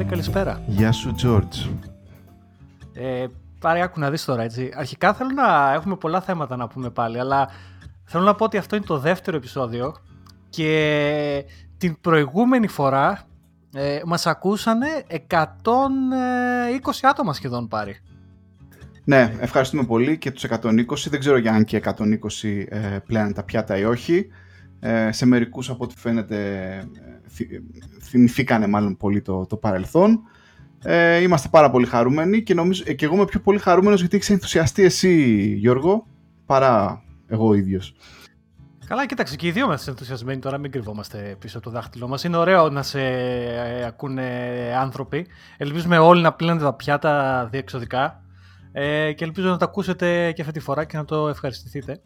Πάρη, 0.00 0.12
καλησπέρα. 0.12 0.62
Γεια 0.66 0.92
σου, 0.92 1.14
George. 1.22 1.70
Ε, 2.92 3.26
Πάρη, 3.58 3.80
άκου 3.80 4.00
να 4.00 4.10
δεις 4.10 4.24
τώρα, 4.24 4.42
έτσι. 4.42 4.72
Αρχικά 4.76 5.14
θέλω 5.14 5.30
να 5.30 5.72
έχουμε 5.72 5.96
πολλά 5.96 6.20
θέματα 6.20 6.56
να 6.56 6.68
πούμε 6.68 6.90
πάλι, 6.90 7.18
αλλά 7.18 7.48
θέλω 8.04 8.24
να 8.24 8.34
πω 8.34 8.44
ότι 8.44 8.56
αυτό 8.56 8.76
είναι 8.76 8.84
το 8.84 8.98
δεύτερο 8.98 9.36
επεισόδιο 9.36 9.94
και 10.48 11.44
την 11.78 12.00
προηγούμενη 12.00 12.66
φορά 12.66 13.22
ε, 13.74 14.00
μας 14.04 14.26
ακούσανε 14.26 14.86
120 15.28 15.44
άτομα 17.02 17.32
σχεδόν, 17.32 17.68
Πάρη. 17.68 17.96
Ναι, 19.04 19.34
ευχαριστούμε 19.40 19.84
πολύ 19.84 20.18
και 20.18 20.30
τους 20.30 20.44
120. 20.48 20.82
Δεν 21.08 21.20
ξέρω 21.20 21.36
για 21.36 21.52
αν 21.52 21.64
και 21.64 21.82
120 21.84 21.94
ε, 22.68 22.98
πλέον 23.06 23.32
τα 23.32 23.42
πιάτα 23.42 23.78
ή 23.78 23.84
όχι. 23.84 24.26
Ε, 24.80 25.12
σε 25.12 25.26
μερικούς 25.26 25.70
από 25.70 25.84
ό,τι 25.84 25.94
φαίνεται 25.96 26.64
ε, 26.94 27.09
θυμηθήκανε 28.02 28.66
μάλλον 28.66 28.96
πολύ 28.96 29.22
το, 29.22 29.46
το 29.46 29.56
παρελθόν. 29.56 30.20
Ε, 30.82 31.20
είμαστε 31.20 31.48
πάρα 31.48 31.70
πολύ 31.70 31.86
χαρούμενοι 31.86 32.42
και 32.42 32.54
νομίζω 32.54 32.82
ε, 32.86 32.92
και 32.92 33.04
εγώ 33.04 33.14
είμαι 33.14 33.24
πιο 33.24 33.40
πολύ 33.40 33.58
χαρούμενος 33.58 34.00
γιατί 34.00 34.16
έχεις 34.16 34.30
ενθουσιαστεί 34.30 34.82
εσύ 34.82 35.42
Γιώργο 35.58 36.06
παρά 36.46 37.02
εγώ 37.26 37.48
ο 37.48 37.54
ίδιος. 37.54 37.94
Καλά, 38.86 39.06
κοίταξε 39.06 39.36
και 39.36 39.46
οι 39.46 39.50
δύο 39.50 39.64
είμαστε 39.64 39.90
ενθουσιασμένοι 39.90 40.40
τώρα, 40.40 40.58
μην 40.58 40.70
κρυβόμαστε 40.70 41.36
πίσω 41.38 41.58
από 41.58 41.66
το 41.66 41.72
δάχτυλό 41.72 42.08
μας. 42.08 42.24
Είναι 42.24 42.36
ωραίο 42.36 42.68
να 42.68 42.82
σε 42.82 43.00
ε, 43.00 43.84
ακούνε 43.86 44.28
άνθρωποι. 44.76 45.26
Ελπίζουμε 45.56 45.98
όλοι 45.98 46.22
να 46.22 46.32
πλύνετε 46.32 46.64
τα 46.64 46.74
πιάτα 46.74 47.46
διεξοδικά 47.50 48.22
ε, 48.72 49.12
και 49.12 49.24
ελπίζω 49.24 49.48
να 49.48 49.56
το 49.56 49.64
ακούσετε 49.64 50.32
και 50.32 50.40
αυτή 50.42 50.52
τη 50.54 50.60
φορά 50.60 50.84
και 50.84 50.96
να 50.96 51.04
το 51.04 51.28
ευχαριστηθείτε. 51.28 52.00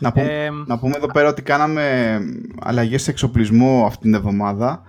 Να, 0.00 0.12
πούμε, 0.12 0.44
ε, 0.44 0.50
να 0.66 0.78
πούμε 0.78 0.96
εδώ 0.96 1.06
πέρα 1.06 1.28
ότι 1.28 1.42
κάναμε 1.42 2.18
αλλαγές 2.60 3.02
σε 3.02 3.10
εξοπλισμό 3.10 3.84
αυτήν 3.86 4.02
την 4.02 4.14
εβδομάδα, 4.14 4.82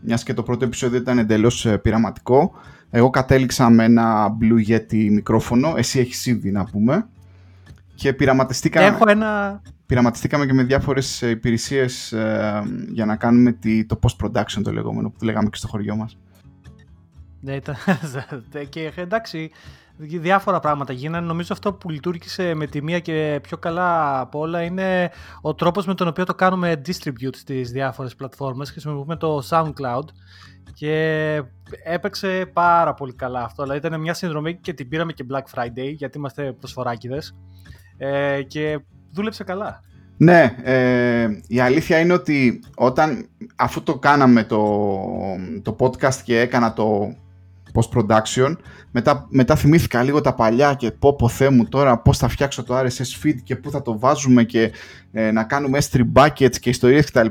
μιας 0.00 0.22
και 0.22 0.34
το 0.34 0.42
πρώτο 0.42 0.64
επεισόδιο 0.64 0.98
ήταν 0.98 1.18
εντελώς 1.18 1.66
ε, 1.66 1.78
πειραματικό. 1.78 2.52
Εγώ 2.90 3.10
κατέληξα 3.10 3.70
με 3.70 3.84
ένα 3.84 4.36
Blue 4.40 4.70
Yeti 4.70 5.08
μικρόφωνο, 5.10 5.74
εσύ 5.76 6.00
έχεις 6.00 6.26
ήδη 6.26 6.50
να 6.50 6.64
πούμε. 6.64 7.08
Και 7.94 8.12
πειραματιστήκαμε, 8.12 8.86
Έχω 8.86 9.10
ένα... 9.10 9.62
πειραματιστήκαμε 9.86 10.46
και 10.46 10.52
με 10.52 10.62
διάφορες 10.62 11.22
ε, 11.22 11.30
υπηρεσίες 11.30 12.12
ε, 12.12 12.62
για 12.92 13.04
να 13.04 13.16
κάνουμε 13.16 13.52
τη, 13.52 13.84
το 13.84 13.98
post-production 14.02 14.62
το 14.62 14.72
λεγόμενο 14.72 15.10
που 15.10 15.24
λέγαμε 15.24 15.48
και 15.48 15.56
στο 15.56 15.68
χωριό 15.68 15.96
μας. 15.96 16.18
Ναι, 17.40 17.54
ήταν... 17.54 17.76
και 18.68 18.92
εντάξει, 18.96 19.50
διάφορα 19.96 20.60
πράγματα 20.60 20.92
γίνανε. 20.92 21.26
Νομίζω 21.26 21.52
αυτό 21.52 21.72
που 21.72 21.90
λειτουργήσε 21.90 22.54
με 22.54 22.66
τη 22.66 22.82
μία 22.82 22.98
και 22.98 23.38
πιο 23.42 23.56
καλά 23.56 24.20
από 24.20 24.38
όλα 24.38 24.62
είναι 24.62 25.10
ο 25.40 25.54
τρόπος 25.54 25.86
με 25.86 25.94
τον 25.94 26.08
οποίο 26.08 26.24
το 26.24 26.34
κάνουμε 26.34 26.80
distribute 26.86 27.34
στις 27.36 27.70
διάφορες 27.70 28.14
πλατφόρμες. 28.14 28.70
Χρησιμοποιούμε 28.70 29.16
το 29.16 29.42
SoundCloud 29.50 30.04
και 30.74 31.42
έπαιξε 31.84 32.50
πάρα 32.52 32.94
πολύ 32.94 33.14
καλά 33.14 33.42
αυτό. 33.42 33.62
Δηλαδή 33.62 33.86
ήταν 33.86 34.00
μια 34.00 34.14
συνδρομή 34.14 34.56
και 34.56 34.72
την 34.72 34.88
πήραμε 34.88 35.12
και 35.12 35.26
Black 35.30 35.58
Friday 35.58 35.92
γιατί 35.96 36.18
είμαστε 36.18 36.52
προσφοράκιδες 36.52 37.36
ε, 37.96 38.42
και 38.42 38.80
δούλεψε 39.10 39.44
καλά. 39.44 39.80
Ναι, 40.16 40.54
ε, 40.62 41.28
η 41.46 41.60
αλήθεια 41.60 41.98
είναι 41.98 42.12
ότι 42.12 42.62
όταν 42.76 43.28
αφού 43.56 43.82
το 43.82 43.98
κάναμε 43.98 44.44
το, 44.44 44.80
το 45.62 45.76
podcast 45.80 46.14
και 46.14 46.40
έκανα 46.40 46.72
το 46.72 47.14
post-production. 47.74 48.56
Μετά, 48.90 49.26
μετά 49.30 49.56
θυμήθηκα 49.56 50.02
λίγο 50.02 50.20
τα 50.20 50.34
παλιά 50.34 50.74
και 50.74 50.90
πω 50.90 51.16
πω 51.16 51.28
θέ 51.28 51.50
μου 51.50 51.68
τώρα 51.68 51.98
πώς 51.98 52.18
θα 52.18 52.28
φτιάξω 52.28 52.62
το 52.62 52.78
RSS 52.78 53.24
feed 53.24 53.36
και 53.44 53.56
πού 53.56 53.70
θα 53.70 53.82
το 53.82 53.98
βάζουμε 53.98 54.44
και 54.44 54.72
ε, 55.12 55.30
να 55.30 55.44
κάνουμε 55.44 55.78
S3 55.90 56.00
buckets 56.14 56.56
και 56.60 56.70
ιστορίες 56.70 57.10
κτλ. 57.10 57.26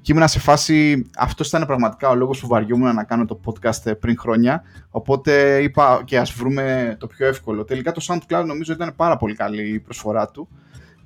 Και 0.00 0.12
ήμουν 0.12 0.28
σε 0.28 0.38
φάση, 0.38 1.06
αυτός 1.16 1.48
ήταν 1.48 1.66
πραγματικά 1.66 2.08
ο 2.08 2.14
λόγος 2.14 2.40
που 2.40 2.46
βαριόμουν 2.46 2.94
να 2.94 3.04
κάνω 3.04 3.24
το 3.24 3.40
podcast 3.44 3.86
ε, 3.86 3.92
πριν 3.92 4.18
χρόνια. 4.18 4.62
Οπότε 4.90 5.62
είπα 5.62 6.02
και 6.04 6.18
ας 6.18 6.32
βρούμε 6.32 6.96
το 6.98 7.06
πιο 7.06 7.26
εύκολο. 7.26 7.64
Τελικά 7.64 7.92
το 7.92 8.04
SoundCloud 8.08 8.44
νομίζω 8.46 8.72
ήταν 8.72 8.92
πάρα 8.96 9.16
πολύ 9.16 9.34
καλή 9.34 9.68
η 9.68 9.78
προσφορά 9.78 10.28
του. 10.28 10.48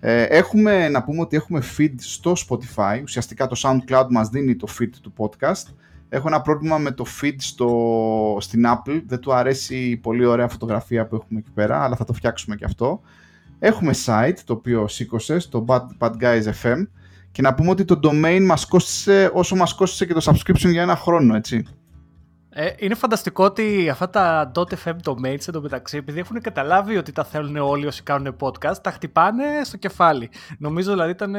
Ε, 0.01 0.23
έχουμε 0.23 0.89
να 0.89 1.03
πούμε 1.03 1.21
ότι 1.21 1.37
έχουμε 1.37 1.63
feed 1.79 1.95
στο 1.97 2.33
Spotify. 2.49 3.01
Ουσιαστικά 3.03 3.47
το 3.47 3.61
SoundCloud 3.63 4.07
μας 4.11 4.29
δίνει 4.29 4.57
το 4.57 4.67
feed 4.79 4.91
του 5.03 5.13
podcast 5.17 5.75
έχω 6.09 6.29
ένα 6.29 6.41
πρόβλημα 6.41 6.79
με 6.79 6.91
το 6.91 7.05
feed 7.21 7.35
στο, 7.37 8.37
στην 8.41 8.65
Apple. 8.67 9.03
Δεν 9.07 9.19
του 9.19 9.35
αρέσει 9.35 9.77
η 9.77 9.97
πολύ 9.97 10.25
ωραία 10.25 10.49
φωτογραφία 10.49 11.07
που 11.07 11.15
έχουμε 11.15 11.39
εκεί 11.39 11.51
πέρα, 11.51 11.83
αλλά 11.83 11.97
θα 11.97 12.05
το 12.05 12.13
φτιάξουμε 12.13 12.57
και 12.57 12.65
αυτό. 12.65 13.01
Έχουμε 13.59 13.93
site, 14.05 14.37
το 14.45 14.53
οποίο 14.53 14.89
σήκωσε, 14.89 15.49
το 15.49 15.65
Bad, 15.69 15.87
Bad 15.99 16.13
Guys 16.21 16.43
FM. 16.63 16.87
Και 17.33 17.43
να 17.43 17.55
πούμε 17.55 17.71
ότι 17.71 17.85
το 17.85 18.01
domain 18.03 18.41
μας 18.43 18.67
κόστησε 18.67 19.31
όσο 19.35 19.57
μας 19.57 19.75
κόστησε 19.75 20.07
και 20.07 20.13
το 20.13 20.21
subscription 20.25 20.71
για 20.71 20.83
ένα 20.83 20.97
χρόνο, 20.97 21.35
έτσι. 21.35 21.67
Ε, 22.59 22.75
είναι 22.79 22.95
φανταστικό 22.95 23.45
ότι 23.45 23.89
αυτά 23.89 24.11
τα 24.11 24.53
.fm 24.55 24.97
domains 25.05 25.49
εντωμεταξύ, 25.49 25.97
επειδή 25.97 26.19
έχουν 26.19 26.41
καταλάβει 26.41 26.97
ότι 26.97 27.13
τα 27.13 27.25
θέλουν 27.25 27.57
όλοι 27.57 27.87
όσοι 27.87 28.03
κάνουν 28.03 28.37
podcast, 28.41 28.77
τα 28.83 28.91
χτυπάνε 28.91 29.45
στο 29.65 29.77
κεφάλι. 29.77 30.31
Νομίζω 30.59 30.93
δηλαδή 30.93 31.11
ήταν 31.11 31.35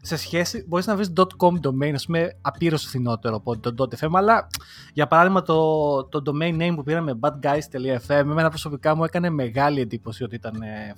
σε 0.00 0.16
σχέση, 0.16 0.64
μπορείς 0.68 0.86
να 0.86 0.96
βρεις 0.96 1.12
.com 1.16 1.52
domain, 1.66 1.92
ας 1.94 2.06
πούμε, 2.06 2.36
απείρως 2.40 2.84
φθηνότερο 2.84 3.36
από 3.36 3.58
το 3.58 3.88
.fm, 4.00 4.10
αλλά 4.12 4.48
για 4.92 5.06
παράδειγμα 5.06 5.42
το, 5.42 6.04
το 6.04 6.22
domain 6.26 6.62
name 6.62 6.72
που 6.74 6.82
πήραμε 6.82 7.18
badguys.fm, 7.20 8.08
εμένα 8.08 8.48
προσωπικά 8.48 8.96
μου 8.96 9.04
έκανε 9.04 9.30
μεγάλη 9.30 9.80
εντύπωση 9.80 10.24
ότι 10.24 10.34
ήταν 10.34 10.54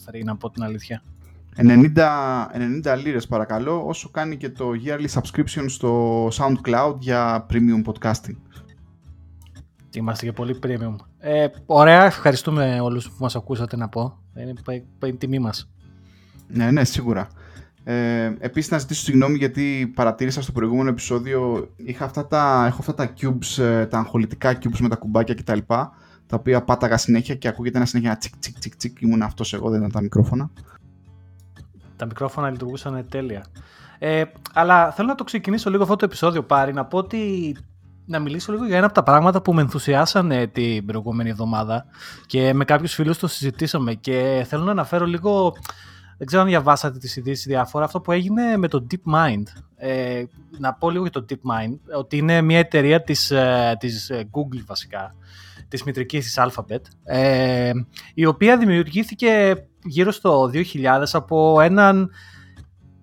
free, 0.07 0.25
να 0.25 0.37
πω 0.37 0.51
την 0.51 0.63
αλήθεια. 0.63 1.03
90, 1.57 1.67
90 2.85 2.99
λίρες 3.03 3.27
παρακαλώ, 3.27 3.83
όσο 3.87 4.09
κάνει 4.11 4.37
και 4.37 4.51
το 4.51 4.71
yearly 4.85 5.21
subscription 5.21 5.65
στο 5.67 6.27
SoundCloud 6.27 6.95
για 6.99 7.47
premium 7.51 7.93
podcasting. 7.93 8.37
Είμαστε 9.95 10.27
και 10.27 10.33
πολύ 10.33 10.59
premium. 10.63 10.95
Ε, 11.19 11.47
ωραία, 11.67 12.05
ευχαριστούμε 12.05 12.81
όλους 12.81 13.09
που 13.09 13.17
μας 13.19 13.37
ακούσατε 13.37 13.77
να 13.77 13.89
πω. 13.89 14.19
Είναι, 14.37 14.53
η 15.05 15.15
τιμή 15.15 15.39
μας. 15.39 15.71
Ναι, 16.49 16.71
ναι, 16.71 16.85
σίγουρα. 16.85 17.29
Ε, 17.85 18.33
επίσης 18.39 18.71
να 18.71 18.79
ζητήσω 18.79 19.03
συγγνώμη 19.03 19.37
γιατί 19.39 19.93
παρατήρησα 19.95 20.43
στο 20.43 20.53
προηγούμενο 20.53 20.89
επεισόδιο 20.89 21.71
είχα 21.77 22.05
αυτά 22.05 22.27
τα, 22.27 22.65
έχω 22.67 22.77
αυτά 22.81 22.95
τα 22.95 23.13
cubes, 23.21 23.63
ε, 23.63 23.87
τα 23.87 23.99
αγχολητικά 23.99 24.59
cubes 24.63 24.79
με 24.81 24.89
τα 24.89 24.97
κουμπάκια 24.97 25.35
κτλ. 25.35 25.59
Τα, 25.67 25.93
τα 26.27 26.37
οποία 26.37 26.63
πάταγα 26.63 26.97
συνέχεια 26.97 27.35
και 27.35 27.49
ακούγεται 27.49 27.77
ένα 27.77 27.87
συνέχεια 27.87 28.17
τσικ 28.17 28.37
τσικ 28.39 28.59
τσικ 28.59 28.77
τσικ 28.77 29.01
ήμουν 29.01 29.23
αυτός 29.23 29.55
εγώ 29.55 29.71
δεν 29.71 29.79
ήταν 29.79 29.91
τα 29.93 30.01
μικρόφωνα. 30.01 30.51
Τα 31.97 32.07
μικρόφωνα 32.07 32.51
λειτουργούσαν 32.51 33.07
τέλεια. 33.09 33.45
Ε, 33.99 34.25
αλλά 34.53 34.93
θέλω 34.93 35.09
να 35.09 35.15
το 35.15 35.25
ξεκινήσω 35.25 35.71
λίγο 35.71 35.83
αυτό 35.83 35.97
το 35.97 36.05
επεισόδιο 36.05 36.43
πάρει 36.43 36.73
να 36.73 36.85
πω 36.85 36.99
ότι 36.99 37.57
να 38.07 38.19
μιλήσω 38.19 38.53
λίγο 38.53 38.67
για 38.67 38.77
ένα 38.77 38.87
από 38.87 38.95
τα 38.95 39.03
πράγματα 39.03 39.43
που 39.43 39.55
με 39.55 39.61
ενθουσιάσανε 39.61 40.47
την 40.47 40.87
προηγούμενη 40.87 41.31
εβδομάδα 41.31 41.87
και 42.27 42.55
με 42.55 42.65
κάποιους 42.65 42.95
φίλους 42.95 43.19
το 43.19 43.27
συζητήσαμε 43.27 43.95
και 43.95 44.45
θέλω 44.49 44.65
να 44.65 44.71
αναφέρω 44.71 45.07
λίγο, 45.07 45.53
δεν 46.19 46.27
ξέρω 46.27 46.43
αν 46.43 46.49
διαβάσατε 46.49 46.99
τις 46.99 47.17
ειδήσεις 47.17 47.47
διάφορα, 47.47 47.85
αυτό 47.85 48.01
που 48.01 48.13
έγινε 48.13 48.57
με 48.57 48.69
το 48.69 48.87
DeepMind. 48.91 49.43
Ε, 49.77 50.25
να 50.59 50.75
πω 50.75 50.91
λίγο 50.91 51.03
για 51.03 51.13
το 51.13 51.25
DeepMind, 51.29 51.99
ότι 51.99 52.17
είναι 52.17 52.41
μια 52.41 52.59
εταιρεία 52.59 53.03
της, 53.03 53.31
ε, 53.31 53.77
της 53.79 54.11
ε, 54.11 54.29
Google 54.33 54.63
βασικά, 54.67 55.15
της 55.69 55.83
μητρικής 55.83 56.25
της 56.25 56.39
Alphabet, 56.39 56.81
ε, 57.05 57.73
η 58.15 58.25
οποία 58.25 58.59
δημιουργήθηκε 58.59 59.63
γύρω 59.85 60.11
στο 60.11 60.51
2000 60.53 61.05
από 61.13 61.61
έναν 61.61 62.11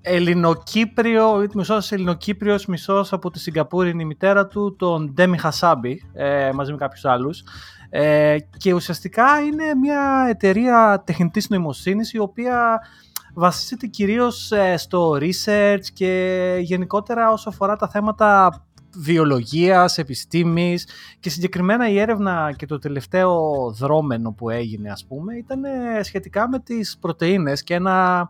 Ελληνοκύπριο, 0.02 1.48
μισός 1.54 1.92
Ελληνοκύπριος, 1.92 2.66
μισός 2.66 3.14
από 3.14 3.30
τη 3.30 3.40
Σιγκαπούρη 3.40 3.90
είναι 3.90 4.02
η 4.02 4.06
μητέρα 4.06 4.48
του, 4.48 4.76
τον 4.76 5.14
Ντέμι 5.14 5.38
Χασάμπη, 5.38 6.04
ε, 6.14 6.52
μαζί 6.52 6.72
με 6.72 6.78
κάποιους 6.78 7.06
άλλους. 7.06 7.44
Ε, 7.90 8.38
και 8.58 8.74
ουσιαστικά 8.74 9.40
είναι 9.40 9.76
μια 9.76 10.26
εταιρεία 10.30 11.04
τεχνητής 11.06 11.50
νοημοσύνης 11.50 12.14
η 12.14 12.20
οποία 12.20 12.80
βασίζεται 13.34 13.88
κυρίως 13.88 14.52
ε, 14.52 14.78
στο 14.78 15.18
research 15.20 15.86
και 15.94 16.58
γενικότερα 16.62 17.32
όσο 17.32 17.50
αφορά 17.50 17.76
τα 17.76 17.88
θέματα 17.88 18.62
βιολογίας, 18.98 19.98
επιστήμης 19.98 20.88
και 21.20 21.30
συγκεκριμένα 21.30 21.90
η 21.90 22.00
έρευνα 22.00 22.54
και 22.56 22.66
το 22.66 22.80
τελευταίο 22.80 23.40
δρόμενο 23.78 24.32
που 24.32 24.50
έγινε 24.50 24.92
ας 24.92 25.06
πούμε 25.06 25.36
ήταν 25.36 25.62
σχετικά 26.02 26.50
με 26.50 26.60
τις 26.60 26.98
πρωτεΐνες 27.00 27.64
και 27.64 27.74
ένα 27.74 28.30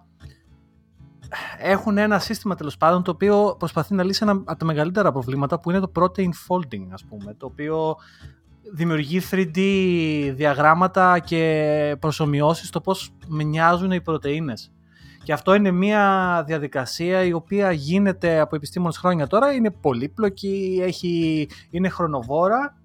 έχουν 1.58 1.98
ένα 1.98 2.20
σύστημα 2.20 2.56
τέλος 2.56 2.78
πάντων 2.78 3.04
το 3.04 3.12
οποίο 3.12 3.56
προσπαθεί 3.60 3.94
να 3.94 4.04
λύσει 4.04 4.20
ένα 4.24 4.32
από 4.32 4.56
τα 4.56 4.66
μεγαλύτερα 4.66 5.12
προβλήματα 5.12 5.60
που 5.60 5.70
είναι 5.70 5.80
το 5.80 5.92
protein 5.96 6.30
folding 6.48 6.88
ας 6.92 7.04
πούμε 7.04 7.34
το 7.34 7.46
οποίο 7.46 7.96
δημιουργεί 8.74 9.22
3D 9.32 9.60
διαγράμματα 10.36 11.20
και 11.20 11.96
προσωμιώσεις 12.00 12.68
στο 12.68 12.82
πώς 12.82 13.14
μοιάζουν 13.30 13.92
οι 13.92 14.02
πρωτεΐνες. 14.02 14.72
Και 15.24 15.34
αυτό 15.34 15.54
είναι 15.54 15.72
μια 15.72 16.44
διαδικασία 16.48 17.24
η 17.24 17.34
οποία 17.34 17.72
γίνεται 17.72 18.40
από 18.40 18.56
επιστήμονες 18.56 18.98
χρόνια 18.98 19.28
τώρα, 19.28 19.54
είναι 19.54 19.72
πολύπλοκη, 19.72 20.80
έχει, 20.82 21.48
είναι 21.70 21.90
χρονοβόρα, 21.90 22.78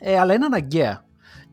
ε, 0.00 0.18
αλλά 0.18 0.34
είναι 0.34 0.44
αναγκαία. 0.44 1.05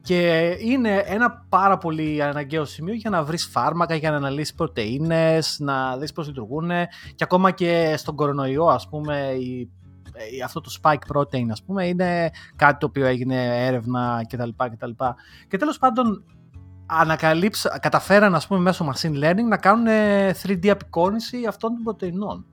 Και 0.04 0.50
είναι 0.60 1.04
ένα 1.06 1.46
πάρα 1.50 1.78
πολύ 1.78 2.24
αναγκαίο 2.24 2.66
σημείο 2.66 2.94
για 2.94 3.10
να 3.10 3.24
βρεις 3.24 3.46
φάρμακα, 3.46 3.96
για 3.96 4.12
να 4.12 4.18
αναλύσεις 4.18 4.54
πρωτεΐνες, 4.54 5.58
να 5.60 5.98
δεις 5.98 6.12
πώς 6.12 6.28
λειτουργούν 6.28 6.70
και 7.16 7.24
ακόμα 7.24 7.52
και 7.52 7.94
στον 7.98 8.16
κορονοϊό 8.16 8.66
ας 8.66 8.90
πούμε 8.90 9.18
η 9.18 9.70
ε, 10.14 10.44
αυτό 10.44 10.62
το 10.62 10.72
spike 10.82 11.16
protein 11.16 11.48
ας 11.52 11.64
πούμε 11.64 11.88
είναι 11.88 12.30
κάτι 12.56 12.78
το 12.78 12.86
οποίο 12.86 13.06
έγινε 13.06 13.66
έρευνα 13.66 14.26
κτλ. 14.30 14.50
κτλ. 14.58 14.92
Και 15.48 15.58
τέλος 15.58 15.78
πάντων 15.78 16.24
ανακαλύψα, 16.86 17.80
καταφέραν 17.80 18.36
ας 18.36 18.48
πούμε 18.48 18.60
μέσω 18.60 18.92
machine 18.94 19.24
learning 19.24 19.48
να 19.48 19.58
κάνουν 19.58 19.88
3D 20.44 20.68
απεικόνηση 20.68 21.46
αυτών 21.48 21.74
των 21.74 21.84
πρωτεϊνών. 21.84 22.46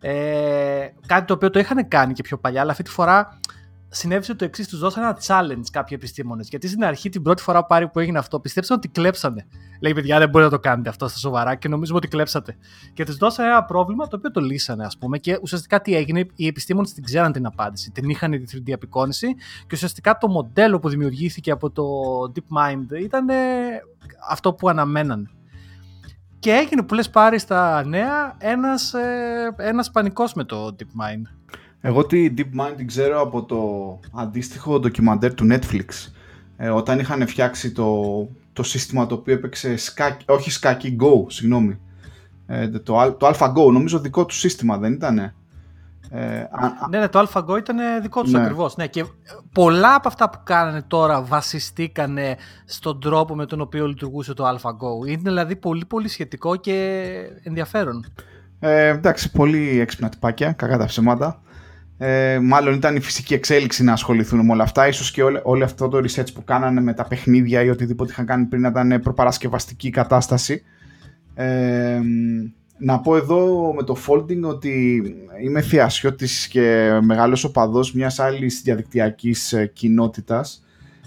Ε, 0.00 0.88
κάτι 1.06 1.24
το 1.24 1.34
οποίο 1.34 1.50
το 1.50 1.58
είχαν 1.58 1.88
κάνει 1.88 2.12
και 2.12 2.22
πιο 2.22 2.38
παλιά, 2.38 2.60
αλλά 2.60 2.70
αυτή 2.70 2.82
τη 2.82 2.90
φορά 2.90 3.38
συνέβησε 3.94 4.34
το 4.34 4.44
εξής: 4.44 4.68
τους 4.68 4.78
δώσανε 4.78 5.06
ένα 5.06 5.18
challenge 5.26 5.64
κάποιοι 5.72 5.96
επιστήμονες. 6.00 6.48
Γιατί 6.48 6.68
στην 6.68 6.84
αρχή, 6.84 7.08
την 7.08 7.22
πρώτη 7.22 7.42
φορά 7.42 7.64
πάρει 7.64 7.88
που 7.88 7.98
έγινε 7.98 8.18
αυτό, 8.18 8.40
πιστέψαν 8.40 8.76
ότι 8.76 8.88
κλέψανε. 8.88 9.46
Λέει, 9.80 9.92
παιδιά, 9.92 10.18
δεν 10.18 10.28
μπορείτε 10.28 10.50
να 10.50 10.56
το 10.56 10.68
κάνετε 10.68 10.88
αυτό 10.88 11.08
στα 11.08 11.18
σοβαρά 11.18 11.54
και 11.54 11.68
νομίζουμε 11.68 11.96
ότι 11.96 12.08
κλέψατε. 12.08 12.56
Και 12.94 13.04
τους 13.04 13.16
δώσανε 13.16 13.48
ένα 13.48 13.64
πρόβλημα 13.64 14.06
το 14.06 14.16
οποίο 14.16 14.30
το 14.30 14.40
λύσανε, 14.40 14.84
ας 14.84 14.98
πούμε. 14.98 15.18
Και 15.18 15.38
ουσιαστικά 15.42 15.80
τι 15.80 15.96
έγινε, 15.96 16.26
οι 16.34 16.46
επιστήμονες 16.46 16.92
την 16.92 17.04
ξέραν 17.04 17.32
την 17.32 17.46
απάντηση. 17.46 17.90
Την 17.90 18.08
είχαν 18.08 18.30
τη 18.30 18.62
3D 18.66 18.72
απεικόνηση 18.72 19.34
και 19.60 19.72
ουσιαστικά 19.72 20.18
το 20.18 20.28
μοντέλο 20.28 20.78
που 20.78 20.88
δημιουργήθηκε 20.88 21.50
από 21.50 21.70
το 21.70 21.84
DeepMind 22.34 23.00
ήταν 23.02 23.26
αυτό 24.28 24.52
που 24.52 24.68
αναμένανε. 24.68 25.30
Και 26.38 26.52
έγινε 26.52 26.82
που 26.82 26.94
λες 26.94 27.10
πάρει 27.10 27.38
στα 27.38 27.84
νέα 27.84 28.36
ένας, 28.38 28.94
ε, 28.94 29.54
ένας 29.56 29.90
πανικός 29.90 30.34
με 30.34 30.44
το 30.44 30.76
DeepMind. 30.78 31.22
Εγώ 31.84 32.06
τη 32.06 32.34
DeepMind 32.36 32.72
την 32.76 32.86
ξέρω 32.86 33.20
από 33.20 33.44
το 33.44 33.60
αντίστοιχο 34.20 34.80
ντοκιμαντέρ 34.80 35.34
του 35.34 35.46
Netflix. 35.50 36.10
Ε, 36.56 36.68
όταν 36.68 36.98
είχαν 36.98 37.26
φτιάξει 37.26 37.72
το, 37.72 38.28
το 38.52 38.62
σύστημα 38.62 39.06
το 39.06 39.14
οποίο 39.14 39.34
έπαιξε 39.34 39.76
σκάκι, 39.76 40.24
όχι 40.28 40.50
σκάκι, 40.50 40.96
Go, 41.00 41.24
συγγνώμη. 41.26 41.78
Ε, 42.46 42.68
το, 42.68 43.16
το 43.18 43.28
AlphaGo, 43.28 43.72
νομίζω 43.72 43.98
δικό 43.98 44.26
του 44.26 44.34
σύστημα 44.34 44.78
δεν 44.78 44.92
ήτανε; 44.92 45.34
Ε, 46.10 46.46
ναι, 46.90 46.98
ναι, 46.98 47.08
το 47.08 47.28
AlphaGo 47.28 47.58
ήταν 47.58 48.02
δικό 48.02 48.22
τους 48.22 48.32
ναι. 48.32 48.40
ακριβώς. 48.42 48.76
Ναι, 48.76 48.86
και 48.86 49.04
πολλά 49.52 49.94
από 49.94 50.08
αυτά 50.08 50.30
που 50.30 50.38
κάνανε 50.44 50.82
τώρα 50.82 51.22
βασιστήκανε 51.22 52.36
στον 52.64 53.00
τρόπο 53.00 53.34
με 53.34 53.46
τον 53.46 53.60
οποίο 53.60 53.86
λειτουργούσε 53.86 54.34
το 54.34 54.44
AlphaGo. 54.48 55.08
Είναι 55.08 55.20
δηλαδή 55.22 55.56
πολύ 55.56 55.84
πολύ 55.84 56.08
σχετικό 56.08 56.56
και 56.56 57.12
ενδιαφέρον. 57.42 58.06
Ε, 58.58 58.86
εντάξει, 58.86 59.30
πολύ 59.30 59.80
έξυπνα 59.80 60.08
τυπάκια, 60.08 60.52
κακά 60.52 60.78
τα 60.78 60.84
ψέματα. 60.84 61.42
Ε, 61.98 62.38
μάλλον 62.42 62.74
ήταν 62.74 62.96
η 62.96 63.00
φυσική 63.00 63.34
εξέλιξη 63.34 63.84
να 63.84 63.92
ασχοληθούν 63.92 64.44
με 64.44 64.52
όλα 64.52 64.62
αυτά. 64.62 64.88
Ίσως 64.88 65.10
και 65.10 65.22
όλο, 65.22 65.40
όλο 65.42 65.64
αυτό 65.64 65.88
το 65.88 65.98
research 65.98 66.32
που 66.34 66.44
κάνανε 66.44 66.80
με 66.80 66.94
τα 66.94 67.04
παιχνίδια 67.04 67.62
ή 67.62 67.68
οτιδήποτε 67.68 68.12
είχαν 68.12 68.26
κάνει 68.26 68.44
πριν 68.44 68.60
να 68.60 68.68
ήταν 68.68 69.00
προπαρασκευαστική 69.02 69.90
κατάσταση. 69.90 70.62
Ε, 71.34 72.00
να 72.78 73.00
πω 73.00 73.16
εδώ 73.16 73.72
με 73.74 73.82
το 73.82 73.96
folding 74.06 74.40
ότι 74.42 75.02
είμαι 75.44 75.60
θειασιώτης 75.60 76.48
και 76.48 76.98
μεγάλος 77.02 77.44
οπαδός 77.44 77.92
μιας 77.92 78.18
άλλης 78.18 78.60
διαδικτυακής 78.64 79.52
ε, 79.52 79.66
κοινότητας. 79.66 80.64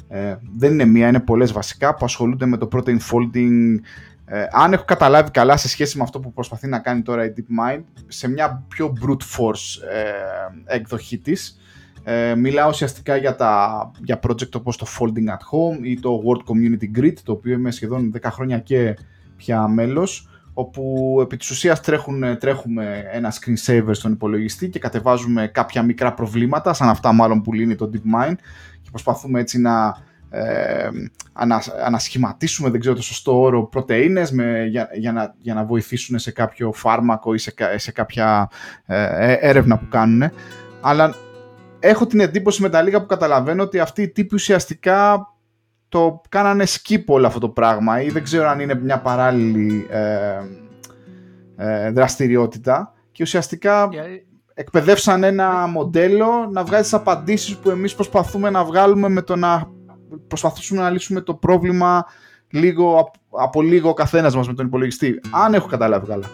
Ε, 0.07 0.35
δεν 0.57 0.71
είναι 0.71 0.85
μία, 0.85 1.07
είναι 1.07 1.19
πολλές 1.19 1.51
βασικά 1.51 1.95
που 1.95 2.05
ασχολούνται 2.05 2.45
με 2.45 2.57
το 2.57 2.67
protein 2.71 2.97
folding 2.97 3.75
ε, 4.25 4.45
αν 4.51 4.73
έχω 4.73 4.83
καταλάβει 4.83 5.31
καλά 5.31 5.57
σε 5.57 5.67
σχέση 5.67 5.97
με 5.97 6.03
αυτό 6.03 6.19
που 6.19 6.33
προσπαθεί 6.33 6.67
να 6.67 6.79
κάνει 6.79 7.01
τώρα 7.01 7.25
η 7.25 7.33
DeepMind 7.37 7.83
σε 8.07 8.29
μια 8.29 8.63
πιο 8.67 8.93
brute 9.01 9.39
force 9.39 9.83
ε, 9.93 10.75
εκδοχή 10.75 11.17
της 11.17 11.59
ε, 12.03 12.35
μιλάω 12.35 12.69
ουσιαστικά 12.69 13.15
για, 13.15 13.35
τα, 13.35 13.91
για 14.03 14.19
project 14.27 14.55
όπως 14.55 14.77
το 14.77 14.85
Folding 14.99 15.29
at 15.29 15.37
Home 15.51 15.83
ή 15.83 15.99
το 15.99 16.21
World 16.25 16.51
Community 16.51 16.99
Grid 16.99 17.13
το 17.23 17.31
οποίο 17.31 17.53
είμαι 17.53 17.71
σχεδόν 17.71 18.11
10 18.21 18.29
χρόνια 18.31 18.59
και 18.59 18.97
πια 19.37 19.67
μέλος 19.67 20.29
όπου 20.53 21.17
επί 21.21 21.37
της 21.37 21.49
ουσίας 21.49 21.81
τρέχουν, 21.81 22.37
τρέχουμε 22.37 23.03
ένα 23.11 23.33
screensaver 23.33 23.89
στον 23.91 24.11
υπολογιστή 24.11 24.69
και 24.69 24.79
κατεβάζουμε 24.79 25.47
κάποια 25.47 25.83
μικρά 25.83 26.13
προβλήματα 26.13 26.73
σαν 26.73 26.89
αυτά 26.89 27.13
μάλλον 27.13 27.41
που 27.41 27.53
λύνει 27.53 27.75
το 27.75 27.89
DeepMind 27.93 28.35
και 28.81 28.89
προσπαθούμε 28.89 29.39
έτσι 29.39 29.59
να 29.59 29.97
ε, 30.35 30.89
ανα, 31.33 31.63
ανασχηματίσουμε, 31.85 32.69
δεν 32.69 32.79
ξέρω 32.79 32.95
το 32.95 33.01
σωστό 33.01 33.41
όρο, 33.41 33.63
πρωτεΐνες 33.63 34.31
με, 34.31 34.65
για, 34.65 34.89
για, 34.93 35.11
να, 35.11 35.35
για 35.37 35.53
να 35.53 35.65
βοηθήσουν 35.65 36.19
σε 36.19 36.31
κάποιο 36.31 36.71
φάρμακο 36.73 37.33
ή 37.33 37.37
σε, 37.37 37.53
σε 37.75 37.91
κάποια 37.91 38.49
ε, 38.85 39.31
ε, 39.31 39.37
έρευνα 39.39 39.77
που 39.77 39.87
κάνουν. 39.89 40.31
Αλλά 40.81 41.15
έχω 41.79 42.07
την 42.07 42.19
εντύπωση 42.19 42.61
με 42.61 42.69
τα 42.69 42.81
λίγα 42.81 42.99
που 42.99 43.05
καταλαβαίνω 43.05 43.63
ότι 43.63 43.79
αυτοί 43.79 44.01
οι 44.01 44.09
τύποι 44.09 44.35
ουσιαστικά 44.35 45.29
το 45.89 46.21
κάνανε 46.29 46.63
skip 46.67 47.03
όλο 47.05 47.27
αυτό 47.27 47.39
το 47.39 47.49
πράγμα 47.49 48.01
ή 48.01 48.09
δεν 48.09 48.23
ξέρω 48.23 48.47
αν 48.47 48.59
είναι 48.59 48.75
μια 48.75 48.99
παράλληλη 48.99 49.87
ε, 49.89 50.39
ε, 51.55 51.91
δραστηριότητα 51.91 52.93
και 53.11 53.23
ουσιαστικά 53.23 53.89
εκπαιδεύσαν 54.53 55.23
ένα 55.23 55.67
μοντέλο 55.67 56.49
να 56.51 56.63
βγάζει 56.63 56.83
τις 56.83 56.93
απαντήσεις 56.93 57.57
που 57.57 57.69
εμείς 57.69 57.95
προσπαθούμε 57.95 58.49
να 58.49 58.63
βγάλουμε 58.63 59.09
με 59.09 59.21
το 59.21 59.35
να 59.35 59.73
προσπαθήσουμε 60.27 60.81
να 60.81 60.89
λύσουμε 60.89 61.21
το 61.21 61.33
πρόβλημα 61.33 62.05
λίγο, 62.49 63.11
από 63.29 63.61
λίγο 63.61 63.89
ο 63.89 63.93
καθένας 63.93 64.35
μας 64.35 64.47
με 64.47 64.53
τον 64.53 64.65
υπολογιστή. 64.65 65.19
Αν 65.31 65.53
έχω 65.53 65.67
καταλάβει 65.67 66.07
καλά. 66.07 66.29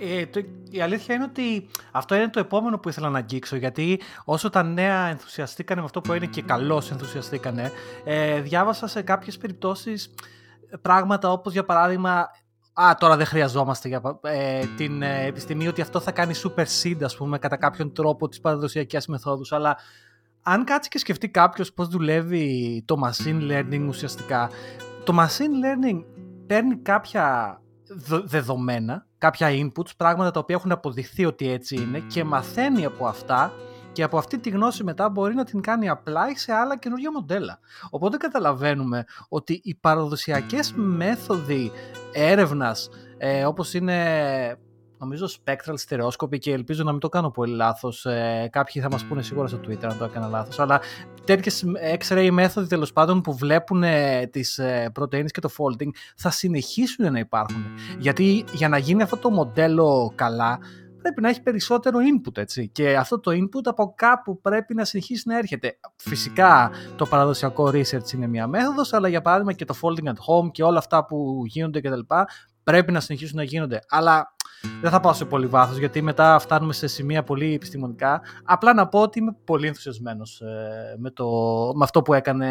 Ε, 0.00 0.26
το, 0.26 0.40
η 0.70 0.80
αλήθεια 0.80 1.14
είναι 1.14 1.24
ότι 1.24 1.68
αυτό 1.92 2.14
είναι 2.14 2.28
το 2.28 2.40
επόμενο 2.40 2.78
που 2.78 2.88
ήθελα 2.88 3.08
να 3.08 3.18
αγγίξω 3.18 3.56
γιατί 3.56 4.00
όσο 4.24 4.50
τα 4.50 4.62
νέα 4.62 5.06
ενθουσιαστήκανε 5.06 5.80
με 5.80 5.86
αυτό 5.86 6.00
που 6.00 6.12
είναι 6.12 6.26
και 6.26 6.42
καλώς 6.42 6.90
ενθουσιαστήκανε 6.90 7.72
ε, 8.04 8.40
διάβασα 8.40 8.86
σε 8.86 9.02
κάποιες 9.02 9.38
περιπτώσεις 9.38 10.14
πράγματα 10.82 11.32
όπως 11.32 11.52
για 11.52 11.64
παράδειγμα 11.64 12.28
Α, 12.80 12.94
τώρα 12.98 13.16
δεν 13.16 13.26
χρειαζόμαστε 13.26 13.88
για, 13.88 14.18
ε, 14.22 14.64
την 14.76 15.02
ε, 15.02 15.24
επιστημή 15.26 15.68
ότι 15.68 15.80
αυτό 15.80 16.00
θα 16.00 16.12
κάνει 16.12 16.34
super 16.44 16.64
seed, 16.82 17.02
ας 17.02 17.16
πούμε, 17.16 17.38
κατά 17.38 17.56
κάποιον 17.56 17.92
τρόπο 17.92 18.28
τις 18.28 18.40
παραδοσιακές 18.40 19.06
μεθόδους, 19.06 19.52
αλλά 19.52 19.76
αν 20.50 20.64
κάτσει 20.64 20.88
και 20.88 20.98
σκεφτεί 20.98 21.28
κάποιος 21.28 21.72
πώς 21.72 21.88
δουλεύει 21.88 22.82
το 22.86 22.96
machine 23.04 23.50
learning 23.50 23.84
ουσιαστικά, 23.88 24.50
το 25.04 25.16
machine 25.18 25.64
learning 25.64 26.04
παίρνει 26.46 26.76
κάποια 26.76 27.58
δεδομένα, 28.24 29.06
κάποια 29.18 29.48
inputs, 29.50 29.96
πράγματα 29.96 30.30
τα 30.30 30.40
οποία 30.40 30.56
έχουν 30.56 30.72
αποδειχθεί 30.72 31.24
ότι 31.24 31.50
έτσι 31.50 31.76
είναι 31.76 31.98
και 31.98 32.24
μαθαίνει 32.24 32.84
από 32.84 33.06
αυτά 33.06 33.52
και 33.92 34.02
από 34.02 34.18
αυτή 34.18 34.38
τη 34.38 34.50
γνώση 34.50 34.84
μετά 34.84 35.08
μπορεί 35.08 35.34
να 35.34 35.44
την 35.44 35.60
κάνει 35.60 35.90
apply 35.92 36.32
σε 36.34 36.52
άλλα 36.52 36.78
καινούργια 36.78 37.12
μοντέλα. 37.12 37.58
Οπότε 37.90 38.16
καταλαβαίνουμε 38.16 39.04
ότι 39.28 39.60
οι 39.64 39.74
παραδοσιακές 39.74 40.72
μέθοδοι 40.76 41.70
έρευνας 42.12 42.88
ε, 43.18 43.44
όπως 43.44 43.74
είναι 43.74 43.96
νομίζω 44.98 45.28
spectral 45.44 45.74
stereoscopy 45.88 46.38
και 46.38 46.52
ελπίζω 46.52 46.82
να 46.84 46.90
μην 46.90 47.00
το 47.00 47.08
κάνω 47.08 47.30
πολύ 47.30 47.54
λάθος. 47.54 48.06
Ε, 48.06 48.48
κάποιοι 48.52 48.82
θα 48.82 48.88
μας 48.90 49.04
πούνε 49.04 49.22
σίγουρα 49.22 49.46
στο 49.48 49.60
Twitter 49.66 49.84
αν 49.84 49.98
το 49.98 50.04
έκανα 50.04 50.28
λάθος. 50.28 50.58
Αλλά 50.58 50.80
τέτοιες 51.24 51.64
X-ray 51.98 52.28
μέθοδοι 52.32 52.68
τέλος 52.68 52.92
πάντων 52.92 53.20
που 53.20 53.36
βλέπουν 53.36 53.82
ε, 53.82 54.26
τις 54.26 54.58
ε, 54.58 54.90
πρωτενε 54.94 55.28
και 55.28 55.40
το 55.40 55.50
folding 55.58 55.88
θα 56.16 56.30
συνεχίσουν 56.30 57.12
να 57.12 57.18
υπάρχουν. 57.18 57.64
Γιατί 57.98 58.44
για 58.52 58.68
να 58.68 58.78
γίνει 58.78 59.02
αυτό 59.02 59.16
το 59.16 59.30
μοντέλο 59.30 60.12
καλά 60.14 60.58
πρέπει 61.02 61.20
να 61.20 61.28
έχει 61.28 61.42
περισσότερο 61.42 61.98
input, 61.98 62.36
έτσι. 62.36 62.68
Και 62.68 62.96
αυτό 62.96 63.20
το 63.20 63.30
input 63.30 63.64
από 63.64 63.94
κάπου 63.96 64.40
πρέπει 64.40 64.74
να 64.74 64.84
συνεχίσει 64.84 65.28
να 65.28 65.38
έρχεται. 65.38 65.78
Φυσικά 65.96 66.70
το 66.96 67.06
παραδοσιακό 67.06 67.70
research 67.72 68.12
είναι 68.14 68.26
μια 68.26 68.46
μέθοδος, 68.46 68.92
αλλά 68.92 69.08
για 69.08 69.22
παράδειγμα 69.22 69.52
και 69.52 69.64
το 69.64 69.74
folding 69.82 70.06
at 70.06 70.10
home 70.10 70.50
και 70.50 70.62
όλα 70.62 70.78
αυτά 70.78 71.04
που 71.04 71.42
γίνονται 71.46 71.80
κτλ. 71.80 72.00
πρέπει 72.62 72.92
να 72.92 73.00
συνεχίσουν 73.00 73.36
να 73.36 73.42
γίνονται. 73.42 73.80
Αλλά 73.88 74.34
δεν 74.80 74.90
θα 74.90 75.00
πάω 75.00 75.12
σε 75.12 75.24
πολύ 75.24 75.46
βάθος 75.46 75.78
γιατί 75.78 76.02
μετά 76.02 76.38
φτάνουμε 76.38 76.72
σε 76.72 76.86
σημεία 76.86 77.22
πολύ 77.22 77.54
επιστημονικά. 77.54 78.20
Απλά 78.44 78.74
να 78.74 78.88
πω 78.88 79.00
ότι 79.00 79.18
είμαι 79.18 79.36
πολύ 79.44 79.66
ενθουσιασμένος 79.66 80.40
ε, 80.40 80.96
με, 80.98 81.10
το, 81.10 81.26
με 81.74 81.84
αυτό 81.84 82.02
που 82.02 82.14
έκανε, 82.14 82.46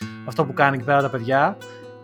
με 0.00 0.24
αυτό 0.26 0.44
που 0.44 0.52
κάνει 0.52 0.76
εκεί 0.76 0.84
πέρα 0.84 1.02
τα 1.02 1.10
παιδιά. 1.10 1.56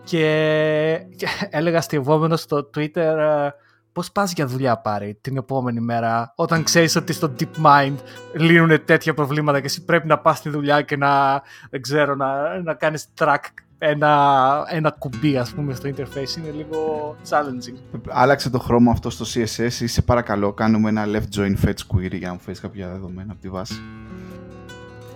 Και, 0.03 1.05
και 1.15 1.27
έλεγα 1.49 1.77
αστειευόμενο 1.77 2.35
στο 2.35 2.69
Twitter 2.75 3.17
ε, 3.17 3.49
πώς 3.95 4.11
πας 4.11 4.33
για 4.33 4.45
δουλειά 4.45 4.77
πάρει 4.77 5.17
την 5.21 5.37
επόμενη 5.37 5.79
μέρα, 5.79 6.33
όταν 6.35 6.63
ξέρεις 6.63 6.95
ότι 6.95 7.13
στο 7.13 7.33
DeepMind 7.39 7.95
λύνουν 8.33 8.85
τέτοια 8.85 9.13
προβλήματα 9.13 9.59
και 9.59 9.65
εσύ 9.65 9.85
πρέπει 9.85 10.07
να 10.07 10.19
πας 10.19 10.37
στη 10.37 10.49
δουλειά 10.49 10.81
και 10.81 10.97
να, 10.97 11.41
δεν 11.69 11.81
ξέρω, 11.81 12.15
να, 12.15 12.61
να 12.61 12.73
κάνεις 12.73 13.07
track 13.19 13.37
ένα, 13.77 14.63
ένα 14.69 14.91
κουμπί 14.91 15.37
ας 15.37 15.53
πούμε 15.53 15.73
στο 15.73 15.89
interface 15.89 16.37
είναι 16.37 16.51
λίγο 16.55 17.15
challenging. 17.29 17.99
Άλλαξε 18.09 18.49
το 18.49 18.59
χρώμα 18.59 18.91
αυτό 18.91 19.09
στο 19.09 19.25
CSS 19.33 19.81
ή 19.81 19.87
σε 19.87 20.01
παρακαλώ 20.01 20.53
κάνουμε 20.53 20.89
ένα 20.89 21.05
left 21.05 21.39
join 21.39 21.55
fetch 21.65 21.95
query 21.95 22.17
για 22.17 22.27
να 22.27 22.33
μου 22.33 22.39
φέρεις 22.39 22.59
κάποια 22.59 22.87
δεδομένα 22.87 23.31
από 23.31 23.41
τη 23.41 23.49
βάση. 23.49 23.81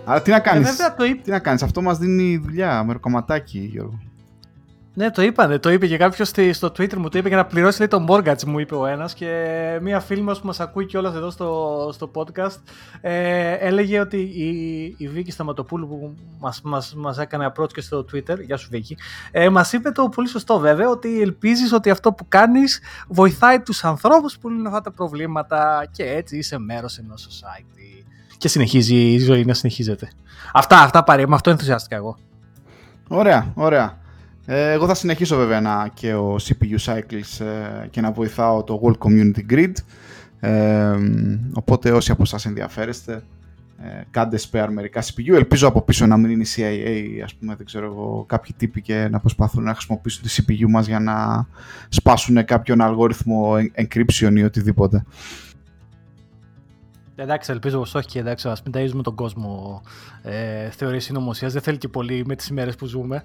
Αλλά 0.04 0.22
τι 0.22 0.30
να 0.30 0.40
κάνεις, 0.40 0.78
ε, 0.78 0.94
το... 0.98 1.04
τι 1.22 1.30
να 1.30 1.38
κάνεις, 1.38 1.62
αυτό 1.62 1.82
μας 1.82 1.98
δίνει 1.98 2.36
δουλειά, 2.36 2.84
μεροκομματάκι 2.84 3.58
Γιώργο. 3.58 3.98
Ναι, 5.00 5.10
το 5.10 5.22
είπανε. 5.22 5.58
Το 5.58 5.70
είπε 5.70 5.86
και 5.86 5.96
κάποιος 5.96 6.28
στο 6.50 6.66
Twitter 6.66 6.94
μου. 6.94 7.08
Το 7.08 7.18
είπε 7.18 7.28
για 7.28 7.36
να 7.36 7.44
πληρώσει 7.44 7.78
λέει, 7.78 7.88
το 7.88 8.04
mortgage, 8.08 8.44
μου 8.44 8.58
είπε 8.58 8.74
ο 8.74 8.86
ένας. 8.86 9.14
Και 9.14 9.78
μία 9.82 10.00
φίλη 10.00 10.22
μας 10.22 10.40
που 10.40 10.46
μας 10.46 10.60
ακούει 10.60 10.86
κιόλας 10.86 11.14
εδώ 11.14 11.30
στο, 11.30 11.90
στο 11.92 12.10
podcast 12.14 12.56
ε, 13.00 13.52
έλεγε 13.52 14.00
ότι 14.00 14.16
η, 14.16 14.48
η 14.98 15.08
Βίκη 15.08 15.30
Σταματοπούλου 15.30 15.88
που 15.88 16.14
μας 16.38 16.60
μας, 16.64 16.94
μας 16.96 17.18
έκανε 17.18 17.52
approach 17.52 17.72
και 17.72 17.80
στο 17.80 18.04
Twitter, 18.12 18.44
γεια 18.44 18.56
σου 18.56 18.68
Βίκη, 18.70 18.96
ε, 19.30 19.48
μας 19.48 19.72
είπε 19.72 19.90
το 19.90 20.08
πολύ 20.08 20.28
σωστό 20.28 20.58
βέβαια 20.58 20.88
ότι 20.88 21.20
ελπίζεις 21.20 21.72
ότι 21.72 21.90
αυτό 21.90 22.12
που 22.12 22.28
κάνεις 22.28 22.80
βοηθάει 23.08 23.60
τους 23.60 23.84
ανθρώπους 23.84 24.38
που 24.38 24.48
λύνουν 24.48 24.66
αυτά 24.66 24.80
τα 24.80 24.90
προβλήματα 24.90 25.88
και 25.92 26.04
έτσι 26.04 26.36
είσαι 26.36 26.58
μέρος 26.58 26.98
ενός 26.98 27.28
society. 27.30 28.04
Και 28.38 28.48
συνεχίζει 28.48 29.12
η 29.12 29.18
ζωή 29.18 29.44
να 29.44 29.54
συνεχίζεται. 29.54 30.10
Αυτά, 30.52 30.78
αυτά 30.80 31.04
πάρε. 31.04 31.26
Με 31.26 31.34
αυτό 31.34 31.50
ενθουσιάστηκα 31.50 31.96
εγώ. 31.96 32.16
Ωραία, 33.08 33.52
ωραία. 33.54 33.99
Ε, 34.52 34.72
εγώ 34.72 34.86
θα 34.86 34.94
συνεχίσω 34.94 35.36
βέβαια 35.36 35.60
να 35.60 35.90
και 35.94 36.14
ο 36.14 36.36
CPU 36.36 36.78
Cycles 36.84 37.44
ε, 37.44 37.86
και 37.90 38.00
να 38.00 38.12
βοηθάω 38.12 38.64
το 38.64 38.80
World 38.82 39.06
Community 39.06 39.52
Grid. 39.52 39.72
Ε, 40.40 40.96
οπότε 41.52 41.90
όσοι 41.90 42.10
από 42.10 42.22
εσάς 42.22 42.46
ενδιαφέρεστε, 42.46 43.22
ε, 43.82 44.02
κάντε 44.10 44.38
spare 44.50 44.68
μερικά 44.70 45.02
CPU. 45.02 45.34
Ελπίζω 45.34 45.68
από 45.68 45.82
πίσω 45.82 46.06
να 46.06 46.16
μην 46.16 46.30
είναι 46.30 46.42
η 46.42 46.46
CIA, 46.56 47.22
ας 47.24 47.34
πούμε, 47.34 47.54
δεν 47.54 47.66
ξέρω 47.66 47.86
εγώ, 47.86 48.24
κάποιοι 48.28 48.54
τύποι 48.56 48.82
και 48.82 49.08
να 49.10 49.20
προσπαθούν 49.20 49.62
να 49.62 49.72
χρησιμοποιήσουν 49.74 50.22
τη 50.22 50.34
CPU 50.36 50.68
μας 50.68 50.86
για 50.86 51.00
να 51.00 51.46
σπάσουν 51.88 52.44
κάποιον 52.44 52.80
αλγόριθμο 52.80 53.52
encryption 53.74 54.32
ή 54.34 54.42
οτιδήποτε. 54.42 55.04
Εντάξει, 57.14 57.52
ελπίζω 57.52 57.78
πως 57.78 57.94
όχι 57.94 58.06
και 58.06 58.18
εντάξει, 58.18 58.48
ας 58.48 58.62
μην 58.62 58.72
ταΐζουμε 58.76 59.02
τον 59.02 59.14
κόσμο 59.14 59.82
ε, 60.22 60.70
θεωρίες 60.70 61.04
συνωμοσίας. 61.04 61.52
Δεν 61.52 61.62
θέλει 61.62 61.78
και 61.78 61.88
πολύ 61.88 62.22
με 62.26 62.36
τις 62.36 62.48
ημέρες 62.48 62.76
που 62.76 62.86
ζούμε. 62.86 63.22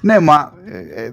Ναι, 0.00 0.20
μα 0.20 0.52
ε, 0.64 1.04
ε 1.04 1.12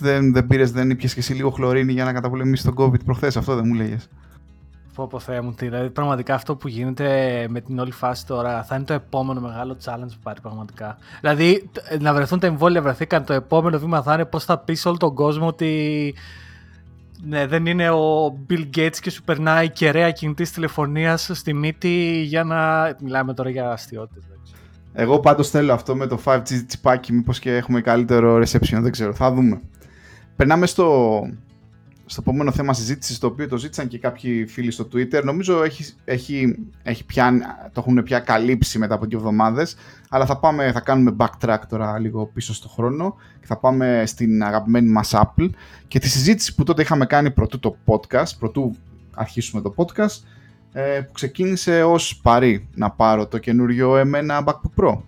δεν, 0.00 0.32
δεν 0.32 0.46
πήρες, 0.46 0.70
δεν 0.70 0.90
ήπιες 0.90 1.14
και 1.14 1.20
εσύ 1.20 1.34
λίγο 1.34 1.50
χλωρίνη 1.50 1.92
για 1.92 2.04
να 2.04 2.12
καταπολεμήσεις 2.12 2.64
τον 2.64 2.74
COVID 2.78 3.04
προχθές, 3.04 3.36
αυτό 3.36 3.54
δεν 3.54 3.64
μου 3.66 3.74
λέγες. 3.74 4.08
Πω 4.94 5.06
πω 5.06 5.18
Θεέ 5.18 5.40
μου, 5.40 5.54
δηλαδή 5.58 5.90
πραγματικά 5.90 6.34
αυτό 6.34 6.56
που 6.56 6.68
γίνεται 6.68 7.46
με 7.48 7.60
την 7.60 7.78
όλη 7.78 7.92
φάση 7.92 8.26
τώρα 8.26 8.62
θα 8.62 8.74
είναι 8.76 8.84
το 8.84 8.92
επόμενο 8.92 9.40
μεγάλο 9.40 9.76
challenge 9.84 10.08
που 10.08 10.20
πάρει 10.22 10.40
πραγματικά. 10.40 10.98
Δηλαδή 11.20 11.70
να 12.00 12.14
βρεθούν 12.14 12.38
τα 12.38 12.46
εμβόλια 12.46 12.82
βρεθήκαν, 12.82 13.24
το 13.24 13.32
επόμενο 13.32 13.78
βήμα 13.78 14.02
θα 14.02 14.14
είναι 14.14 14.24
πώς 14.24 14.44
θα 14.44 14.58
πει 14.58 14.74
σε 14.74 14.88
όλο 14.88 14.96
τον 14.96 15.14
κόσμο 15.14 15.46
ότι 15.46 16.14
ναι, 17.22 17.46
δεν 17.46 17.66
είναι 17.66 17.90
ο 17.90 18.36
Bill 18.50 18.68
Gates 18.76 18.96
και 19.00 19.10
σου 19.10 19.22
περνάει 19.22 19.70
κεραία 19.70 20.10
κινητής 20.10 20.50
τηλεφωνίας 20.50 21.30
στη 21.32 21.54
μύτη 21.54 22.22
για 22.22 22.44
να. 22.44 22.90
Μιλάμε 23.00 23.34
τώρα 23.34 23.50
για 23.50 23.70
αστείωτες. 23.70 24.29
Εγώ 24.92 25.20
πάντως 25.20 25.50
θέλω 25.50 25.72
αυτό 25.72 25.96
με 25.96 26.06
το 26.06 26.20
5G 26.24 26.62
τσιπάκι, 26.66 27.12
μήπως 27.12 27.38
και 27.38 27.56
έχουμε 27.56 27.80
καλύτερο 27.80 28.36
reception, 28.36 28.78
δεν 28.80 28.90
ξέρω, 28.90 29.14
θα 29.14 29.32
δούμε. 29.32 29.60
Περνάμε 30.36 30.66
στο, 30.66 31.20
στο 32.06 32.20
επόμενο 32.20 32.52
θέμα 32.52 32.72
συζήτησης, 32.72 33.18
το 33.18 33.26
οποίο 33.26 33.48
το 33.48 33.56
ζήτησαν 33.56 33.88
και 33.88 33.98
κάποιοι 33.98 34.46
φίλοι 34.46 34.70
στο 34.70 34.88
Twitter. 34.92 35.22
Νομίζω 35.24 35.62
έχει, 35.62 35.94
έχει, 36.04 36.56
έχει 36.82 37.04
πια, 37.04 37.32
το 37.72 37.84
έχουν 37.86 38.02
πια 38.02 38.18
καλύψει 38.18 38.78
μετά 38.78 38.94
από 38.94 39.06
δύο 39.06 39.18
εβδομάδες. 39.18 39.76
Αλλά 40.08 40.26
θα, 40.26 40.38
πάμε, 40.38 40.72
θα 40.72 40.80
κάνουμε 40.80 41.16
backtrack 41.18 41.58
τώρα 41.68 41.98
λίγο 41.98 42.26
πίσω 42.26 42.54
στο 42.54 42.68
χρόνο 42.68 43.16
και 43.40 43.46
θα 43.46 43.58
πάμε 43.58 44.02
στην 44.06 44.42
αγαπημένη 44.42 44.88
μας 44.88 45.14
Apple 45.14 45.50
και 45.88 45.98
τη 45.98 46.08
συζήτηση 46.08 46.54
που 46.54 46.62
τότε 46.62 46.82
είχαμε 46.82 47.06
κάνει 47.06 47.30
πρωτού 47.30 47.58
το 47.58 47.76
podcast, 47.84 48.38
πρωτού 48.38 48.76
αρχίσουμε 49.14 49.62
το 49.62 49.74
podcast, 49.76 50.22
ε, 50.72 51.00
που 51.06 51.12
ξεκίνησε 51.12 51.82
ως 51.82 52.20
παρή 52.22 52.68
να 52.74 52.90
πάρω 52.90 53.26
το 53.26 53.38
καινούριο 53.38 53.96
εμένα 53.96 54.44
MacBook 54.46 54.82
Pro. 54.84 55.00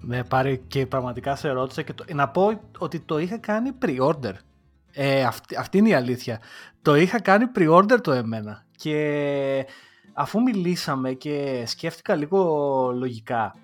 Ναι, 0.00 0.24
πάρει 0.24 0.62
και 0.66 0.86
πραγματικά 0.86 1.36
σε 1.36 1.48
ρώτησα 1.48 1.82
και 1.82 1.92
το, 1.92 2.04
να 2.14 2.28
πω 2.28 2.60
ότι 2.78 3.00
το 3.00 3.18
είχα 3.18 3.38
κάνει 3.38 3.70
pre-order. 3.82 4.32
Ε, 4.92 5.24
αυτή, 5.24 5.56
αυτή 5.56 5.78
είναι 5.78 5.88
η 5.88 5.94
αλήθεια. 5.94 6.40
Το 6.82 6.94
είχα 6.94 7.20
κάνει 7.20 7.44
pre-order 7.56 7.98
το 8.02 8.12
εμένα 8.12 8.64
και 8.76 9.66
αφού 10.12 10.42
μιλήσαμε 10.42 11.12
και 11.12 11.62
σκέφτηκα 11.66 12.14
λίγο 12.14 12.92
λογικά 12.96 13.54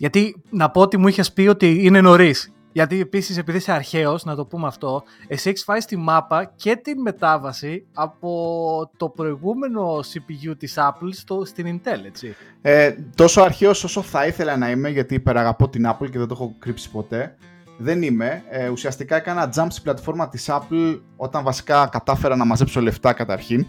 γιατί 0.00 0.42
να 0.50 0.70
πω 0.70 0.80
ότι 0.80 0.96
μου 0.96 1.08
είχες 1.08 1.32
πει 1.32 1.46
ότι 1.46 1.84
είναι 1.84 2.00
νωρίς 2.00 2.52
γιατί 2.72 3.00
επίσης, 3.00 3.38
επειδή 3.38 3.58
είσαι 3.58 3.72
αρχαίος, 3.72 4.24
να 4.24 4.34
το 4.34 4.44
πούμε 4.44 4.66
αυτό, 4.66 5.02
εσύ 5.28 5.48
έχεις 5.48 5.64
φάει 5.64 5.80
στη 5.80 5.96
μάπα 5.96 6.52
και 6.56 6.76
την 6.76 7.00
μετάβαση 7.00 7.86
από 7.94 8.90
το 8.96 9.08
προηγούμενο 9.08 9.98
CPU 9.98 10.56
της 10.58 10.74
Apple 10.76 11.08
στο, 11.10 11.44
στην 11.44 11.80
Intel, 11.84 12.04
έτσι. 12.06 12.36
Ε, 12.62 12.94
τόσο 13.14 13.40
αρχαίος 13.40 13.84
όσο 13.84 14.02
θα 14.02 14.26
ήθελα 14.26 14.56
να 14.56 14.70
είμαι, 14.70 14.88
γιατί 14.88 15.14
υπεραγαπώ 15.14 15.68
την 15.68 15.86
Apple 15.86 16.10
και 16.10 16.18
δεν 16.18 16.28
το 16.28 16.34
έχω 16.34 16.54
κρύψει 16.58 16.90
ποτέ. 16.90 17.36
Δεν 17.78 18.02
είμαι. 18.02 18.42
Ε, 18.50 18.68
ουσιαστικά 18.68 19.16
έκανα 19.16 19.52
jump 19.56 19.66
στην 19.68 19.82
πλατφόρμα 19.82 20.28
της 20.28 20.48
Apple 20.50 21.00
όταν 21.16 21.44
βασικά 21.44 21.86
κατάφερα 21.86 22.36
να 22.36 22.44
μαζέψω 22.44 22.80
λεφτά 22.80 23.12
καταρχήν. 23.12 23.66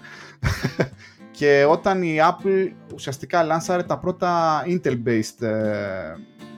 και 1.38 1.66
όταν 1.70 2.04
η 2.04 2.18
Apple 2.20 2.72
ουσιαστικά 2.94 3.44
λάνσαρε 3.44 3.84
τα 3.84 3.98
πρώτα 3.98 4.64
Intel-based 4.68 5.42
ε, 5.42 6.16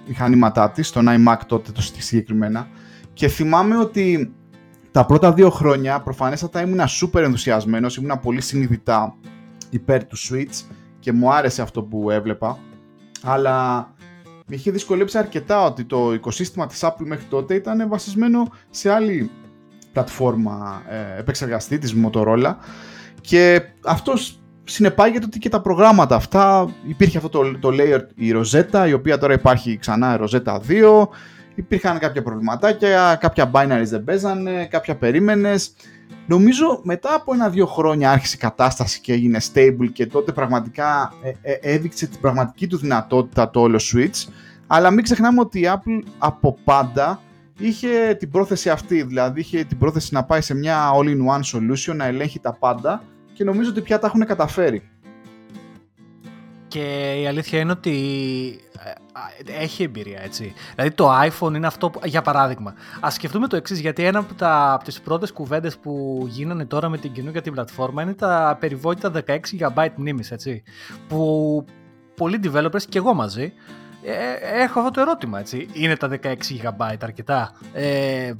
μηχανήματά 0.07 0.71
της, 0.71 0.91
τον 0.91 1.07
iMac 1.09 1.37
τότε 1.47 1.71
το 1.71 1.81
συγκεκριμένα. 1.81 2.67
Και 3.13 3.27
θυμάμαι 3.27 3.77
ότι 3.77 4.33
τα 4.91 5.05
πρώτα 5.05 5.33
δύο 5.33 5.49
χρόνια 5.49 6.01
προφανέστατα 6.01 6.61
ήμουν 6.61 6.79
super 6.79 7.21
ενθουσιασμένος, 7.21 7.97
ήμουν 7.97 8.19
πολύ 8.19 8.41
συνειδητά 8.41 9.15
υπέρ 9.69 10.05
του 10.05 10.17
Switch 10.17 10.65
και 10.99 11.11
μου 11.11 11.33
άρεσε 11.33 11.61
αυτό 11.61 11.83
που 11.83 12.09
έβλεπα. 12.11 12.57
Αλλά 13.23 13.89
με 14.45 14.55
είχε 14.55 14.71
δυσκολέψει 14.71 15.17
αρκετά 15.17 15.65
ότι 15.65 15.83
το 15.83 16.13
οικοσύστημα 16.13 16.67
της 16.67 16.79
Apple 16.83 17.05
μέχρι 17.05 17.25
τότε 17.25 17.53
ήταν 17.53 17.89
βασισμένο 17.89 18.47
σε 18.69 18.91
άλλη 18.91 19.31
πλατφόρμα 19.91 20.81
ε, 20.89 21.19
επεξεργαστή 21.19 21.77
της 21.77 21.95
Motorola. 22.03 22.55
Και 23.21 23.61
αυτός 23.85 24.42
συνεπάγεται 24.63 25.25
ότι 25.25 25.39
και 25.39 25.49
τα 25.49 25.61
προγράμματα 25.61 26.15
αυτά 26.15 26.69
υπήρχε 26.87 27.17
αυτό 27.17 27.29
το, 27.29 27.57
το 27.59 27.69
layer 27.71 28.01
η 28.15 28.33
Rosetta 28.35 28.85
η 28.87 28.93
οποία 28.93 29.17
τώρα 29.17 29.33
υπάρχει 29.33 29.77
ξανά 29.77 30.19
Rosetta 30.21 30.59
2 30.67 31.07
υπήρχαν 31.55 31.99
κάποια 31.99 32.23
προβληματάκια 32.23 33.17
κάποια 33.19 33.51
binaries 33.53 33.85
δεν 33.85 34.03
παίζανε 34.03 34.65
κάποια 34.65 34.95
περίμενες. 34.95 35.73
Νομίζω 36.27 36.79
μετά 36.83 37.13
από 37.15 37.33
ένα-δύο 37.33 37.65
χρόνια 37.65 38.11
άρχισε 38.11 38.35
η 38.35 38.39
κατάσταση 38.39 39.01
και 39.01 39.13
έγινε 39.13 39.39
stable 39.53 39.89
και 39.93 40.05
τότε 40.05 40.31
πραγματικά 40.31 41.13
ε, 41.21 41.51
ε, 41.51 41.73
έδειξε 41.73 42.07
την 42.07 42.19
πραγματική 42.19 42.67
του 42.67 42.77
δυνατότητα 42.77 43.49
το 43.49 43.61
όλο 43.61 43.79
Switch. 43.93 44.31
Αλλά 44.67 44.91
μην 44.91 45.03
ξεχνάμε 45.03 45.39
ότι 45.39 45.59
η 45.59 45.67
Apple 45.67 46.07
από 46.17 46.57
πάντα 46.63 47.21
είχε 47.59 48.15
την 48.19 48.29
πρόθεση 48.29 48.69
αυτή 48.69 49.03
δηλαδή 49.03 49.39
είχε 49.39 49.63
την 49.63 49.77
πρόθεση 49.77 50.13
να 50.13 50.23
πάει 50.23 50.41
σε 50.41 50.55
μια 50.55 50.89
all-in-one 50.93 51.55
solution 51.55 51.95
να 51.95 52.05
ελέγχει 52.05 52.39
τα 52.39 52.53
πάντα 52.53 53.03
και 53.33 53.43
νομίζω 53.43 53.69
ότι 53.69 53.81
πια 53.81 53.99
τα 53.99 54.07
έχουν 54.07 54.25
καταφέρει. 54.25 54.89
Και 56.67 57.13
η 57.21 57.27
αλήθεια 57.27 57.59
είναι 57.59 57.71
ότι 57.71 57.95
ε, 59.45 59.61
έχει 59.61 59.83
εμπειρία, 59.83 60.21
έτσι. 60.21 60.53
Δηλαδή 60.75 60.91
το 60.95 61.09
iPhone 61.21 61.53
είναι 61.55 61.67
αυτό, 61.67 61.89
που, 61.89 61.99
για 62.03 62.21
παράδειγμα. 62.21 62.73
Α 63.05 63.09
σκεφτούμε 63.09 63.47
το 63.47 63.55
εξής, 63.55 63.79
γιατί 63.79 64.03
ένα 64.03 64.19
από, 64.19 64.33
τα, 64.33 64.73
από 64.73 64.83
τις 64.83 65.01
πρώτες 65.01 65.31
κουβέντες 65.31 65.77
που 65.77 66.23
γίνανε 66.29 66.65
τώρα 66.65 66.89
με 66.89 66.97
την 66.97 67.11
καινούργια 67.11 67.41
την 67.41 67.53
πλατφόρμα 67.53 68.01
είναι 68.01 68.13
τα 68.13 68.57
περιβόητα 68.59 69.11
16 69.25 69.39
GB 69.59 69.87
μνήμης, 69.95 70.31
έτσι. 70.31 70.63
Που 71.07 71.65
πολλοί 72.15 72.39
developers 72.43 72.83
και 72.89 72.97
εγώ 72.97 73.13
μαζί 73.13 73.53
ε, 74.03 74.61
έχω 74.63 74.79
αυτό 74.79 74.91
το 74.91 75.01
ερώτημα, 75.01 75.39
έτσι. 75.39 75.67
Είναι 75.73 75.95
τα 75.95 76.09
16 76.21 76.33
GB 76.33 76.95
αρκετά; 77.01 77.51
Ε, 77.73 78.31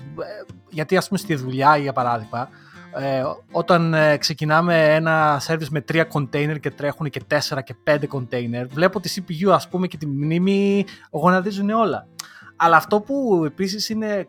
γιατί 0.70 0.98
ας 0.98 1.08
πούμε 1.08 1.20
στη 1.20 1.36
δουλειά, 1.36 1.78
για 1.78 1.94
παράδειγμα, 1.94 2.50
ε, 2.96 3.24
όταν 3.52 3.94
ε, 3.94 4.18
ξεκινάμε 4.18 4.94
ένα 4.96 5.42
service 5.48 5.70
με 5.70 5.82
τρία 5.82 6.08
container 6.14 6.60
και 6.60 6.72
τρέχουν 6.72 7.10
και 7.10 7.22
τέσσερα 7.28 7.62
και 7.62 7.76
πέντε 7.84 8.08
container, 8.12 8.66
βλέπω 8.70 9.00
τη 9.00 9.14
CPU 9.16 9.50
ας 9.50 9.68
πούμε 9.70 9.88
και 9.88 9.98
τη 9.98 10.08
μνήμη 10.08 10.86
γονατίζουν 11.12 11.70
όλα. 11.70 12.08
Αλλά 12.56 12.78
αυτό 12.78 13.02
που 13.02 13.44
επίσης 13.46 13.90
είναι 13.90 14.28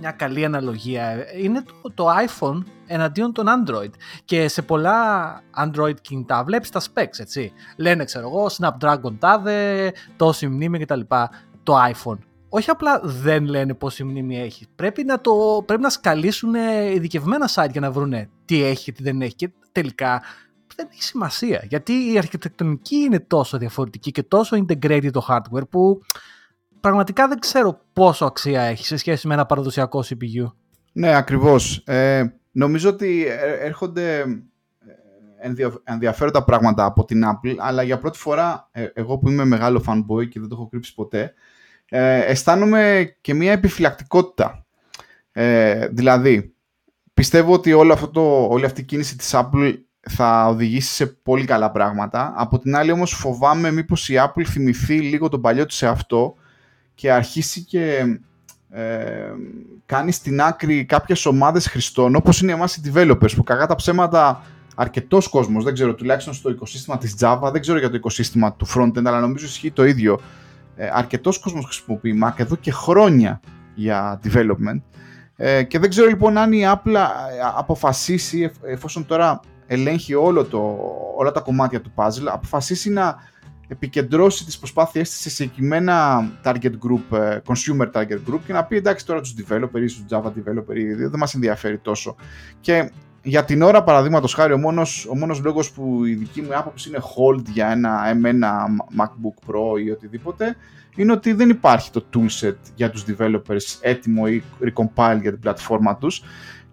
μια 0.00 0.10
καλή 0.10 0.44
αναλογία 0.44 1.14
είναι 1.40 1.62
το, 1.62 1.92
το 1.94 2.06
iPhone 2.26 2.62
εναντίον 2.86 3.32
των 3.32 3.46
Android. 3.48 3.90
Και 4.24 4.48
σε 4.48 4.62
πολλά 4.62 5.40
Android 5.64 6.00
κινητά 6.00 6.44
βλέπεις 6.44 6.70
τα 6.70 6.80
specs 6.80 7.18
έτσι. 7.18 7.52
Λένε 7.76 8.04
ξέρω 8.04 8.28
εγώ 8.28 8.46
Snapdragon 8.58 9.14
τάδε 9.18 9.92
τόση 10.16 10.46
μνήμη 10.46 10.78
κτλ. 10.78 11.00
Το 11.62 11.74
iPhone 11.92 12.18
όχι 12.48 12.70
απλά 12.70 13.00
δεν 13.04 13.44
λένε 13.44 13.74
πόση 13.74 14.04
μνήμη 14.04 14.40
έχει. 14.40 14.66
Πρέπει 14.76 15.04
να, 15.04 15.20
το, 15.20 15.62
πρέπει 15.66 15.82
να 15.82 15.90
σκαλίσουν 15.90 16.54
ειδικευμένα 16.94 17.48
site 17.54 17.70
για 17.70 17.80
να 17.80 17.90
βρουν 17.90 18.14
τι 18.44 18.62
έχει 18.62 18.84
και 18.84 18.92
τι 18.92 19.02
δεν 19.02 19.20
έχει. 19.22 19.34
Και 19.34 19.50
τελικά 19.72 20.22
δεν 20.76 20.88
έχει 20.92 21.02
σημασία. 21.02 21.64
Γιατί 21.68 21.92
η 22.12 22.18
αρχιτεκτονική 22.18 22.96
είναι 22.96 23.20
τόσο 23.20 23.58
διαφορετική 23.58 24.10
και 24.10 24.22
τόσο 24.22 24.56
integrated 24.56 25.10
το 25.12 25.26
hardware 25.28 25.68
που 25.70 26.00
πραγματικά 26.80 27.28
δεν 27.28 27.38
ξέρω 27.38 27.80
πόσο 27.92 28.24
αξία 28.24 28.62
έχει 28.62 28.86
σε 28.86 28.96
σχέση 28.96 29.26
με 29.26 29.34
ένα 29.34 29.46
παραδοσιακό 29.46 30.04
CPU. 30.06 30.52
Ναι, 30.92 31.16
ακριβώς. 31.16 31.82
Ε, 31.86 32.24
νομίζω 32.52 32.88
ότι 32.88 33.26
ε, 33.26 33.66
έρχονται 33.66 34.20
ε, 35.38 35.68
ενδιαφέροντα 35.84 36.44
πράγματα 36.44 36.84
από 36.84 37.04
την 37.04 37.22
Apple, 37.24 37.54
αλλά 37.58 37.82
για 37.82 37.98
πρώτη 37.98 38.18
φορά, 38.18 38.68
ε, 38.72 38.86
εγώ 38.94 39.18
που 39.18 39.28
είμαι 39.28 39.44
μεγάλο 39.44 39.84
fanboy 39.86 40.28
και 40.28 40.40
δεν 40.40 40.48
το 40.48 40.54
έχω 40.54 40.68
κρύψει 40.68 40.94
ποτέ, 40.94 41.34
ε, 41.88 42.18
αισθάνομαι 42.18 43.14
και 43.20 43.34
μια 43.34 43.52
επιφυλακτικότητα. 43.52 44.66
Ε, 45.32 45.88
δηλαδή, 45.88 46.54
πιστεύω 47.14 47.52
ότι 47.52 47.72
όλο 47.72 47.92
αυτό 47.92 48.08
το, 48.08 48.46
όλη 48.50 48.64
αυτή 48.64 48.80
η 48.80 48.84
κίνηση 48.84 49.16
της 49.16 49.30
Apple 49.34 49.74
θα 50.08 50.46
οδηγήσει 50.48 50.94
σε 50.94 51.06
πολύ 51.06 51.44
καλά 51.44 51.70
πράγματα. 51.70 52.32
Από 52.36 52.58
την 52.58 52.76
άλλη 52.76 52.90
όμως 52.90 53.12
φοβάμαι 53.12 53.70
μήπως 53.70 54.08
η 54.08 54.14
Apple 54.18 54.44
θυμηθεί 54.44 55.00
λίγο 55.00 55.28
τον 55.28 55.40
παλιό 55.40 55.66
του 55.66 55.74
σε 55.74 55.86
αυτό 55.86 56.34
και 56.94 57.12
αρχίσει 57.12 57.64
και 57.64 58.04
ε, 58.70 59.32
κάνει 59.86 60.12
στην 60.12 60.40
άκρη 60.40 60.84
κάποιες 60.84 61.26
ομάδες 61.26 61.66
χρηστών 61.66 62.14
όπως 62.14 62.40
είναι 62.40 62.52
εμάς 62.52 62.76
οι 62.76 62.92
developers 62.92 63.34
που 63.34 63.42
κακά 63.42 63.66
τα 63.66 63.74
ψέματα 63.74 64.42
αρκετός 64.76 65.28
κόσμος, 65.28 65.64
δεν 65.64 65.74
ξέρω, 65.74 65.94
τουλάχιστον 65.94 66.34
στο 66.34 66.50
οικοσύστημα 66.50 66.98
της 66.98 67.14
Java, 67.20 67.48
δεν 67.52 67.60
ξέρω 67.60 67.78
για 67.78 67.90
το 67.90 67.96
οικοσύστημα 67.96 68.52
του 68.52 68.66
frontend, 68.74 69.04
αλλά 69.04 69.20
νομίζω 69.20 69.46
ισχύει 69.46 69.70
το 69.70 69.84
ίδιο. 69.84 70.20
Ε, 70.76 70.88
αρκετός 70.92 71.38
κόσμος 71.38 71.64
χρησιμοποιεί 71.64 72.20
Mac 72.24 72.32
εδώ 72.36 72.56
και 72.56 72.70
χρόνια 72.70 73.40
για 73.74 74.20
development. 74.24 74.80
Ε, 75.36 75.62
και 75.62 75.78
δεν 75.78 75.90
ξέρω 75.90 76.08
λοιπόν 76.08 76.38
αν 76.38 76.52
η 76.52 76.62
Apple 76.64 76.94
ε, 76.94 77.00
αποφασίσει, 77.56 78.50
εφόσον 78.62 79.06
τώρα 79.06 79.40
ελέγχει 79.66 80.14
όλο 80.14 80.44
το, 80.44 80.78
όλα 81.16 81.32
τα 81.32 81.40
κομμάτια 81.40 81.80
του 81.80 81.92
puzzle, 81.94 82.26
αποφασίσει 82.26 82.90
να 82.90 83.16
επικεντρώσει 83.68 84.44
τις 84.44 84.58
προσπάθειές 84.58 85.10
της 85.10 85.20
σε 85.20 85.30
συγκεκριμένα 85.30 86.24
target 86.44 86.72
group, 86.72 87.18
ε, 87.18 87.38
consumer 87.46 87.90
target 87.92 88.18
group 88.30 88.40
και 88.46 88.52
να 88.52 88.64
πει 88.64 88.76
εντάξει 88.76 89.06
τώρα 89.06 89.20
τους 89.20 89.34
developers 89.38 89.80
ή 89.80 89.84
τους 89.84 90.04
Java 90.10 90.26
developers 90.26 90.96
δεν 90.96 91.18
μας 91.18 91.34
ενδιαφέρει 91.34 91.78
τόσο. 91.78 92.16
Και 92.60 92.90
για 93.26 93.44
την 93.44 93.62
ώρα, 93.62 93.82
παραδείγματος 93.82 94.34
χάρη, 94.34 94.52
ο 94.52 94.58
μόνος, 94.58 95.06
ο 95.10 95.16
μόνος 95.16 95.40
λόγος 95.44 95.70
που 95.70 96.04
η 96.04 96.14
δική 96.14 96.42
μου 96.42 96.56
άποψη 96.56 96.88
είναι 96.88 96.98
hold 96.98 97.42
για 97.52 97.70
ένα 97.70 98.00
M1 98.22 98.44
MacBook 99.00 99.50
Pro 99.50 99.80
ή 99.84 99.90
οτιδήποτε, 99.90 100.56
είναι 100.96 101.12
ότι 101.12 101.32
δεν 101.32 101.48
υπάρχει 101.48 101.90
το 101.90 102.04
toolset 102.14 102.56
για 102.74 102.90
τους 102.90 103.04
developers 103.08 103.78
έτοιμο 103.80 104.22
ή 104.26 104.42
recompile 104.60 105.18
για 105.20 105.30
την 105.30 105.40
πλατφόρμα 105.40 105.96
τους. 105.96 106.22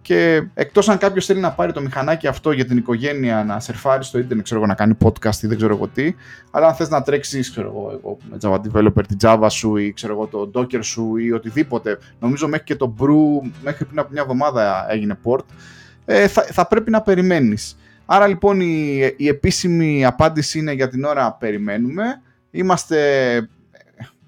Και 0.02 0.46
εκτός 0.54 0.88
αν 0.88 0.98
κάποιος 0.98 1.26
θέλει 1.26 1.40
να 1.40 1.52
πάρει 1.52 1.72
το 1.72 1.80
μηχανάκι 1.80 2.26
αυτό 2.26 2.52
για 2.52 2.64
την 2.64 2.76
οικογένεια 2.76 3.44
να 3.44 3.60
σερφάρει 3.60 4.04
στο 4.04 4.18
ίντερνετ, 4.18 4.44
ξέρω 4.44 4.60
εγώ, 4.60 4.68
να 4.68 4.74
κάνει 4.74 4.96
podcast 5.04 5.42
ή 5.42 5.46
δεν 5.46 5.56
ξέρω 5.56 5.74
εγώ 5.74 5.88
τι, 5.88 6.14
αλλά 6.50 6.66
αν 6.66 6.74
θες 6.74 6.88
να 6.88 7.02
τρέξεις, 7.02 7.50
ξέρω 7.50 7.68
εγώ, 7.68 7.90
εγώ 7.98 8.16
με 8.30 8.36
Java 8.40 8.60
Developer 8.66 9.06
την 9.08 9.16
Java 9.20 9.46
σου 9.50 9.76
ή 9.76 9.92
ξέρω 9.92 10.12
εγώ 10.12 10.26
το 10.26 10.50
Docker 10.54 10.84
σου 10.84 11.16
ή 11.16 11.32
οτιδήποτε, 11.32 11.98
νομίζω 12.20 12.48
μέχρι 12.48 12.64
και 12.64 12.76
το 12.76 12.94
Brew, 12.98 13.50
μέχρι 13.62 13.84
πριν 13.84 13.98
από 13.98 14.08
μια 14.12 14.22
εβδομάδα 14.22 14.86
έγινε 14.92 15.18
port, 15.24 15.44
ε, 16.04 16.28
θα, 16.28 16.42
θα 16.42 16.66
πρέπει 16.66 16.90
να 16.90 17.02
περιμένεις. 17.02 17.76
Άρα 18.06 18.26
λοιπόν 18.26 18.60
η, 18.60 18.98
η 19.16 19.28
επίσημη 19.28 20.04
απάντηση 20.04 20.58
είναι 20.58 20.72
για 20.72 20.88
την 20.88 21.04
ώρα 21.04 21.32
περιμένουμε. 21.32 22.04
Είμαστε, 22.50 22.98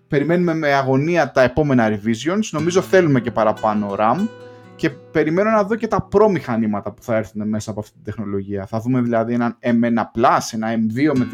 περιμένουμε 0.09 0.54
με 0.54 0.73
αγωνία 0.73 1.30
τα 1.30 1.42
επόμενα 1.42 1.88
revisions. 1.88 2.49
Νομίζω 2.50 2.80
θέλουμε 2.80 3.21
και 3.21 3.30
παραπάνω 3.30 3.97
RAM 3.99 4.26
και 4.76 4.90
περιμένω 4.90 5.50
να 5.50 5.64
δω 5.64 5.75
και 5.75 5.88
τα 5.88 6.02
προ 6.02 6.28
μηχανήματα 6.28 6.92
που 6.92 7.02
θα 7.02 7.16
έρθουν 7.16 7.49
μέσα 7.49 7.71
από 7.71 7.80
αυτή 7.80 7.92
την 7.92 8.04
τεχνολογία. 8.04 8.66
Θα 8.66 8.80
δούμε 8.80 9.00
δηλαδή 9.00 9.35
έναν 9.35 9.59
M1 9.62 10.21
Plus, 10.21 10.40
ένα 10.52 10.68
M2 10.75 11.18
με 11.18 11.28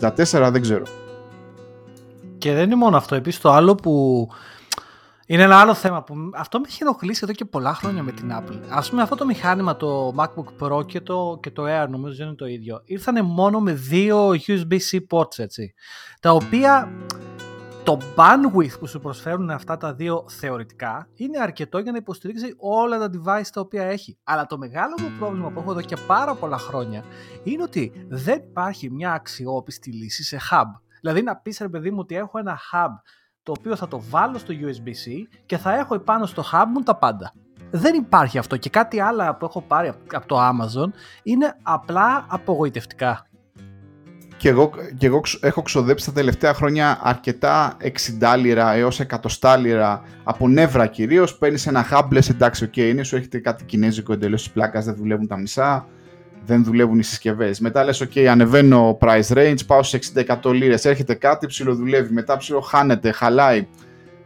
32, 0.00 0.10
64, 0.12 0.48
δεν 0.52 0.60
ξέρω. 0.60 0.84
Και 2.38 2.52
δεν 2.52 2.64
είναι 2.64 2.74
μόνο 2.74 2.96
αυτό. 2.96 3.14
Επίσης 3.14 3.40
το 3.40 3.52
άλλο 3.52 3.74
που 3.74 4.28
είναι 5.26 5.42
ένα 5.42 5.60
άλλο 5.60 5.74
θέμα 5.74 6.02
που 6.02 6.14
αυτό 6.34 6.58
με 6.58 6.64
έχει 6.68 6.78
ενοχλήσει 6.82 7.20
εδώ 7.24 7.32
και 7.32 7.44
πολλά 7.44 7.74
χρόνια 7.74 8.02
με 8.02 8.12
την 8.12 8.30
Apple. 8.32 8.58
Α 8.68 8.80
πούμε 8.80 9.02
αυτό 9.02 9.14
το 9.16 9.24
μηχάνημα, 9.24 9.76
το 9.76 10.14
MacBook 10.16 10.62
Pro 10.62 10.86
και 10.86 11.00
το, 11.00 11.38
και 11.42 11.50
το 11.50 11.64
Air 11.66 11.88
νομίζω 11.88 12.16
δεν 12.16 12.26
είναι 12.26 12.36
το 12.36 12.46
ίδιο. 12.46 12.82
Ήρθανε 12.84 13.22
μόνο 13.22 13.60
με 13.60 13.72
δύο 13.72 14.30
USB-C 14.30 14.98
ports 15.10 15.38
έτσι. 15.38 15.74
Τα 16.20 16.32
οποία 16.32 16.92
το 17.84 18.00
bandwidth 18.16 18.78
που 18.78 18.86
σου 18.86 19.00
προσφέρουν 19.00 19.50
αυτά 19.50 19.76
τα 19.76 19.94
δύο 19.94 20.24
θεωρητικά 20.28 21.08
είναι 21.14 21.38
αρκετό 21.38 21.78
για 21.78 21.92
να 21.92 21.98
υποστηρίξει 21.98 22.54
όλα 22.58 22.98
τα 22.98 23.10
device 23.12 23.48
τα 23.52 23.60
οποία 23.60 23.84
έχει. 23.84 24.18
Αλλά 24.24 24.46
το 24.46 24.58
μεγάλο 24.58 24.94
μου 25.00 25.12
πρόβλημα 25.18 25.50
που 25.50 25.60
έχω 25.60 25.70
εδώ 25.70 25.80
και 25.80 25.96
πάρα 26.06 26.34
πολλά 26.34 26.58
χρόνια 26.58 27.04
είναι 27.44 27.62
ότι 27.62 28.06
δεν 28.08 28.42
υπάρχει 28.48 28.90
μια 28.90 29.12
αξιόπιστη 29.12 29.90
λύση 29.90 30.24
σε 30.24 30.38
hub. 30.50 30.80
Δηλαδή 31.00 31.22
να 31.22 31.36
πεις 31.36 31.58
ρε 31.58 31.68
παιδί 31.68 31.90
μου 31.90 31.98
ότι 32.00 32.16
έχω 32.16 32.38
ένα 32.38 32.58
hub 32.72 32.90
το 33.46 33.52
οποίο 33.58 33.76
θα 33.76 33.88
το 33.88 34.02
βάλω 34.10 34.38
στο 34.38 34.54
USB-C 34.54 35.26
και 35.46 35.56
θα 35.56 35.78
έχω 35.78 35.94
επάνω 35.94 36.26
στο 36.26 36.44
hub 36.52 36.64
μου 36.74 36.80
τα 36.80 36.96
πάντα. 36.96 37.32
Δεν 37.70 37.94
υπάρχει 37.94 38.38
αυτό 38.38 38.56
και 38.56 38.70
κάτι 38.70 39.00
άλλο 39.00 39.36
που 39.38 39.44
έχω 39.44 39.60
πάρει 39.60 39.92
από 40.12 40.26
το 40.26 40.36
Amazon 40.38 40.90
είναι 41.22 41.56
απλά 41.62 42.26
απογοητευτικά. 42.28 43.26
Και 44.36 44.48
εγώ, 44.48 44.70
και 44.98 45.06
εγώ 45.06 45.20
έχω 45.40 45.62
ξοδέψει 45.62 46.06
τα 46.06 46.12
τελευταία 46.12 46.54
χρόνια 46.54 46.98
αρκετά 47.02 47.76
60 48.20 48.36
λίρα 48.38 48.72
έως 48.72 49.00
100 49.40 49.56
λίρα 49.58 50.02
από 50.24 50.48
νεύρα 50.48 50.86
κυρίως. 50.86 51.38
Παίρνεις 51.38 51.66
ένα 51.66 51.86
hub, 51.90 52.08
λες 52.10 52.28
εντάξει, 52.28 52.64
OK, 52.64 52.72
okay, 52.76 52.78
είναι 52.78 53.02
σου 53.02 53.16
έρχεται 53.16 53.38
κάτι 53.38 53.64
κινέζικο 53.64 54.12
εντελώς 54.12 54.42
της 54.42 54.52
πλάκας, 54.52 54.84
δεν 54.84 54.94
δουλεύουν 54.94 55.26
τα 55.26 55.38
μισά 55.38 55.86
δεν 56.46 56.64
δουλεύουν 56.64 56.98
οι 56.98 57.02
συσκευές. 57.02 57.60
Μετά 57.60 57.84
λες: 57.84 58.04
OK, 58.04 58.20
ανεβαίνω 58.20 58.98
price 59.00 59.28
range, 59.28 59.66
πάω 59.66 59.82
σε 59.82 59.98
60 60.14 60.52
λίρες. 60.52 60.84
Έρχεται 60.84 61.14
κάτι, 61.14 61.46
ψιλοδουλεύει. 61.46 62.12
Μετά 62.12 62.36
ψιλοχάνεται, 62.36 63.10
χαλάει. 63.10 63.66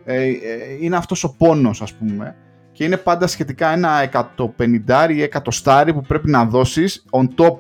Ε, 0.05 0.23
ε, 0.23 0.33
είναι 0.81 0.97
αυτός 0.97 1.25
ο 1.25 1.35
πόνος, 1.37 1.83
ας 1.83 1.95
πούμε. 1.95 2.37
Και 2.73 2.85
είναι 2.85 2.97
πάντα 2.97 3.27
σχετικά 3.27 3.73
ένα 3.73 4.11
150 4.37 5.09
ή 5.11 5.29
100 5.65 5.93
που 5.95 6.01
πρέπει 6.01 6.31
να 6.31 6.45
δώσεις 6.45 7.05
on 7.11 7.27
top 7.37 7.59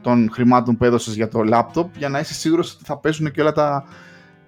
των 0.00 0.28
χρημάτων 0.32 0.76
που 0.76 0.84
έδωσες 0.84 1.14
για 1.14 1.28
το 1.28 1.40
laptop 1.52 1.86
για 1.96 2.08
να 2.08 2.18
είσαι 2.18 2.34
σίγουρος 2.34 2.74
ότι 2.74 2.84
θα 2.84 2.98
παίζουν 2.98 3.30
και 3.30 3.40
όλα 3.40 3.52
τα 3.52 3.84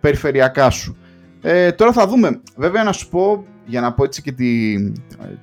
περιφερειακά 0.00 0.70
σου. 0.70 0.96
Ε, 1.42 1.72
τώρα 1.72 1.92
θα 1.92 2.06
δούμε. 2.06 2.40
Βέβαια 2.56 2.82
να 2.82 2.92
σου 2.92 3.08
πω, 3.08 3.44
για 3.64 3.80
να 3.80 3.92
πω 3.92 4.04
έτσι 4.04 4.22
και 4.22 4.32
τη, 4.32 4.76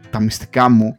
τα 0.09 0.19
μυστικά 0.19 0.69
μου, 0.69 0.97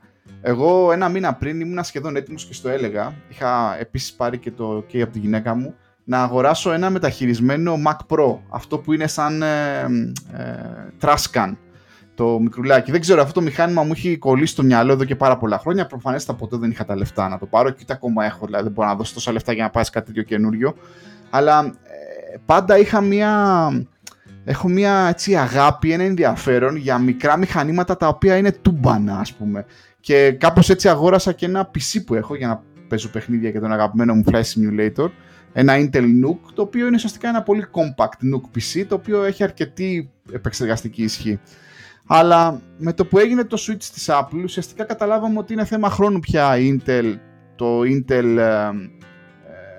εγώ 0.49 0.93
ένα 0.93 1.09
μήνα 1.09 1.35
πριν 1.35 1.61
ήμουν 1.61 1.85
σχεδόν 1.85 2.17
έτοιμος 2.17 2.45
και 2.45 2.55
στο 2.55 2.69
έλεγα. 2.69 3.15
Είχα 3.29 3.77
επίσης 3.81 4.13
πάρει 4.13 4.39
και 4.39 4.51
το 4.51 4.77
OK 4.77 5.01
από 5.01 5.13
τη 5.13 5.19
γυναίκα 5.19 5.55
μου 5.55 5.75
να 6.05 6.23
αγοράσω 6.23 6.73
ένα 6.73 6.91
μεταχειρισμένο 6.91 7.79
Mac 7.87 8.15
Pro. 8.15 8.39
Αυτό 8.49 8.79
που 8.79 8.93
είναι 8.93 9.07
σαν 9.07 9.43
ε, 9.43 9.81
ε, 10.33 11.53
το 12.15 12.41
μικρουλάκι. 12.41 12.91
Δεν 12.91 13.01
ξέρω, 13.01 13.21
αυτό 13.21 13.33
το 13.33 13.41
μηχάνημα 13.41 13.83
μου 13.83 13.93
έχει 13.93 14.17
κολλήσει 14.17 14.53
στο 14.53 14.63
μυαλό 14.63 14.93
εδώ 14.93 15.05
και 15.05 15.17
πάρα 15.17 15.37
πολλά 15.37 15.59
χρόνια. 15.59 15.87
Προφανέστατα 15.87 16.39
ποτέ 16.39 16.57
δεν 16.57 16.71
είχα 16.71 16.85
τα 16.85 16.97
λεφτά 16.97 17.29
να 17.29 17.39
το 17.39 17.47
πάρω 17.47 17.71
και 17.71 17.79
ούτε 17.83 17.93
ακόμα 17.93 18.25
έχω. 18.25 18.47
Δηλαδή 18.47 18.65
δεν 18.65 18.73
μπορώ 18.73 18.89
να 18.89 18.95
δώσω 18.95 19.15
τόσα 19.15 19.33
λεφτά 19.33 19.53
για 19.53 19.63
να 19.63 19.71
πάρεις 19.71 19.91
κάτι 19.91 20.07
τέτοιο 20.07 20.23
καινούριο. 20.23 20.75
Αλλά 21.31 21.65
ε, 21.65 22.37
πάντα 22.47 22.79
είχα 22.79 23.01
μία. 23.01 23.69
Έχω 24.45 24.69
μια 24.69 25.07
έτσι 25.09 25.37
αγάπη, 25.37 25.93
ένα 25.93 26.03
ενδιαφέρον 26.03 26.77
για 26.77 26.99
μικρά 26.99 27.37
μηχανήματα 27.37 27.97
τα 27.97 28.09
οποία 28.09 28.37
είναι 28.37 28.53
τούμπανα 28.53 29.19
ας 29.19 29.33
πούμε 29.33 29.65
και 30.07 30.33
κάπως 30.33 30.71
έτσι 30.71 30.89
αγόρασα 30.89 31.33
και 31.33 31.47
ένα 31.47 31.71
PC 31.75 32.05
που 32.07 32.15
έχω 32.15 32.35
για 32.35 32.47
να 32.47 32.63
παίζω 32.89 33.09
παιχνίδια 33.09 33.51
και 33.51 33.61
τον 33.61 33.73
αγαπημένο 33.73 34.15
μου 34.15 34.23
Fly 34.27 34.43
Simulator. 34.43 35.09
Ένα 35.53 35.75
Intel 35.77 36.03
NUC, 36.03 36.37
το 36.55 36.63
οποίο 36.63 36.87
είναι 36.87 36.95
ουσιαστικά 36.97 37.29
ένα 37.29 37.43
πολύ 37.43 37.67
compact 37.71 38.35
NUC 38.35 38.59
PC, 38.59 38.85
το 38.89 38.95
οποίο 38.95 39.23
έχει 39.25 39.43
αρκετή 39.43 40.11
επεξεργαστική 40.33 41.03
ισχύ. 41.03 41.41
Αλλά 42.07 42.61
με 42.79 42.93
το 42.93 43.07
που 43.07 43.19
έγινε 43.19 43.45
το 43.45 43.57
switch 43.61 43.85
της 43.93 44.09
Apple, 44.09 44.43
ουσιαστικά 44.43 44.85
καταλάβαμε 44.85 45.39
ότι 45.39 45.53
είναι 45.53 45.65
θέμα 45.65 45.91
χρόνου 45.91 46.21
πια 46.21 46.59
η 46.59 46.77
Intel, 46.77 47.15
το 47.57 47.81
Intel 47.81 48.37
ε, 48.39 48.43
ε, 48.43 48.71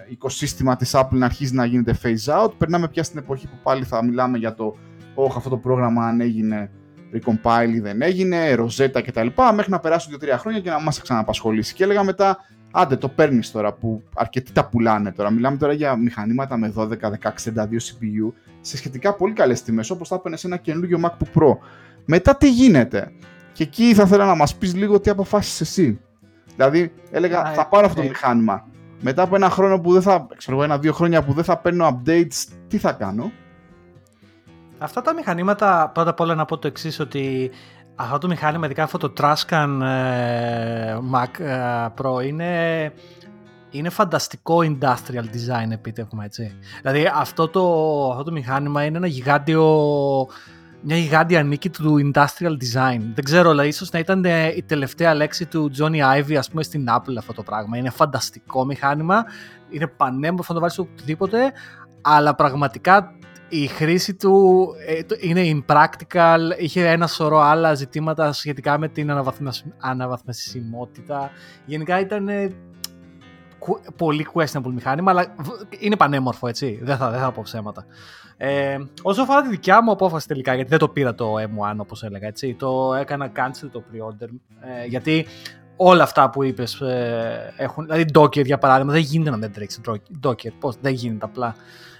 οικοσύστημα 0.10 0.76
της 0.76 0.92
Apple 0.96 1.08
να 1.18 1.26
αρχίζει 1.26 1.54
να 1.54 1.66
γίνεται 1.66 1.98
phase 2.04 2.44
out. 2.44 2.52
Περνάμε 2.58 2.88
πια 2.88 3.04
στην 3.04 3.20
εποχή 3.20 3.48
που 3.48 3.58
πάλι 3.64 3.84
θα 3.84 4.04
μιλάμε 4.04 4.38
για 4.38 4.54
το 4.54 4.78
«Όχι, 5.16 5.38
αυτό 5.38 5.50
το 5.50 5.58
πρόγραμμα 5.58 6.06
αν 6.06 6.22
έγινε 6.22 6.72
recompile 7.14 7.80
δεν 7.82 8.02
έγινε, 8.02 8.54
ροζέτα 8.54 9.02
κτλ. 9.02 9.28
Μέχρι 9.54 9.72
να 9.72 9.80
περάσουν 9.80 10.18
2-3 10.22 10.36
χρόνια 10.38 10.60
και 10.60 10.70
να 10.70 10.82
μας 10.82 11.02
ξαναπασχολήσει. 11.02 11.74
Και 11.74 11.84
έλεγα 11.84 12.04
μετά, 12.04 12.38
άντε 12.72 12.96
το 12.96 13.08
παίρνεις 13.08 13.52
τώρα 13.52 13.74
που 13.74 14.04
αρκετοί 14.16 14.52
τα 14.52 14.66
πουλάνε 14.66 15.12
τώρα. 15.12 15.30
Μιλάμε 15.30 15.58
τώρα 15.58 15.74
για 15.74 15.96
μηχανήματα 15.96 16.58
με 16.58 16.74
12, 16.76 16.88
16, 16.88 17.44
62 17.46 17.80
CPU 17.80 18.34
σε 18.62 18.78
σχετικά 18.78 19.14
πολύ 19.14 19.34
καλές 19.34 19.64
τιμές, 19.64 19.90
όπως 19.90 20.08
θα 20.08 20.16
έπαιρνες 20.16 20.44
ένα 20.44 20.58
καινούργιο 20.58 21.00
MacBook 21.04 21.42
Pro. 21.42 21.58
Μετά 22.06 22.36
τι 22.36 22.50
γίνεται; 22.50 23.12
Και 23.52 23.64
εκεί 23.64 23.94
θα 23.94 24.04
ήθελα 24.04 24.26
να 24.26 24.36
μας 24.36 24.56
πεις 24.56 24.76
λίγο 24.76 25.00
τι 25.00 25.10
αποφάσισες 25.10 25.62
εσύ. 25.62 26.00
Δηλαδή, 26.56 26.94
έλεγα, 27.12 27.46
θα 27.54 27.68
πάρω 27.68 27.86
αυτό 27.86 28.00
το 28.00 28.06
ε, 28.06 28.10
μηχάνημα. 28.10 28.68
Μετά 29.02 29.22
από 29.22 29.36
ένα 29.36 29.50
χρόνο 29.50 29.80
που 29.80 29.92
δεν 29.94 30.02
θα, 30.02 30.28
ξέρω 30.38 30.64
ένα-δύο 30.64 30.94
χρόνια 30.94 31.24
που 31.24 31.34
δεν 31.34 31.44
θα 31.44 31.58
παίρνω 31.58 32.02
updates, 32.06 32.46
τι 32.68 32.78
θα 32.78 32.92
κάνω; 32.92 33.32
Αυτά 34.80 35.02
τα 35.02 35.14
μηχανήματα, 35.14 35.92
πρώτα 35.94 36.10
απ' 36.10 36.20
όλα 36.20 36.36
να 36.36 36.46
πω 36.46 36.58
το 36.58 36.68
εξής 36.68 37.00
ότι 37.00 37.52
αυτό 37.96 38.18
το 38.18 38.28
μηχάνημα, 38.28 38.66
ειδικά 38.66 38.84
αυτό 38.84 38.98
το 38.98 39.14
Trascan 39.20 39.80
ε, 39.82 40.98
Mac 41.14 41.40
ε, 41.40 41.86
Pro, 42.02 42.26
είναι, 42.26 42.94
είναι 43.70 43.90
φανταστικό 43.90 44.58
industrial 44.58 45.24
design 45.24 45.72
επίτευγμα, 45.72 46.24
έτσι. 46.24 46.58
Δηλαδή 46.82 47.12
αυτό 47.16 47.48
το, 47.48 47.62
αυτό 48.12 48.24
το 48.24 48.32
μηχάνημα 48.32 48.84
είναι 48.84 48.98
ένα 48.98 49.08
γιγάντιο, 49.08 49.66
μια 50.82 50.98
γιγάντια 50.98 51.44
νίκη 51.44 51.70
του 51.70 52.12
industrial 52.14 52.52
design. 52.52 53.02
Δεν 53.14 53.24
ξέρω, 53.24 53.50
αλλά 53.50 53.66
ίσως 53.66 53.92
να 53.92 54.00
ήταν 54.00 54.26
ε, 54.26 54.48
η 54.56 54.64
τελευταία 54.64 55.14
λέξη 55.14 55.46
του 55.46 55.72
Johnny 55.80 56.20
Ive, 56.20 56.36
ας 56.36 56.50
πούμε, 56.50 56.64
στην 56.64 56.86
Apple 56.90 57.16
αυτό 57.18 57.34
το 57.34 57.44
πράγμα. 57.44 57.78
Είναι 57.78 57.90
φανταστικό 57.90 58.66
μηχάνημα, 58.66 59.26
είναι 59.70 59.88
πανέμορφο 59.88 60.54
να 60.54 60.60
το 60.60 60.60
βάλεις 60.60 60.80
οτιδήποτε, 60.80 61.52
αλλά 62.02 62.36
πραγματικά 62.36 63.12
η 63.50 63.68
χρήση 63.68 64.16
του 64.16 64.68
ε, 64.88 65.00
είναι 65.20 65.64
impractical, 65.66 66.40
είχε 66.58 66.88
ένα 66.88 67.08
σωρό 67.08 67.40
άλλα 67.40 67.74
ζητήματα 67.74 68.32
σχετικά 68.32 68.78
με 68.78 68.88
την 68.88 69.12
αναβαθμισιμότητα. 69.78 71.32
Γενικά 71.66 72.00
ήταν 72.00 72.30
πολύ 73.96 74.28
questionable 74.34 74.72
μηχάνημα, 74.74 75.12
αλλά 75.12 75.36
είναι 75.80 75.96
πανέμορφο, 75.96 76.48
έτσι. 76.48 76.80
Δεν 76.84 76.98
θα, 76.98 77.10
δεν 77.10 77.20
θα 77.20 77.32
πω 77.32 77.42
ψέματα. 77.42 77.86
Ε, 78.38 78.78
όσο 79.02 79.22
αφορά 79.22 79.42
τη 79.42 79.50
δικιά 79.50 79.84
μου 79.84 79.92
απόφαση 79.92 80.28
τελικά, 80.28 80.54
γιατί 80.54 80.70
δεν 80.70 80.80
το 80.80 80.90
πήρα 80.90 81.16
το 81.16 81.34
M1 81.34 81.78
όπως 81.78 82.04
έλεγα, 82.04 82.28
έτσι, 82.28 82.54
το 82.54 82.94
έκανα 82.94 83.32
cancel 83.36 83.70
το 83.72 83.84
pre-order, 83.92 84.28
ε, 84.82 84.86
γιατί 84.86 85.26
όλα 85.76 86.04
αυτά 86.04 86.30
που 86.30 86.44
είπες 86.44 86.82
ε, 86.82 87.54
έχουν, 87.58 87.86
δηλαδή 87.86 88.06
Docker 88.14 88.46
για 88.46 88.58
παράδειγμα, 88.58 88.92
δεν 88.92 89.02
γίνεται 89.02 89.30
να 89.30 89.38
δεν 89.38 89.52
τρέξει 89.52 89.82
Docker, 90.24 90.52
πώς, 90.60 90.76
δεν 90.82 90.94
γίνεται 90.94 91.26
απλά. 91.26 91.56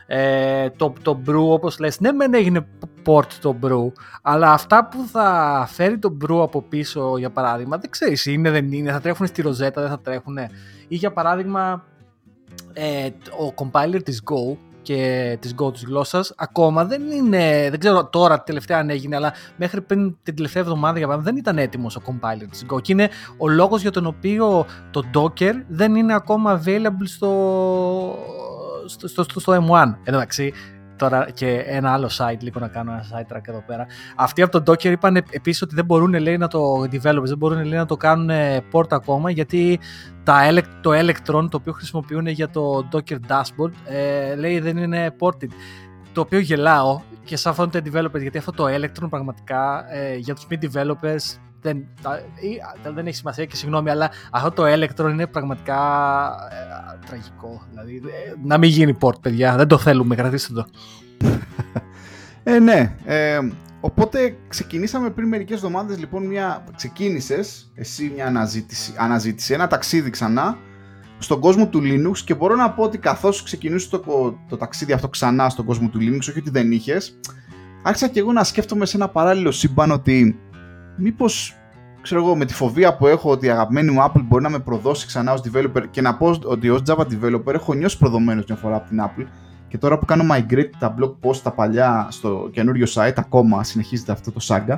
Ε, 0.10 0.70
το, 0.70 0.94
το 1.02 1.22
Brew 1.28 1.50
όπως 1.50 1.80
λες, 1.80 2.00
ναι 2.00 2.12
μεν 2.12 2.34
έγινε 2.34 2.68
port 3.06 3.32
το 3.42 3.56
Brew, 3.64 3.92
αλλά 4.22 4.52
αυτά 4.52 4.88
που 4.88 5.08
θα 5.12 5.68
φέρει 5.72 5.98
το 5.98 6.18
Brew 6.22 6.42
από 6.42 6.62
πίσω 6.62 7.18
για 7.18 7.30
παράδειγμα, 7.30 7.78
δεν 7.78 7.90
ξέρεις 7.90 8.26
είναι 8.26 8.52
δεν 8.52 8.72
είναι, 8.72 8.92
θα 8.92 9.00
τρέχουν 9.00 9.28
στη 9.28 9.42
ροζέτα, 9.42 9.82
δεν 9.82 9.90
θα 9.90 10.00
τρέχουν. 10.00 10.38
Ή 10.88 10.96
για 10.96 11.12
παράδειγμα 11.12 11.84
ε, 12.74 13.10
ο 13.40 13.54
compiler 13.56 14.04
της 14.04 14.24
Go 14.32 14.58
και 14.82 15.38
της 15.42 15.56
Go 15.62 15.74
της 15.74 15.84
γλώσσας 15.84 16.34
ακόμα 16.38 16.86
δεν 16.86 17.12
είναι, 17.12 17.68
δεν 17.70 17.80
ξέρω 17.80 18.06
τώρα 18.06 18.44
τελευταία 18.44 18.78
αν 18.78 18.90
έγινε, 18.90 19.16
αλλά 19.16 19.34
μέχρι 19.56 19.82
πριν 19.82 20.18
την 20.24 20.36
τελευταία 20.36 20.62
εβδομάδα 20.62 20.98
για 20.98 21.08
παράδειγμα 21.08 21.32
δεν 21.32 21.42
ήταν 21.42 21.58
έτοιμος 21.58 21.96
ο 21.96 22.02
compiler 22.06 22.46
της 22.50 22.66
Go 22.72 22.82
και 22.82 22.92
είναι 22.92 23.10
ο 23.38 23.48
λόγος 23.48 23.82
για 23.82 23.92
τον 23.92 24.06
οποίο 24.06 24.66
το 24.92 25.04
Docker 25.14 25.54
δεν 25.68 25.96
είναι 25.96 26.14
ακόμα 26.14 26.62
available 26.64 27.04
στο, 27.04 27.32
στο, 28.88 29.08
στο, 29.08 29.40
στο 29.40 29.68
M1. 29.70 29.96
Εντάξει, 30.04 30.54
τώρα 30.98 31.30
και 31.34 31.64
ένα 31.66 31.94
άλλο 31.94 32.10
site, 32.18 32.40
λίγο 32.40 32.60
να 32.60 32.68
κάνω 32.68 32.92
ένα 32.92 33.06
site 33.12 33.36
track 33.36 33.48
εδώ 33.48 33.64
πέρα. 33.68 33.86
Αυτοί 34.16 34.42
από 34.42 34.62
το 34.62 34.72
Docker 34.72 34.92
είπαν 34.92 35.16
επίσης 35.16 35.62
ότι 35.62 35.76
δεν 35.76 35.86
μπορούν 35.86 36.14
λέει, 36.14 36.38
να 36.38 36.48
το 36.48 36.82
developers, 36.82 37.24
δεν 37.24 37.38
μπορούν 37.38 37.66
λέει, 37.66 37.78
να 37.78 37.86
το 37.86 37.98
κάνουν 37.98 38.30
port 38.72 38.88
ακόμα 38.90 39.30
γιατί 39.30 39.80
τα, 40.24 40.40
το 40.82 40.92
Electron 40.94 41.48
το 41.50 41.58
οποίο 41.58 41.74
χρησιμοποιούν 41.74 42.28
για 42.28 42.50
το 42.50 42.88
Docker 42.92 43.18
dashboard 43.28 43.72
ε, 43.86 44.36
λέει 44.36 44.60
δεν 44.60 44.78
είναι 44.78 45.16
ported. 45.20 45.50
Το 46.14 46.22
οποίο 46.22 46.40
γελάω 46.40 47.02
και 47.24 47.38
σαν 47.38 47.54
φαίνονται 47.54 47.82
developers 47.86 48.22
γιατί 48.22 48.38
αυτό 48.38 48.52
το 48.52 48.66
Electron 48.68 49.10
πραγματικά 49.10 49.86
ε, 49.94 50.16
για 50.16 50.36
τους 50.36 50.48
mid 50.50 50.66
developers 50.72 51.47
δεν, 51.62 51.88
δεν 52.94 53.08
έχει 53.08 53.16
σημασία 53.16 53.46
και 53.46 53.56
συγγνώμη, 53.56 53.90
αλλά 53.90 54.12
αυτό 54.32 54.52
το 54.52 54.64
Electron 54.66 55.10
είναι 55.10 55.28
πραγματικά 55.28 55.80
ε, 56.52 57.06
τραγικό. 57.06 57.62
Δηλαδή, 57.70 57.96
ε, 57.96 58.34
να 58.44 58.58
μην 58.58 58.70
γίνει 58.70 58.98
port, 59.02 59.22
παιδιά. 59.22 59.56
Δεν 59.56 59.68
το 59.68 59.78
θέλουμε, 59.78 60.16
κρατήστε 60.16 60.54
το. 60.54 60.66
ε, 62.44 62.60
ναι. 62.60 62.96
Ε, 63.06 63.40
οπότε 63.80 64.38
ξεκινήσαμε 64.48 65.10
πριν 65.10 65.28
μερικές 65.28 65.56
εβδομάδες, 65.56 65.98
λοιπόν, 65.98 66.26
μια... 66.26 66.64
ξεκίνησες 66.76 67.72
εσύ 67.76 68.12
μια 68.16 68.26
αναζήτηση, 68.26 68.94
αναζήτηση, 68.98 69.54
ένα 69.54 69.68
ταξίδι 69.68 70.10
ξανά 70.10 70.58
στον 71.20 71.40
κόσμο 71.40 71.68
του 71.68 71.82
Linux 71.84 72.18
και 72.18 72.34
μπορώ 72.34 72.56
να 72.56 72.72
πω 72.72 72.84
ότι 72.84 72.98
καθώς 72.98 73.44
ξεκινούσε 73.44 73.90
το, 73.90 74.38
το 74.50 74.58
ταξίδι 74.58 74.94
αυτό 74.94 75.08
ξανά 75.08 75.50
στον 75.50 75.66
κόσμο 75.66 75.90
του 75.90 76.00
Linux, 76.02 76.20
όχι 76.20 76.40
ότι 76.40 76.50
δεν 76.50 76.72
είχες, 76.72 77.20
άρχισα 77.84 78.08
και 78.08 78.20
εγώ 78.20 78.32
να 78.32 78.44
σκέφτομαι 78.44 78.86
σε 78.86 78.98
ένα 78.98 79.10
παράλληλο 79.10 79.52
σύμπαν 79.52 79.92
ότι 79.92 80.40
μήπως 80.98 81.56
ξέρω 82.02 82.22
εγώ, 82.24 82.36
με 82.36 82.46
τη 82.46 82.54
φοβία 82.54 82.96
που 82.96 83.08
έχω 83.08 83.32
ότι 83.32 83.46
η 83.46 83.50
αγαπημένη 83.50 83.92
μου 83.92 84.02
Apple 84.02 84.22
μπορεί 84.24 84.44
να 84.44 84.50
με 84.50 84.60
προδώσει 84.60 85.06
ξανά 85.08 85.34
ως 85.34 85.42
developer 85.44 85.84
και 85.92 86.02
να 86.02 86.16
πω 86.16 86.36
ότι 86.44 86.70
ως 86.70 86.82
Java 86.86 87.02
developer 87.02 87.54
έχω 87.54 87.74
νιώσει 87.74 87.98
προδομένος 87.98 88.46
μια 88.48 88.58
φορά 88.58 88.76
από 88.76 88.88
την 88.88 89.02
Apple 89.02 89.26
και 89.68 89.78
τώρα 89.78 89.98
που 90.00 90.06
κάνω 90.06 90.24
migrate 90.34 90.70
τα 90.80 90.96
blog 91.00 91.14
post 91.22 91.38
τα 91.38 91.52
παλιά 91.52 92.08
στο 92.10 92.50
καινούριο 92.52 92.86
site, 92.90 93.14
ακόμα 93.16 93.64
συνεχίζεται 93.64 94.12
αυτό 94.12 94.32
το 94.32 94.40
saga, 94.48 94.78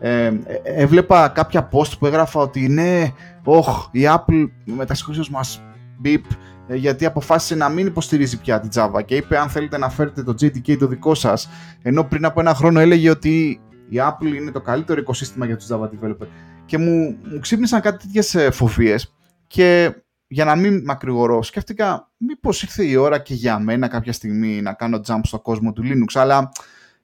ε, 0.00 0.26
ε 0.26 0.32
έβλεπα 0.64 1.28
κάποια 1.28 1.68
post 1.72 1.98
που 1.98 2.06
έγραφα 2.06 2.40
ότι 2.40 2.68
ναι, 2.68 3.12
όχ, 3.44 3.88
η 3.90 4.00
Apple 4.04 4.48
μεταξύ 4.64 5.04
μας 5.30 5.62
beep 6.04 6.22
ε, 6.66 6.74
γιατί 6.74 7.06
αποφάσισε 7.06 7.54
να 7.54 7.68
μην 7.68 7.86
υποστηρίζει 7.86 8.40
πια 8.40 8.60
την 8.60 8.70
Java 8.74 9.04
και 9.04 9.16
είπε 9.16 9.38
αν 9.38 9.48
θέλετε 9.48 9.78
να 9.78 9.88
φέρετε 9.88 10.22
το 10.22 10.34
JDK 10.40 10.76
το 10.78 10.86
δικό 10.86 11.14
σας 11.14 11.48
ενώ 11.82 12.04
πριν 12.04 12.24
από 12.24 12.40
ένα 12.40 12.54
χρόνο 12.54 12.80
έλεγε 12.80 13.10
ότι 13.10 13.60
η 13.88 13.96
Apple 14.00 14.34
είναι 14.36 14.50
το 14.50 14.60
καλύτερο 14.60 15.00
οικοσύστημα 15.00 15.46
για 15.46 15.56
τους 15.56 15.66
Java 15.70 15.84
developer. 15.84 16.26
Και 16.66 16.78
μου, 16.78 17.18
μου 17.22 17.38
ξύπνησαν 17.40 17.80
κάτι 17.80 18.06
τέτοιες 18.06 18.54
φοβίες 18.56 19.14
και 19.46 19.94
για 20.26 20.44
να 20.44 20.56
μην 20.56 20.82
μακρηγορώ, 20.84 21.42
σκέφτηκα 21.42 22.10
μήπως 22.16 22.62
ήρθε 22.62 22.84
η 22.84 22.96
ώρα 22.96 23.18
και 23.18 23.34
για 23.34 23.58
μένα 23.58 23.88
κάποια 23.88 24.12
στιγμή 24.12 24.62
να 24.62 24.72
κάνω 24.72 25.00
jump 25.06 25.20
στο 25.22 25.40
κόσμο 25.40 25.72
του 25.72 25.82
Linux, 25.84 26.20
αλλά 26.20 26.52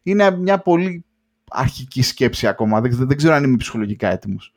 είναι 0.02 0.30
μια 0.30 0.58
πολύ 0.58 1.04
αρχική 1.50 2.02
σκέψη 2.02 2.46
ακόμα. 2.46 2.80
Δεν, 2.80 3.06
δεν 3.06 3.16
ξέρω 3.16 3.34
αν 3.34 3.44
είμαι 3.44 3.56
ψυχολογικά 3.56 4.10
έτοιμος. 4.10 4.52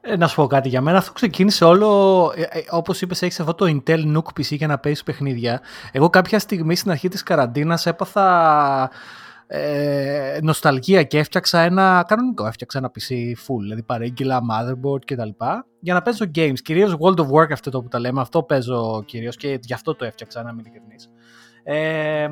Ε, 0.00 0.16
να 0.16 0.26
σου 0.26 0.34
πω 0.34 0.46
κάτι 0.46 0.68
για 0.68 0.80
μένα. 0.80 0.98
Αυτό 0.98 1.12
ξεκίνησε 1.12 1.64
όλο, 1.64 2.32
ε, 2.36 2.42
ε, 2.42 2.62
όπως 2.70 3.00
είπες, 3.00 3.22
έχεις 3.22 3.40
αυτό 3.40 3.54
το 3.54 3.66
Intel 3.66 4.16
Nook 4.16 4.40
PC 4.40 4.56
για 4.56 4.66
να 4.66 4.78
παίζεις 4.78 5.02
παιχνίδια. 5.02 5.60
Εγώ 5.92 6.10
κάποια 6.10 6.38
στιγμή 6.38 6.76
στην 6.76 6.90
αρχή 6.90 7.08
της 7.08 7.22
καραντίνας 7.22 7.86
έπαθα 7.86 8.90
ε, 9.52 10.38
νοσταλγία 10.42 11.02
και 11.02 11.18
έφτιαξα 11.18 11.60
ένα 11.60 12.04
κανονικό, 12.08 12.46
έφτιαξα 12.46 12.78
ένα 12.78 12.90
PC 12.94 13.12
full, 13.14 13.60
δηλαδή 13.60 13.82
παρέγγυλα, 13.82 14.40
motherboard 14.50 15.04
κτλ. 15.04 15.28
Για 15.80 15.94
να 15.94 16.02
παίζω 16.02 16.24
games, 16.34 16.58
κυρίως 16.62 16.96
World 17.00 17.16
of 17.16 17.26
Warcraft 17.26 17.52
αυτό 17.52 17.82
που 17.82 17.88
τα 17.88 17.98
λέμε, 17.98 18.20
αυτό 18.20 18.42
παίζω 18.42 19.02
κυρίως 19.06 19.36
και 19.36 19.58
γι' 19.62 19.72
αυτό 19.72 19.94
το 19.94 20.04
έφτιαξα 20.04 20.42
να 20.42 20.52
μην 20.52 20.64
ειλικρινής. 20.64 21.10
Ε, 21.62 22.28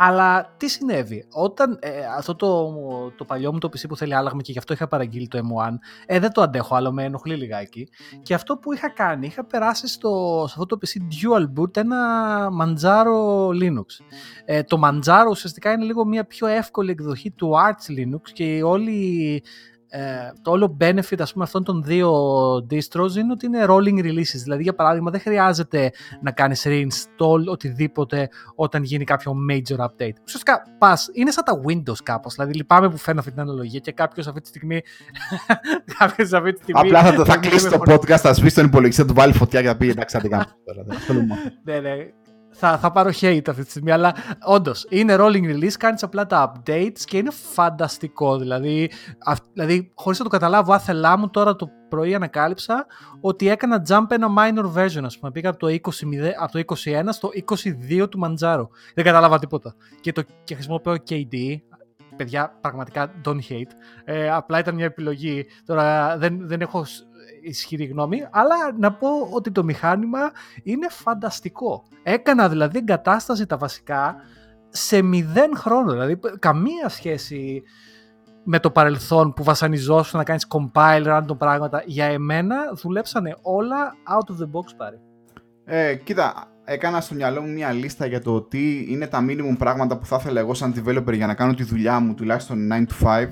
αλλά 0.00 0.54
τι 0.56 0.68
συνέβη, 0.68 1.26
όταν 1.32 1.78
ε, 1.80 1.90
αυτό 2.16 2.34
το, 2.34 2.72
το 3.10 3.24
παλιό 3.24 3.52
μου 3.52 3.58
το 3.58 3.68
PC 3.68 3.88
που 3.88 3.96
θέλει 3.96 4.14
άλλαγμα 4.14 4.42
και 4.42 4.52
γι' 4.52 4.58
αυτό 4.58 4.72
είχα 4.72 4.88
παραγγείλει 4.88 5.28
το 5.28 5.38
M1, 5.38 5.74
ε, 6.06 6.18
δεν 6.18 6.32
το 6.32 6.42
αντέχω 6.42 6.74
άλλο, 6.74 6.92
με 6.92 7.04
ενοχλεί 7.04 7.34
λιγάκι. 7.34 7.88
Και 8.22 8.34
αυτό 8.34 8.56
που 8.56 8.72
είχα 8.72 8.90
κάνει, 8.90 9.26
είχα 9.26 9.44
περάσει 9.44 9.88
στο, 9.88 10.44
σε 10.48 10.54
αυτό 10.58 10.66
το 10.66 10.78
PC 10.80 10.98
Dual 10.98 11.60
Boot 11.60 11.76
ένα 11.76 12.48
Manjaro 12.60 13.48
Linux. 13.48 14.04
Ε, 14.44 14.62
το 14.62 14.80
Manjaro 14.84 15.26
ουσιαστικά 15.30 15.72
είναι 15.72 15.84
λίγο 15.84 16.04
μια 16.04 16.24
πιο 16.24 16.46
εύκολη 16.46 16.90
εκδοχή 16.90 17.30
του 17.30 17.52
Arch 17.52 17.92
Linux 17.98 18.30
και 18.32 18.62
όλη 18.62 19.42
ε, 19.88 20.00
το 20.42 20.50
όλο 20.50 20.76
benefit 20.80 21.18
ας 21.18 21.32
πούμε 21.32 21.44
αυτών 21.44 21.64
των 21.64 21.82
δύο 21.82 22.12
distros 22.56 23.16
είναι 23.16 23.32
ότι 23.32 23.46
είναι 23.46 23.64
rolling 23.68 24.04
releases. 24.04 24.40
Δηλαδή 24.42 24.62
για 24.62 24.74
παράδειγμα 24.74 25.10
δεν 25.10 25.20
χρειάζεται 25.20 25.92
να 26.22 26.30
κάνεις 26.30 26.66
reinstall 26.66 27.44
οτιδήποτε 27.46 28.28
όταν 28.54 28.82
γίνει 28.82 29.04
κάποιο 29.04 29.34
major 29.50 29.76
update. 29.76 30.16
Ουσιαστικά 30.24 30.62
πας, 30.78 31.10
είναι 31.12 31.30
σαν 31.30 31.44
τα 31.44 31.60
Windows 31.66 32.02
κάπως. 32.02 32.34
Δηλαδή 32.34 32.52
λυπάμαι 32.52 32.90
που 32.90 32.96
φέρνω 32.96 33.20
αυτή 33.20 33.32
την 33.32 33.40
αναλογία 33.40 33.80
και 33.80 33.92
κάποιος 33.92 34.26
αυτή 34.26 34.40
τη 34.40 34.48
στιγμή 34.48 34.80
κάποιος 35.98 36.32
αυτή 36.32 36.52
τη 36.52 36.62
στιγμή 36.62 36.80
απλά 36.80 37.02
θα, 37.02 37.14
το, 37.14 37.24
θα 37.24 37.36
κλείσει 37.48 37.68
το 37.70 37.80
podcast 37.86 38.16
θα 38.16 38.32
σβήσει 38.32 38.54
τον 38.54 38.64
υπολογιστή 38.64 39.02
θα 39.02 39.08
του 39.08 39.14
βάλει 39.14 39.32
φωτιά 39.32 39.60
και 39.60 39.66
θα 39.66 39.76
πει 39.76 39.88
εντάξει 39.88 40.16
θα 40.16 40.22
την 40.22 40.30
κάνω 40.30 40.44
ναι 41.64 41.80
ναι 41.80 41.90
θα, 42.58 42.78
θα 42.78 42.92
πάρω 42.92 43.10
hate 43.20 43.48
αυτή 43.48 43.64
τη 43.64 43.70
στιγμή, 43.70 43.90
αλλά 43.90 44.14
όντως 44.44 44.86
είναι 44.88 45.16
rolling 45.18 45.44
release, 45.44 45.72
κάνεις 45.78 46.02
απλά 46.02 46.26
τα 46.26 46.52
updates 46.52 47.00
και 47.04 47.16
είναι 47.16 47.30
φανταστικό. 47.30 48.38
Δηλαδή, 48.38 48.90
δηλαδή 49.52 49.92
χωρίς 49.94 50.18
να 50.18 50.24
το 50.24 50.30
καταλάβω 50.30 50.72
άθελά 50.72 51.18
μου, 51.18 51.30
τώρα 51.30 51.56
το 51.56 51.70
πρωί 51.88 52.14
ανακάλυψα 52.14 52.86
ότι 53.20 53.48
έκανα 53.48 53.82
jump 53.88 54.06
ένα 54.08 54.28
minor 54.38 54.72
version, 54.76 55.02
ας 55.04 55.18
πούμε. 55.18 55.30
Πήγα 55.32 55.48
από 55.48 55.58
το, 55.58 55.66
20, 55.66 55.76
από 56.40 56.52
το 56.52 56.76
21 56.84 57.02
στο 57.08 57.30
22 58.00 58.08
του 58.10 58.20
Manjaro. 58.24 58.68
Δεν 58.94 59.04
κατάλαβα 59.04 59.38
τίποτα. 59.38 59.74
Και, 60.00 60.12
το, 60.12 60.22
και 60.44 60.54
χρησιμοποιώ 60.54 60.96
KD, 61.08 61.56
παιδιά, 62.16 62.58
πραγματικά 62.60 63.12
don't 63.24 63.40
hate. 63.50 63.70
Ε, 64.04 64.30
απλά 64.30 64.58
ήταν 64.58 64.74
μια 64.74 64.84
επιλογή. 64.84 65.46
Τώρα 65.66 66.18
δεν, 66.18 66.48
δεν 66.48 66.60
έχω 66.60 66.86
ισχυρή 67.48 67.84
γνώμη, 67.84 68.28
αλλά 68.30 68.56
να 68.78 68.92
πω 68.92 69.08
ότι 69.30 69.50
το 69.50 69.64
μηχάνημα 69.64 70.30
είναι 70.62 70.88
φανταστικό. 70.88 71.84
Έκανα 72.02 72.48
δηλαδή 72.48 72.78
εγκατάσταση 72.78 73.46
τα 73.46 73.56
βασικά 73.56 74.16
σε 74.68 75.02
μηδέν 75.02 75.56
χρόνο, 75.56 75.92
δηλαδή 75.92 76.18
καμία 76.38 76.88
σχέση 76.88 77.62
με 78.44 78.58
το 78.58 78.70
παρελθόν 78.70 79.32
που 79.32 79.42
βασανιζόσουν 79.42 80.18
να 80.18 80.24
κάνεις 80.24 80.46
compile, 80.48 81.06
random 81.06 81.38
πράγματα. 81.38 81.82
Για 81.86 82.04
εμένα 82.04 82.56
δουλέψανε 82.74 83.36
όλα 83.42 83.94
out 84.18 84.32
of 84.32 84.34
the 84.34 84.50
box 84.50 84.74
πάρει. 84.76 85.00
Ε, 85.64 85.94
κοίτα, 85.94 86.48
έκανα 86.64 87.00
στο 87.00 87.14
μυαλό 87.14 87.40
μου 87.40 87.52
μια 87.52 87.72
λίστα 87.72 88.06
για 88.06 88.20
το 88.20 88.40
τι 88.40 88.92
είναι 88.92 89.06
τα 89.06 89.24
minimum 89.28 89.56
πράγματα 89.58 89.98
που 89.98 90.06
θα 90.06 90.16
ήθελα 90.20 90.40
εγώ 90.40 90.54
σαν 90.54 90.74
developer 90.76 91.14
για 91.14 91.26
να 91.26 91.34
κάνω 91.34 91.54
τη 91.54 91.62
δουλειά 91.62 92.00
μου 92.00 92.14
τουλάχιστον 92.14 92.68
9 92.72 93.06
to 93.06 93.06
5 93.06 93.28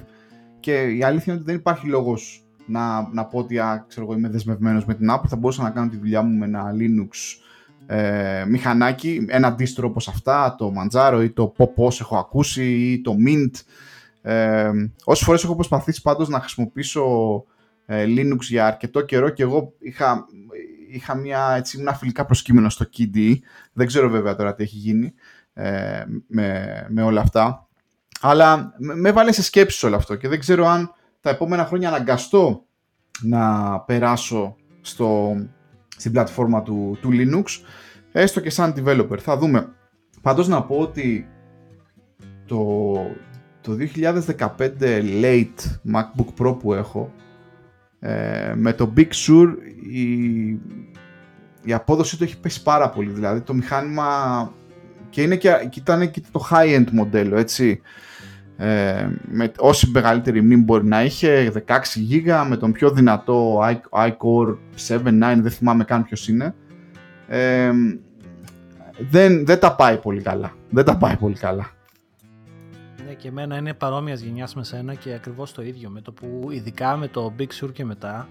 και 0.61 0.83
η 0.83 1.03
αλήθεια 1.03 1.33
είναι 1.33 1.43
ότι 1.43 1.51
δεν 1.51 1.55
υπάρχει 1.55 1.87
λόγος 1.89 2.46
να, 2.67 3.09
να 3.13 3.25
πω 3.25 3.39
ότι 3.39 3.59
α, 3.59 3.85
ξέρω, 3.89 4.13
είμαι 4.13 4.29
δεσμευμένος 4.29 4.85
με 4.85 4.95
την 4.95 5.09
Apple, 5.11 5.29
θα 5.29 5.37
μπορούσα 5.37 5.63
να 5.63 5.71
κάνω 5.71 5.89
τη 5.91 5.97
δουλειά 5.97 6.23
μου 6.23 6.39
με 6.39 6.45
ένα 6.45 6.73
Linux 6.79 7.41
ε, 7.87 8.45
μηχανάκι, 8.49 9.27
ένα 9.29 9.55
distro 9.59 9.83
όπως 9.83 10.09
αυτά, 10.09 10.55
το 10.59 10.73
Manjaro 10.77 11.21
ή 11.23 11.31
το 11.31 11.53
Popos 11.57 12.01
έχω 12.01 12.17
ακούσει 12.19 12.65
ή 12.65 13.01
το 13.01 13.15
Mint. 13.27 13.61
Ε, 14.23 14.71
όσες 15.05 15.25
φορές 15.25 15.45
έχω 15.45 15.55
προσπαθήσει 15.55 16.03
πάντως 16.03 16.29
να 16.29 16.41
χρησιμοποιήσω 16.41 17.05
ε, 17.87 18.05
Linux 18.05 18.41
για 18.41 18.67
αρκετό 18.67 19.01
καιρό 19.01 19.29
και 19.29 19.43
εγώ 19.43 19.73
είχα, 19.79 20.25
είχα 20.91 21.15
μια, 21.15 21.55
έτσι, 21.57 21.79
ένα 21.81 21.95
φιλικά 21.95 22.25
προσκύμενο 22.25 22.69
στο 22.69 22.87
KDE, 22.97 23.35
δεν 23.73 23.87
ξέρω 23.87 24.09
βέβαια 24.09 24.37
τώρα 24.37 24.55
τι 24.55 24.63
έχει 24.63 24.77
γίνει. 24.77 25.15
ε, 25.57 26.05
με, 26.27 26.87
με 26.89 27.03
όλα 27.03 27.21
αυτά. 27.21 27.69
Αλλά 28.21 28.75
με 28.79 29.13
βάλε 29.13 29.33
σε 29.33 29.43
σκέψη 29.43 29.87
όλο 29.87 29.97
αυτό 29.97 30.15
και 30.15 30.29
δεν 30.29 30.39
ξέρω 30.39 30.67
αν 30.67 30.95
τα 31.21 31.31
επόμενα 31.31 31.65
χρόνια 31.65 31.89
αναγκαστώ 31.89 32.65
να 33.23 33.79
περάσω 33.81 34.57
στο, 34.81 35.37
στην 35.97 36.13
πλατφόρμα 36.13 36.63
του, 36.63 36.99
του 37.01 37.11
Linux, 37.13 37.45
έστω 38.13 38.41
και 38.41 38.51
σαν 38.51 38.75
developer. 38.77 39.19
Θα 39.19 39.37
δούμε. 39.37 39.69
Πάντως 40.23 40.49
να 40.49 40.63
πω 40.63 40.77
ότι 40.77 41.29
το, 42.47 42.93
το 43.61 43.77
2015 43.95 44.49
late 45.23 45.93
MacBook 45.93 46.29
Pro 46.39 46.59
που 46.59 46.75
έχω, 46.75 47.13
ε, 47.99 48.53
με 48.57 48.73
το 48.73 48.93
Big 48.97 49.09
Sur 49.09 49.55
η, 49.93 50.49
η 51.63 51.73
απόδοση 51.73 52.19
του 52.19 52.25
έχει 52.25 52.41
πέσει 52.41 52.63
πάρα 52.63 52.91
πολύ. 52.91 53.11
Δηλαδή 53.11 53.41
το 53.41 53.55
μηχάνημα 53.55 54.53
και, 55.11 55.23
είναι 55.23 55.37
και, 55.37 55.67
και 55.71 55.79
ήταν 55.79 56.11
και 56.11 56.23
το 56.31 56.49
high-end 56.51 56.87
μοντέλο, 56.93 57.37
έτσι. 57.37 57.81
Ε, 58.59 59.09
με 59.31 59.53
όση 59.59 59.91
μεγαλύτερη 59.91 60.43
μνήμη 60.43 60.63
μπορεί 60.63 60.85
να 60.85 61.05
είχε, 61.05 61.53
16 61.67 61.79
GB 62.11 62.47
με 62.49 62.57
τον 62.57 62.73
πιο 62.73 62.91
δυνατό 62.91 63.61
iCore 63.91 64.57
7-9, 64.89 65.01
δεν 65.19 65.51
θυμάμαι 65.51 65.85
καν 65.85 66.05
ποιος 66.05 66.29
είναι. 66.29 66.55
Ε, 67.29 67.71
δεν, 69.11 69.47
δεν 69.47 69.59
τα 69.59 69.75
πάει 69.75 69.97
πολύ 69.97 70.23
καλά. 70.23 70.53
Δεν 70.71 70.85
τα 70.85 70.97
πάει 70.97 71.17
πολύ 71.17 71.35
καλά. 71.35 71.71
Ναι, 73.07 73.13
και 73.13 73.29
εμένα 73.29 73.57
είναι 73.57 73.75
παρόμοιας 73.75 74.21
γενιάς 74.21 74.55
με 74.55 74.65
σένα 74.65 74.95
και 74.95 75.13
ακριβώς 75.13 75.53
το 75.53 75.63
ίδιο. 75.63 75.91
Με 75.91 76.01
το 76.01 76.13
που 76.13 76.47
ειδικά 76.51 76.97
με 76.97 77.09
το 77.09 77.33
Big 77.39 77.65
Sur 77.65 77.73
και 77.73 77.85
μετά. 77.85 78.29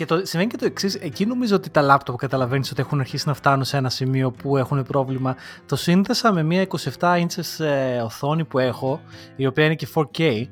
Και 0.00 0.06
το, 0.06 0.20
σημαίνει 0.22 0.48
και 0.48 0.56
το 0.56 0.64
εξής. 0.64 0.94
Εκεί 0.94 1.26
νομίζω 1.26 1.56
ότι 1.56 1.70
τα 1.70 1.80
λάπτοπ 1.80 2.16
καταλαβαίνεις 2.16 2.70
ότι 2.70 2.80
έχουν 2.80 3.00
αρχίσει 3.00 3.28
να 3.28 3.34
φτάνουν 3.34 3.64
σε 3.64 3.76
ένα 3.76 3.88
σημείο 3.88 4.30
που 4.30 4.56
έχουν 4.56 4.82
πρόβλημα. 4.82 5.36
Το 5.66 5.76
σύνδεσα 5.76 6.32
με 6.32 6.42
μια 6.42 6.66
27 6.98 6.98
inches 6.98 7.64
ε, 7.64 8.00
οθόνη 8.00 8.44
που 8.44 8.58
έχω, 8.58 9.00
η 9.36 9.46
οποία 9.46 9.64
είναι 9.64 9.74
και 9.74 9.88
4K. 9.94 10.42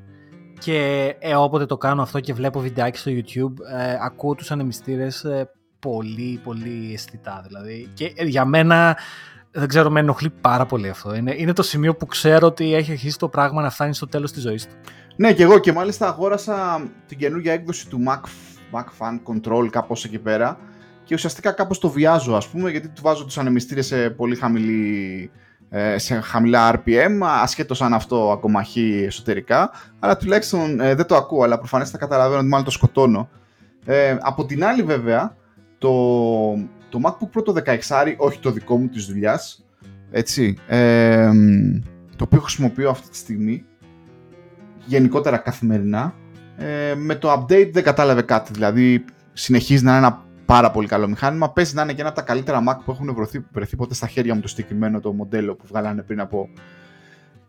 Και 0.58 1.14
ε, 1.18 1.34
όποτε 1.34 1.66
το 1.66 1.76
κάνω 1.76 2.02
αυτό 2.02 2.20
και 2.20 2.32
βλέπω 2.32 2.60
βιντεάκι 2.60 2.98
στο 2.98 3.10
YouTube, 3.10 3.52
ε, 3.76 3.96
ακούω 4.00 4.34
τους 4.34 4.50
ανεμιστήρες 4.50 5.24
ε, 5.24 5.50
πολύ 5.78 6.40
πολύ 6.44 6.90
αισθητά 6.94 7.44
δηλαδή. 7.46 7.90
Και 7.94 8.12
ε, 8.16 8.24
για 8.24 8.44
μένα 8.44 8.98
δεν 9.50 9.68
ξέρω, 9.68 9.90
με 9.90 10.00
ενοχλεί 10.00 10.30
πάρα 10.30 10.66
πολύ 10.66 10.88
αυτό. 10.88 11.14
Είναι, 11.14 11.34
είναι 11.36 11.52
το 11.52 11.62
σημείο 11.62 11.94
που 11.96 12.06
ξέρω 12.06 12.46
ότι 12.46 12.74
έχει 12.74 12.90
αρχίσει 12.90 13.18
το 13.18 13.28
πράγμα 13.28 13.62
να 13.62 13.70
φτάνει 13.70 13.94
στο 13.94 14.06
τέλος 14.06 14.32
της 14.32 14.42
ζωής 14.42 14.66
του. 14.66 14.74
Ναι, 15.16 15.32
και 15.32 15.42
εγώ 15.42 15.58
και 15.58 15.72
μάλιστα 15.72 16.08
αγόρασα 16.08 16.82
την 17.06 17.18
καινούργια 17.18 17.52
έκδοση 17.52 17.88
του 17.88 17.98
Mac, 18.08 18.20
Mac 18.72 18.84
Fan 18.98 19.20
Control 19.24 19.68
κάπως 19.70 20.04
εκεί 20.04 20.18
πέρα 20.18 20.58
και 21.04 21.14
ουσιαστικά 21.14 21.52
κάπως 21.52 21.78
το 21.78 21.90
βιάζω 21.90 22.34
ας 22.34 22.48
πούμε 22.48 22.70
γιατί 22.70 22.88
του 22.88 23.02
βάζω 23.02 23.24
τους 23.24 23.38
ανεμιστήρες 23.38 23.86
σε 23.86 24.10
πολύ 24.10 24.36
χαμηλή 24.36 25.30
ε, 25.70 25.98
σε 25.98 26.20
χαμηλά 26.20 26.74
RPM, 26.74 27.18
ασχέτως 27.20 27.82
αν 27.82 27.94
αυτό 27.94 28.30
ακομαχεί 28.30 29.04
εσωτερικά, 29.06 29.70
αλλά 29.98 30.16
τουλάχιστον 30.16 30.80
ε, 30.80 30.94
δεν 30.94 31.06
το 31.06 31.16
ακούω, 31.16 31.42
αλλά 31.42 31.58
προφανές 31.58 31.90
θα 31.90 31.98
καταλαβαίνω 31.98 32.38
ότι 32.38 32.48
μάλλον 32.48 32.64
το 32.64 32.70
σκοτώνω. 32.70 33.28
Ε, 33.84 34.16
από 34.20 34.44
την 34.46 34.64
άλλη 34.64 34.82
βέβαια, 34.82 35.36
το, 35.78 35.90
το 36.88 37.00
MacBook 37.02 37.38
Pro 37.38 37.44
το 37.44 37.54
16, 37.88 38.14
όχι 38.16 38.38
το 38.38 38.50
δικό 38.50 38.78
μου 38.78 38.88
της 38.88 39.06
δουλειάς, 39.06 39.64
έτσι, 40.10 40.58
ε, 40.66 41.30
το 42.16 42.24
οποίο 42.24 42.40
χρησιμοποιώ 42.40 42.90
αυτή 42.90 43.08
τη 43.08 43.16
στιγμή, 43.16 43.64
γενικότερα 44.84 45.36
καθημερινά, 45.36 46.14
ε, 46.58 46.94
με 46.94 47.14
το 47.14 47.32
update 47.32 47.70
δεν 47.72 47.82
κατάλαβε 47.82 48.22
κάτι, 48.22 48.52
δηλαδή 48.52 49.04
συνεχίζει 49.32 49.84
να 49.84 49.90
είναι 49.90 50.06
ένα 50.06 50.22
πάρα 50.46 50.70
πολύ 50.70 50.86
καλό 50.86 51.08
μηχάνημα, 51.08 51.50
παίζει 51.50 51.74
να 51.74 51.82
είναι 51.82 51.92
και 51.92 52.00
ένα 52.00 52.08
από 52.08 52.18
τα 52.18 52.24
καλύτερα 52.24 52.62
Mac 52.68 52.76
που 52.84 52.90
έχουν 52.90 53.14
βρεθεί, 53.14 53.44
βρεθεί 53.52 53.76
ποτέ 53.76 53.94
στα 53.94 54.06
χέρια 54.06 54.34
μου 54.34 54.40
το 54.40 54.48
συγκεκριμένο 54.48 55.00
το 55.00 55.12
μοντέλο 55.12 55.54
που 55.54 55.64
βγάλανε 55.66 56.02
πριν 56.02 56.20
από 56.20 56.48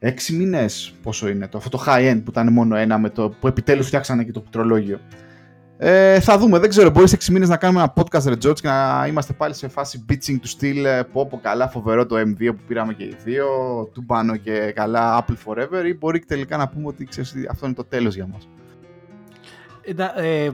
6 0.01 0.09
μήνες, 0.31 0.93
πόσο 1.03 1.27
είναι 1.27 1.47
το, 1.47 1.57
αυτό 1.57 1.69
το 1.69 1.83
high-end 1.87 2.21
που 2.23 2.31
ήταν 2.31 2.53
μόνο 2.53 2.75
ένα 2.75 2.97
με 2.97 3.09
το, 3.09 3.29
που 3.29 3.47
επιτέλους 3.47 3.87
φτιάξανε 3.87 4.23
και 4.23 4.31
το 4.31 4.39
πληκτρολόγιο. 4.39 4.99
Ε, 5.81 6.19
θα 6.19 6.37
δούμε, 6.37 6.59
δεν 6.59 6.69
ξέρω. 6.69 6.89
Μπορεί 6.89 7.07
σε 7.07 7.17
6 7.19 7.25
μήνες 7.25 7.49
να 7.49 7.57
κάνουμε 7.57 7.81
ένα 7.81 7.93
podcast 7.95 8.33
Red 8.33 8.53
και 8.53 8.67
να 8.67 9.05
είμαστε 9.07 9.33
πάλι 9.33 9.53
σε 9.53 9.67
φάση 9.67 10.05
bitching 10.09 10.37
του 10.41 10.47
στυλ. 10.47 10.85
Ε, 10.85 11.03
πω, 11.03 11.25
πω 11.25 11.39
καλά, 11.43 11.67
φοβερό 11.67 12.05
το 12.05 12.15
M2 12.15 12.51
που 12.55 12.61
πήραμε 12.67 12.93
και 12.93 13.03
οι 13.03 13.15
δύο. 13.23 13.47
Του 13.93 14.05
πάνω 14.05 14.35
και 14.35 14.71
καλά 14.75 15.25
Apple 15.25 15.35
Forever. 15.45 15.85
Ή 15.85 15.93
μπορεί 15.93 16.19
τελικά 16.19 16.57
να 16.57 16.67
πούμε 16.67 16.87
ότι 16.87 17.05
ξέρεις, 17.05 17.33
αυτό 17.49 17.65
είναι 17.65 17.75
το 17.75 17.83
τέλος 17.83 18.15
για 18.15 18.27
μας. 18.27 18.49
Ε, 19.97 20.43
ε, 20.43 20.51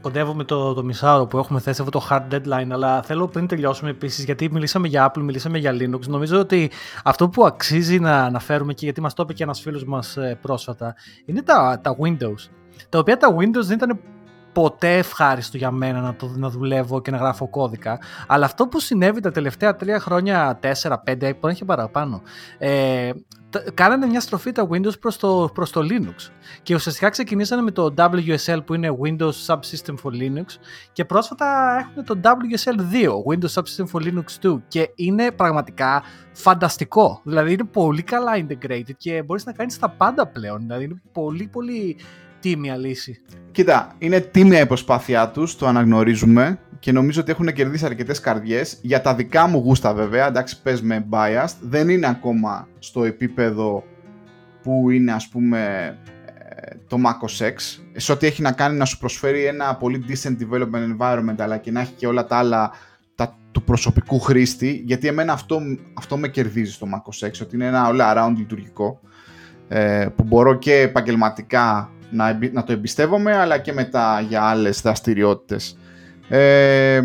κοντεύουμε 0.00 0.44
το, 0.44 0.74
το 0.74 0.84
μισάωρο 0.84 1.26
που 1.26 1.38
έχουμε 1.38 1.60
θέσει 1.60 1.82
αυτό 1.82 1.98
το 1.98 2.06
hard 2.10 2.34
deadline, 2.34 2.68
αλλά 2.70 3.02
θέλω 3.02 3.28
πριν 3.28 3.46
τελειώσουμε 3.46 3.90
επίσης, 3.90 4.24
γιατί 4.24 4.50
μιλήσαμε 4.52 4.88
για 4.88 5.12
Apple, 5.12 5.22
μιλήσαμε 5.22 5.58
για 5.58 5.72
Linux. 5.72 6.06
Νομίζω 6.06 6.38
ότι 6.38 6.70
αυτό 7.04 7.28
που 7.28 7.46
αξίζει 7.46 7.98
να 7.98 8.22
αναφέρουμε 8.22 8.72
και 8.72 8.84
γιατί 8.84 9.00
μας 9.00 9.14
το 9.14 9.22
είπε 9.22 9.32
και 9.32 9.42
ένας 9.42 9.60
φίλος 9.60 9.84
μας 9.84 10.16
ε, 10.16 10.38
πρόσφατα, 10.42 10.94
είναι 11.24 11.42
τα, 11.42 11.80
τα 11.82 11.96
Windows. 12.00 12.50
Τα 12.88 12.98
οποία 12.98 13.16
τα 13.16 13.36
Windows 13.36 13.64
δεν 13.64 13.76
ήταν 13.76 14.00
ποτέ 14.54 14.96
ευχάριστο 14.96 15.56
για 15.56 15.70
μένα 15.70 16.00
να, 16.00 16.14
το, 16.14 16.30
να 16.36 16.48
δουλεύω 16.48 17.00
και 17.00 17.10
να 17.10 17.16
γράφω 17.16 17.48
κώδικα. 17.48 17.98
Αλλά 18.26 18.44
αυτό 18.44 18.66
που 18.66 18.80
συνέβη 18.80 19.20
τα 19.20 19.30
τελευταία 19.30 19.76
τρία 19.76 20.00
χρόνια, 20.00 20.56
τέσσερα, 20.60 20.98
πέντε, 20.98 21.36
μπορεί 21.40 21.54
και 21.54 21.64
παραπάνω, 21.64 22.22
ε, 22.58 23.10
κάνανε 23.74 24.06
μια 24.06 24.20
στροφή 24.20 24.52
τα 24.52 24.68
Windows 24.70 25.00
προς 25.00 25.16
το, 25.16 25.50
προς 25.54 25.70
το 25.70 25.80
Linux. 25.90 26.30
Και 26.62 26.74
ουσιαστικά 26.74 27.08
ξεκινήσανε 27.08 27.62
με 27.62 27.70
το 27.70 27.94
WSL 27.96 28.58
που 28.64 28.74
είναι 28.74 28.96
Windows 29.02 29.46
Subsystem 29.46 29.94
for 30.02 30.10
Linux 30.10 30.44
και 30.92 31.04
πρόσφατα 31.04 31.76
έχουν 31.78 32.04
το 32.04 32.20
WSL 32.22 32.80
2, 32.94 33.08
Windows 33.32 33.62
Subsystem 33.62 33.84
for 33.92 34.02
Linux 34.02 34.52
2 34.52 34.60
και 34.68 34.90
είναι 34.94 35.30
πραγματικά 35.30 36.02
φανταστικό. 36.32 37.20
Δηλαδή 37.24 37.52
είναι 37.52 37.64
πολύ 37.64 38.02
καλά 38.02 38.32
integrated 38.36 38.96
και 38.96 39.22
μπορείς 39.22 39.44
να 39.44 39.52
κάνεις 39.52 39.78
τα 39.78 39.88
πάντα 39.88 40.26
πλέον. 40.26 40.60
Δηλαδή 40.60 40.84
είναι 40.84 41.02
πολύ 41.12 41.48
πολύ 41.52 41.96
τίμια 42.44 42.76
λύση. 42.76 43.20
Κοίτα, 43.52 43.94
είναι 43.98 44.20
τίμια 44.20 44.60
η 44.60 44.66
προσπάθειά 44.66 45.28
τους, 45.28 45.56
το 45.56 45.66
αναγνωρίζουμε 45.66 46.58
και 46.78 46.92
νομίζω 46.92 47.20
ότι 47.20 47.30
έχουν 47.30 47.52
κερδίσει 47.52 47.84
αρκετές 47.84 48.20
καρδιές. 48.20 48.78
Για 48.82 49.00
τα 49.00 49.14
δικά 49.14 49.46
μου 49.46 49.58
γούστα 49.58 49.94
βέβαια, 49.94 50.26
εντάξει 50.26 50.62
πες 50.62 50.82
με 50.82 51.06
biased, 51.10 51.56
δεν 51.60 51.88
είναι 51.88 52.06
ακόμα 52.06 52.68
στο 52.78 53.04
επίπεδο 53.04 53.84
που 54.62 54.90
είναι 54.90 55.12
ας 55.12 55.28
πούμε 55.28 55.58
ε, 56.48 56.76
το 56.88 56.96
Mac 57.04 57.28
OS 57.28 57.46
X, 57.46 57.54
σε 57.96 58.12
ό,τι 58.12 58.26
έχει 58.26 58.42
να 58.42 58.52
κάνει 58.52 58.76
να 58.76 58.84
σου 58.84 58.98
προσφέρει 58.98 59.44
ένα 59.44 59.76
πολύ 59.76 60.04
decent 60.08 60.36
development 60.42 60.98
environment 60.98 61.38
αλλά 61.38 61.56
και 61.56 61.70
να 61.70 61.80
έχει 61.80 61.92
και 61.92 62.06
όλα 62.06 62.26
τα 62.26 62.36
άλλα 62.36 62.70
τα, 63.14 63.36
του 63.52 63.62
προσωπικού 63.62 64.20
χρήστη, 64.20 64.82
γιατί 64.86 65.08
εμένα 65.08 65.32
αυτό, 65.32 65.60
αυτό 65.94 66.16
με 66.16 66.28
κερδίζει 66.28 66.72
στο 66.72 66.86
Mac 66.90 67.26
OS 67.26 67.28
X, 67.28 67.32
ότι 67.42 67.54
είναι 67.54 67.66
ένα 67.66 67.90
all 67.92 68.00
around 68.00 68.34
λειτουργικό, 68.36 69.00
ε, 69.68 70.06
που 70.16 70.24
μπορώ 70.24 70.54
και 70.54 70.74
επαγγελματικά 70.74 71.93
να, 72.10 72.38
να 72.52 72.64
το 72.64 72.72
εμπιστεύομαι, 72.72 73.36
αλλά 73.36 73.58
και 73.58 73.72
μετά 73.72 74.20
για 74.28 74.42
άλλες 74.42 74.80
δραστηριότητες. 74.80 75.78
Ε, 76.28 76.94
ε, 76.96 77.02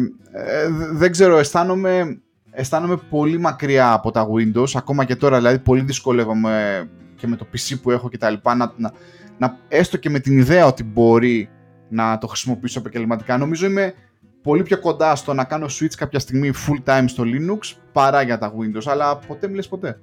δεν 0.92 1.12
ξέρω, 1.12 1.38
αισθάνομαι, 1.38 2.22
αισθάνομαι 2.52 2.98
πολύ 3.10 3.38
μακριά 3.38 3.92
από 3.92 4.12
τα 4.12 4.28
Windows, 4.28 4.70
ακόμα 4.74 5.06
και 5.06 5.16
τώρα, 5.16 5.38
δηλαδή 5.38 5.60
πολύ 5.60 5.82
δυσκολεύομαι 5.82 6.88
και 7.16 7.28
με 7.28 7.36
το 7.36 7.48
PC 7.54 7.76
που 7.82 7.92
έχω 7.92 8.10
και 8.10 8.18
τα 8.18 8.30
λοιπά, 8.30 8.56
να, 8.56 8.74
να, 8.78 8.92
να, 9.38 9.58
έστω 9.68 9.98
και 9.98 10.10
με 10.10 10.20
την 10.20 10.38
ιδέα 10.38 10.66
ότι 10.66 10.84
μπορεί 10.84 11.50
να 11.90 12.18
το 12.18 12.28
χρησιμοποιήσω 12.28 12.80
επαγγελματικά. 12.80 13.38
Νομίζω 13.38 13.66
είμαι 13.66 13.94
πολύ 14.42 14.64
πιο 14.64 14.80
κοντά 14.80 15.16
στο 15.16 15.34
να 15.34 15.44
κάνω 15.44 15.66
switch 15.66 15.94
κάποια 15.98 16.20
στιγμή 16.20 16.52
full 16.68 16.90
time 16.94 17.04
στο 17.08 17.24
Linux 17.26 17.78
παρά 17.92 18.22
για 18.22 18.38
τα 18.38 18.54
Windows, 18.54 18.86
αλλά 18.86 19.18
ποτέ 19.18 19.48
μιλες 19.48 19.68
ποτέ. 19.68 20.00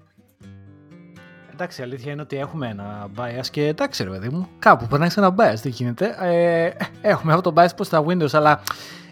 Εντάξει, 1.59 1.81
η 1.81 1.85
αλήθεια 1.85 2.13
είναι 2.13 2.23
ότι 2.23 2.37
έχουμε 2.37 2.69
ένα 2.69 3.09
bias 3.17 3.47
και 3.51 3.67
εντάξει, 3.67 4.05
ρε 4.05 4.11
παιδί 4.11 4.29
μου, 4.29 4.49
κάπου 4.59 4.87
περνάει 4.87 5.09
ένα 5.17 5.35
bias. 5.39 5.59
Τι 5.63 5.69
γίνεται. 5.69 6.17
Ε, 6.21 6.71
έχουμε 7.01 7.33
αυτό 7.33 7.53
το 7.53 7.63
bias 7.63 7.69
προς 7.77 7.89
τα 7.89 8.05
Windows, 8.07 8.33
αλλά 8.33 8.61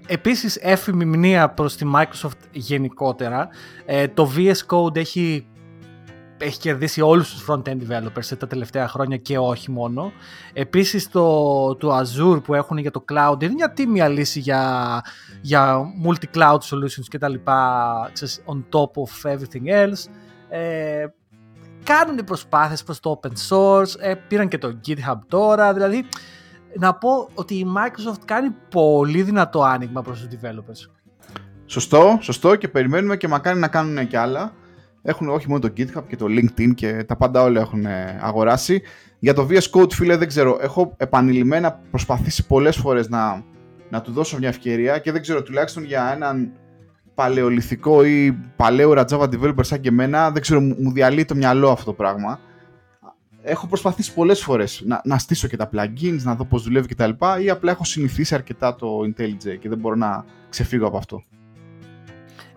επίσης 0.06 0.56
έφημη 0.56 1.04
μνήμα 1.04 1.48
προς 1.48 1.76
τη 1.76 1.86
Microsoft 1.94 2.38
γενικότερα. 2.50 3.48
Ε, 3.84 4.08
το 4.08 4.30
VS 4.36 4.76
Code 4.76 4.96
έχει 4.96 5.46
έχει 6.38 6.58
κερδίσει 6.58 7.00
όλους 7.00 7.30
τους 7.30 7.46
front-end 7.48 7.78
developers 7.88 8.38
τα 8.38 8.46
τελευταία 8.46 8.88
χρόνια 8.88 9.16
και 9.16 9.38
όχι 9.38 9.70
μόνο. 9.70 10.12
Επίσης 10.52 11.08
το, 11.08 11.74
το 11.74 11.98
Azure 11.98 12.42
που 12.44 12.54
έχουν 12.54 12.78
για 12.78 12.90
το 12.90 13.04
cloud 13.12 13.42
είναι 13.42 13.52
μια 13.52 13.72
τίμια 13.72 14.08
λύση 14.08 14.40
για, 14.40 15.00
για 15.40 15.82
multi-cloud 16.06 16.58
solutions 16.58 17.06
και 17.08 17.18
τα 17.18 17.28
λοιπά 17.28 18.10
on 18.46 18.62
top 18.70 18.90
of 18.90 19.32
everything 19.32 19.86
else. 19.86 20.04
Ε, 20.48 21.06
κάνουν 21.84 22.24
προσπάθειες 22.24 22.82
προς 22.82 23.00
το 23.00 23.20
open 23.22 23.32
source, 23.48 24.00
ε, 24.00 24.14
πήραν 24.28 24.48
και 24.48 24.58
το 24.58 24.80
GitHub 24.86 25.18
τώρα, 25.28 25.72
δηλαδή 25.72 26.04
να 26.78 26.94
πω 26.94 27.28
ότι 27.34 27.54
η 27.54 27.66
Microsoft 27.76 28.22
κάνει 28.24 28.50
πολύ 28.70 29.22
δυνατό 29.22 29.62
άνοιγμα 29.62 30.02
προς 30.02 30.20
τους 30.20 30.38
developers. 30.40 30.90
Σωστό, 31.66 32.18
σωστό 32.20 32.56
και 32.56 32.68
περιμένουμε 32.68 33.16
και 33.16 33.28
μακάρι 33.28 33.58
να 33.58 33.68
κάνουν 33.68 34.06
και 34.06 34.18
άλλα. 34.18 34.52
Έχουν 35.02 35.28
όχι 35.28 35.48
μόνο 35.48 35.60
το 35.60 35.72
GitHub 35.76 36.02
και 36.06 36.16
το 36.16 36.26
LinkedIn 36.28 36.74
και 36.74 37.04
τα 37.04 37.16
πάντα 37.16 37.42
όλα 37.42 37.60
έχουν 37.60 37.86
αγοράσει. 38.20 38.82
Για 39.18 39.34
το 39.34 39.46
VS 39.50 39.70
Code, 39.70 39.92
φίλε, 39.92 40.16
δεν 40.16 40.28
ξέρω. 40.28 40.58
Έχω 40.60 40.94
επανειλημμένα 40.96 41.80
προσπαθήσει 41.90 42.46
πολλές 42.46 42.76
φορές 42.76 43.08
να, 43.08 43.44
να 43.90 44.00
του 44.00 44.12
δώσω 44.12 44.38
μια 44.38 44.48
ευκαιρία 44.48 44.98
και 44.98 45.12
δεν 45.12 45.20
ξέρω, 45.20 45.42
τουλάχιστον 45.42 45.84
για 45.84 46.12
έναν 46.12 46.52
παλαιοληθικό 47.14 48.04
ή 48.04 48.32
παλαιόρα 48.56 49.04
Java 49.08 49.28
developer 49.28 49.64
σαν 49.64 49.80
και 49.80 49.88
εμένα, 49.88 50.30
δεν 50.30 50.42
ξέρω, 50.42 50.60
μου 50.60 50.92
διαλύει 50.92 51.24
το 51.24 51.34
μυαλό 51.34 51.70
αυτό 51.70 51.84
το 51.84 51.92
πράγμα. 51.92 52.40
Έχω 53.42 53.66
προσπαθήσει 53.66 54.14
πολλές 54.14 54.42
φορές 54.42 54.82
να, 54.86 55.00
να 55.04 55.18
στήσω 55.18 55.48
και 55.48 55.56
τα 55.56 55.70
plugins, 55.72 56.18
να 56.22 56.34
δω 56.34 56.44
πώς 56.44 56.62
δουλεύει 56.62 56.88
κτλ. 56.88 57.10
ή 57.42 57.50
απλά 57.50 57.70
έχω 57.70 57.84
συνηθίσει 57.84 58.34
αρκετά 58.34 58.74
το 58.74 59.00
IntelliJ 59.00 59.58
και 59.60 59.68
δεν 59.68 59.78
μπορώ 59.78 59.94
να 59.94 60.24
ξεφύγω 60.48 60.86
από 60.86 60.96
αυτό. 60.96 61.24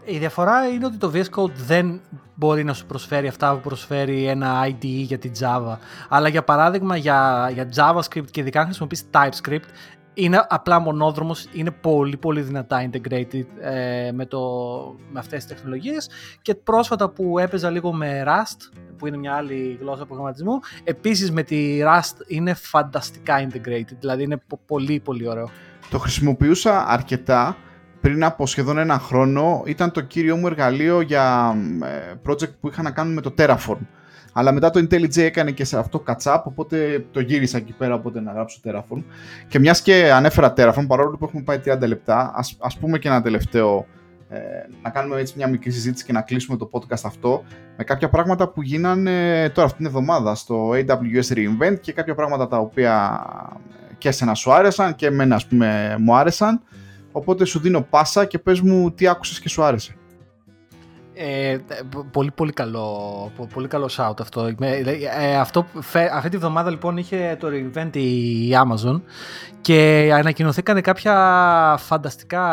Η 0.10 0.18
διαφορά 0.18 0.68
είναι 0.68 0.86
ότι 0.86 0.98
το 0.98 1.12
VS 1.14 1.42
Code 1.42 1.54
δεν 1.68 2.02
μπορεί 2.36 2.64
να 2.64 2.74
σου 2.74 2.86
προσφέρει 2.86 3.28
αυτά 3.28 3.54
που 3.54 3.60
προσφέρει 3.60 4.26
ένα 4.26 4.68
IDE 4.68 4.86
για 4.86 5.18
την 5.18 5.32
Java. 5.40 5.78
Αλλά 6.10 6.28
για 6.28 6.44
παράδειγμα 6.44 6.98
για, 6.98 7.50
για 7.54 7.70
JavaScript 7.76 8.32
και 8.32 8.40
ειδικά 8.40 8.60
αν 8.60 8.66
χρησιμοποιείς 8.66 9.04
TypeScript 9.12 9.68
είναι 10.18 10.46
απλά 10.50 10.80
μονόδρομος, 10.80 11.48
είναι 11.52 11.72
πολύ 11.72 12.18
πολύ 12.18 12.42
δυνατά 12.42 12.90
integrated 12.90 13.46
ε, 13.62 14.12
με, 14.12 14.26
το, 14.26 14.40
με 15.12 15.20
αυτές 15.20 15.46
τις 15.46 15.56
τεχνολογίες 15.56 16.10
και 16.42 16.56
πρόσφατα 16.56 17.10
που 17.10 17.40
έπαιζα 17.40 17.70
λίγο 17.70 17.94
με 17.94 18.24
Rust 18.28 18.78
που 18.98 19.08
είναι 19.08 19.18
μια 19.18 19.34
άλλη 19.34 19.78
γλώσσα 19.82 20.06
προγραμματισμού 20.06 20.60
επίσης 20.84 21.32
με 21.32 21.44
τη 21.44 21.80
Rust 21.84 22.16
είναι 22.28 22.54
φανταστικά 22.54 23.48
integrated 23.48 23.96
δηλαδή 24.00 24.24
είναι 24.24 24.42
πολύ 24.66 25.00
πολύ 25.00 25.28
ωραίο. 25.28 25.50
Το 25.90 25.98
χρησιμοποιούσα 25.98 26.88
αρκετά 26.88 27.58
πριν 28.02 28.24
από 28.24 28.48
σχεδόν 28.48 28.78
ένα 28.78 29.00
χρόνο 29.00 29.64
ήταν 29.66 29.92
το 29.92 30.02
κύριο 30.02 30.36
μου 30.36 30.48
εργαλείο 30.48 31.02
για 31.02 31.56
ε, 31.84 32.14
project 32.28 32.54
που 32.60 32.68
είχα 32.68 32.82
να 32.82 32.92
κάνουν 32.92 33.14
με 33.14 33.22
το 33.22 33.34
Terraform. 33.38 33.80
Αλλά 34.38 34.52
μετά 34.52 34.70
το 34.70 34.80
IntelliJ 34.80 35.18
έκανε 35.18 35.52
και 35.52 35.66
σε 35.66 35.78
αυτό 35.78 36.04
catch-up, 36.08 36.42
οπότε 36.44 37.06
το 37.12 37.20
γύρισα 37.20 37.58
εκεί 37.58 37.74
πέρα 37.74 37.94
οπότε 37.94 38.22
να 38.22 38.32
γράψω 38.32 38.60
Terraform. 38.64 39.04
Και 39.48 39.60
μιας 39.60 39.82
και 39.82 40.12
ανέφερα 40.12 40.54
Terraform, 40.58 40.86
παρόλο 40.88 41.18
που 41.18 41.26
έχουμε 41.26 41.42
πάει 41.44 41.60
30 41.66 41.88
λεπτά, 41.88 42.32
ας, 42.36 42.58
ας 42.60 42.78
πούμε 42.78 42.98
και 42.98 43.08
ένα 43.08 43.22
τελευταίο, 43.22 43.86
ε, 44.30 44.38
να 44.84 44.90
κάνουμε 44.90 45.20
έτσι 45.20 45.34
μια 45.38 45.48
μικρή 45.48 45.72
συζήτηση 45.72 46.06
και 46.06 46.12
να 46.12 46.22
κλείσουμε 46.22 46.58
το 46.58 46.70
podcast 46.72 47.02
αυτό 47.04 47.44
με 47.78 47.84
κάποια 47.84 48.10
πράγματα 48.10 48.48
που 48.48 48.62
γίνανε 48.62 49.50
τώρα 49.50 49.68
αυτήν 49.68 49.78
την 49.78 49.86
εβδομάδα 49.86 50.36
στο 50.36 50.70
AWS 50.72 51.34
Reinvent 51.34 51.80
και 51.82 51.94
κάποια 51.94 52.16
πράγματα 52.16 52.48
τα 52.48 52.58
οποία 52.58 53.26
και 53.98 54.08
εσένα 54.08 54.34
σου 54.34 54.54
άρεσαν 54.54 54.96
και 54.96 55.06
εμένα 55.06 55.36
ας 55.36 55.48
πούμε 55.48 55.96
μου 56.00 56.16
άρεσαν. 56.16 56.62
Οπότε 57.12 57.46
σου 57.46 57.60
δίνω 57.60 57.82
πάσα 57.82 58.26
και 58.26 58.40
πες 58.40 58.62
μου 58.62 58.92
τι 58.92 59.08
άκουσες 59.08 59.40
και 59.40 59.50
σου 59.50 59.64
άρεσε. 59.64 59.96
Ε, 61.20 61.58
πολύ 62.12 62.32
πολύ 62.32 62.52
καλό, 62.52 63.32
πολύ 63.54 63.68
καλό 63.68 63.90
shout 63.98 64.20
αυτό. 64.20 64.56
Ε, 65.20 65.38
αυτό 65.38 65.66
αυτή 66.14 66.30
τη 66.30 66.38
βδομάδα 66.38 66.70
λοιπόν 66.70 66.98
είχε 66.98 67.38
το 67.40 67.48
event 67.48 67.96
η 67.96 68.50
Amazon 68.52 69.02
και 69.62 70.10
ανακοινωθήκαν 70.14 70.82
κάποια 70.82 71.16
φανταστικά, 71.80 72.44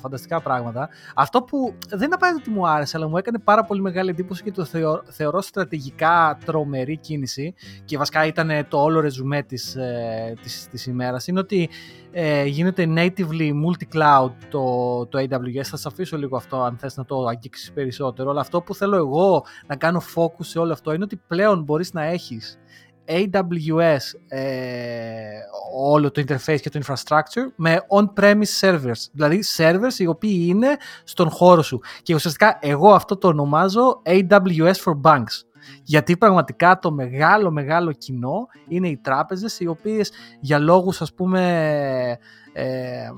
φανταστικά 0.00 0.40
πράγματα. 0.40 0.88
Αυτό 1.14 1.42
που 1.42 1.74
δεν 1.88 2.02
είναι 2.02 2.14
απαραίτητο 2.14 2.44
ότι 2.46 2.58
μου 2.58 2.68
άρεσε, 2.68 2.96
αλλά 2.96 3.08
μου 3.08 3.16
έκανε 3.16 3.38
πάρα 3.38 3.64
πολύ 3.64 3.80
μεγάλη 3.80 4.10
εντύπωση 4.10 4.42
και 4.42 4.52
το 4.52 4.66
θεωρώ 5.08 5.40
στρατηγικά 5.40 6.38
τρομερή 6.44 6.96
κίνηση 6.96 7.54
και 7.84 7.98
βασικά 7.98 8.26
ήταν 8.26 8.50
το 8.68 8.82
όλο 8.82 9.00
ρεζουμέ 9.00 9.42
της, 9.42 9.74
ε, 9.76 10.34
της, 10.42 10.68
της 10.70 10.86
ημέρας, 10.86 11.26
είναι 11.26 11.38
ότι 11.38 11.68
ε, 12.12 12.44
γίνεται 12.44 12.88
natively 12.96 13.50
multi-cloud 13.50 14.30
το, 14.50 15.06
το 15.06 15.18
AWS. 15.18 15.62
Θα 15.62 15.76
σα 15.76 15.88
αφήσω 15.88 16.16
λίγο 16.16 16.36
αυτό 16.36 16.62
αν 16.62 16.76
θες 16.78 16.96
να 16.96 17.04
το 17.04 17.26
αγγίξεις 17.26 17.72
περισσότερο. 17.72 18.30
Αλλά 18.30 18.40
αυτό 18.40 18.60
που 18.60 18.74
θέλω 18.74 18.96
εγώ 18.96 19.44
να 19.66 19.76
κάνω 19.76 20.02
focus 20.14 20.44
σε 20.44 20.58
όλο 20.58 20.72
αυτό 20.72 20.92
είναι 20.92 21.04
ότι 21.04 21.20
πλέον 21.26 21.62
μπορείς 21.62 21.92
να 21.92 22.02
έχεις 22.02 22.58
AWS 23.08 24.18
ε, 24.28 24.42
όλο 25.76 26.10
το 26.10 26.22
interface 26.26 26.60
και 26.60 26.70
το 26.70 26.80
infrastructure 26.86 27.52
με 27.56 27.80
on-premise 27.88 28.60
servers. 28.60 29.06
Δηλαδή 29.12 29.42
servers 29.56 29.98
οι 29.98 30.06
οποίοι 30.06 30.44
είναι 30.48 30.76
στον 31.04 31.30
χώρο 31.30 31.62
σου. 31.62 31.80
Και 32.02 32.14
ουσιαστικά 32.14 32.58
εγώ 32.60 32.92
αυτό 32.92 33.16
το 33.16 33.28
ονομάζω 33.28 34.02
AWS 34.06 34.74
for 34.84 35.00
Banks. 35.02 35.42
Γιατί 35.82 36.16
πραγματικά 36.16 36.78
το 36.78 36.92
μεγάλο 36.92 37.50
μεγάλο 37.50 37.92
κοινό 37.92 38.46
είναι 38.68 38.88
οι 38.88 38.96
τράπεζες 38.96 39.60
οι 39.60 39.66
οποίες 39.66 40.12
για 40.40 40.58
λόγους 40.58 41.00
ας 41.00 41.14
πούμε 41.14 41.40
ε, 42.52 42.62
ε 42.62 43.10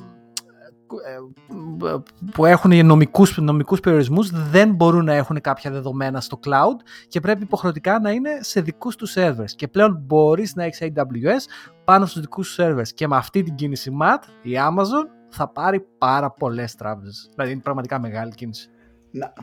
που 2.33 2.45
έχουν 2.45 2.87
νομικούς, 2.87 3.39
νομικούς 3.39 3.81
περιορισμούς 3.81 4.31
δεν 4.31 4.75
μπορούν 4.75 5.05
να 5.05 5.15
έχουν 5.15 5.41
κάποια 5.41 5.71
δεδομένα 5.71 6.21
στο 6.21 6.41
cloud 6.47 6.77
και 7.09 7.21
πρέπει 7.21 7.43
υποχρεωτικά 7.43 8.01
να 8.01 8.11
είναι 8.11 8.31
σε 8.41 8.61
δικούς 8.61 8.97
τους 8.97 9.15
servers. 9.17 9.51
Και 9.57 9.69
πλέον 9.69 10.03
μπορείς 10.07 10.55
να 10.55 10.65
έχεις 10.65 10.79
AWS 10.83 11.45
πάνω 11.85 12.07
στους 12.07 12.21
δικούς 12.21 12.49
σου 12.49 12.63
servers. 12.63 12.89
Και 12.95 13.09
με 13.09 13.17
αυτή 13.17 13.43
την 13.43 13.55
κίνηση 13.55 13.91
MAT 14.01 14.19
η 14.43 14.53
Amazon 14.55 15.07
θα 15.29 15.49
πάρει 15.49 15.87
πάρα 15.99 16.31
πολλές 16.31 16.75
τράπεζες. 16.75 17.29
Δηλαδή 17.35 17.53
είναι 17.53 17.63
πραγματικά 17.63 18.01
μεγάλη 18.01 18.35
κίνηση 18.35 18.71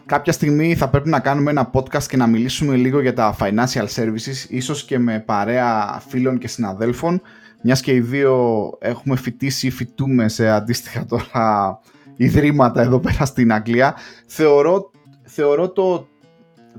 κάποια 0.06 0.32
στιγμή 0.32 0.76
θα 0.76 0.90
πρέπει 0.90 1.10
να 1.10 1.20
κάνουμε 1.20 1.52
ένα 1.52 1.70
podcast 1.74 2.04
και 2.04 2.18
να 2.18 2.28
μιλήσουμε 2.28 2.76
λίγο 2.76 3.02
για 3.02 3.14
τα 3.14 3.36
financial 3.40 3.88
services, 3.96 4.50
ίσως 4.50 4.84
και 4.84 5.00
με 5.00 5.20
παρέα 5.20 6.02
φίλων 6.08 6.38
και 6.38 6.48
συναδέλφων, 6.48 7.22
μιας 7.62 7.82
και 7.82 7.94
οι 7.94 8.00
δύο 8.00 8.70
έχουμε 8.80 9.16
φοιτήσει 9.16 9.68
ή 9.68 9.70
φοιτούμε 9.70 10.28
σε 10.28 10.50
αντίστοιχα 10.50 11.06
τώρα 11.06 11.80
ιδρύματα 12.16 12.82
εδώ 12.82 13.00
πέρα 13.00 13.26
στην 13.26 13.54
Αγγλία. 13.54 13.96
Θεωρώ, 14.28 14.92
θεωρώ 15.24 15.70
το, 15.70 16.08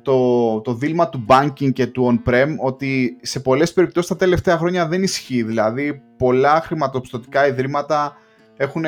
το, 0.03 0.61
το 0.61 0.75
δίλημα 0.75 1.09
του 1.09 1.25
banking 1.29 1.73
και 1.73 1.87
του 1.87 2.21
on-prem 2.27 2.49
ότι 2.59 3.19
σε 3.23 3.41
πολλές 3.41 3.73
περιπτώσεις 3.73 4.11
τα 4.11 4.17
τελευταία 4.17 4.59
χρόνια 4.59 4.89
δεν 4.89 5.03
ισχύει. 5.03 5.43
Δηλαδή 5.43 6.03
πολλά 6.17 6.61
χρηματοπιστωτικά 6.61 7.47
ιδρύματα 7.47 8.17
έχουν 8.57 8.85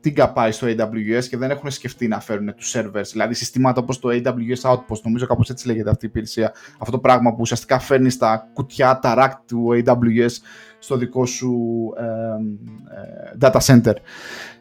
τι 0.00 0.12
πάει 0.34 0.52
στο 0.52 0.66
AWS 0.66 1.24
και 1.28 1.36
δεν 1.36 1.50
έχουν 1.50 1.70
σκεφτεί 1.70 2.08
να 2.08 2.20
φέρουν 2.20 2.54
τους 2.54 2.76
servers. 2.76 3.08
Δηλαδή 3.12 3.34
συστήματα 3.34 3.80
όπως 3.80 3.98
το 3.98 4.08
AWS 4.12 4.70
Outpost, 4.70 5.00
νομίζω 5.02 5.26
κάπως 5.26 5.50
έτσι 5.50 5.66
λέγεται 5.66 5.90
αυτή 5.90 6.04
η 6.04 6.08
υπηρεσία. 6.08 6.52
Αυτό 6.78 6.90
το 6.90 6.98
πράγμα 6.98 7.30
που 7.30 7.36
ουσιαστικά 7.40 7.78
φέρνεις 7.78 8.16
τα 8.16 8.50
κουτιά, 8.52 8.98
τα 8.98 9.14
rack 9.18 9.32
του 9.46 9.68
AWS 9.72 10.30
στο 10.78 10.96
δικό 10.96 11.26
σου 11.26 11.58
ε, 11.96 12.04
ε, 12.04 13.50
data 13.50 13.60
center. 13.60 13.94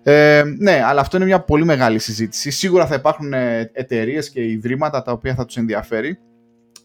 Ε, 0.03 0.43
ναι, 0.57 0.81
αλλά 0.85 1.01
αυτό 1.01 1.17
είναι 1.17 1.25
μια 1.25 1.39
πολύ 1.39 1.65
μεγάλη 1.65 1.99
συζήτηση. 1.99 2.51
Σίγουρα 2.51 2.85
θα 2.85 2.95
υπάρχουν 2.95 3.33
ε, 3.33 3.71
εταιρείες 3.73 4.29
και 4.29 4.49
ιδρύματα 4.49 5.01
τα 5.01 5.11
οποία 5.11 5.35
θα 5.35 5.45
τους 5.45 5.57
ενδιαφέρει. 5.57 6.19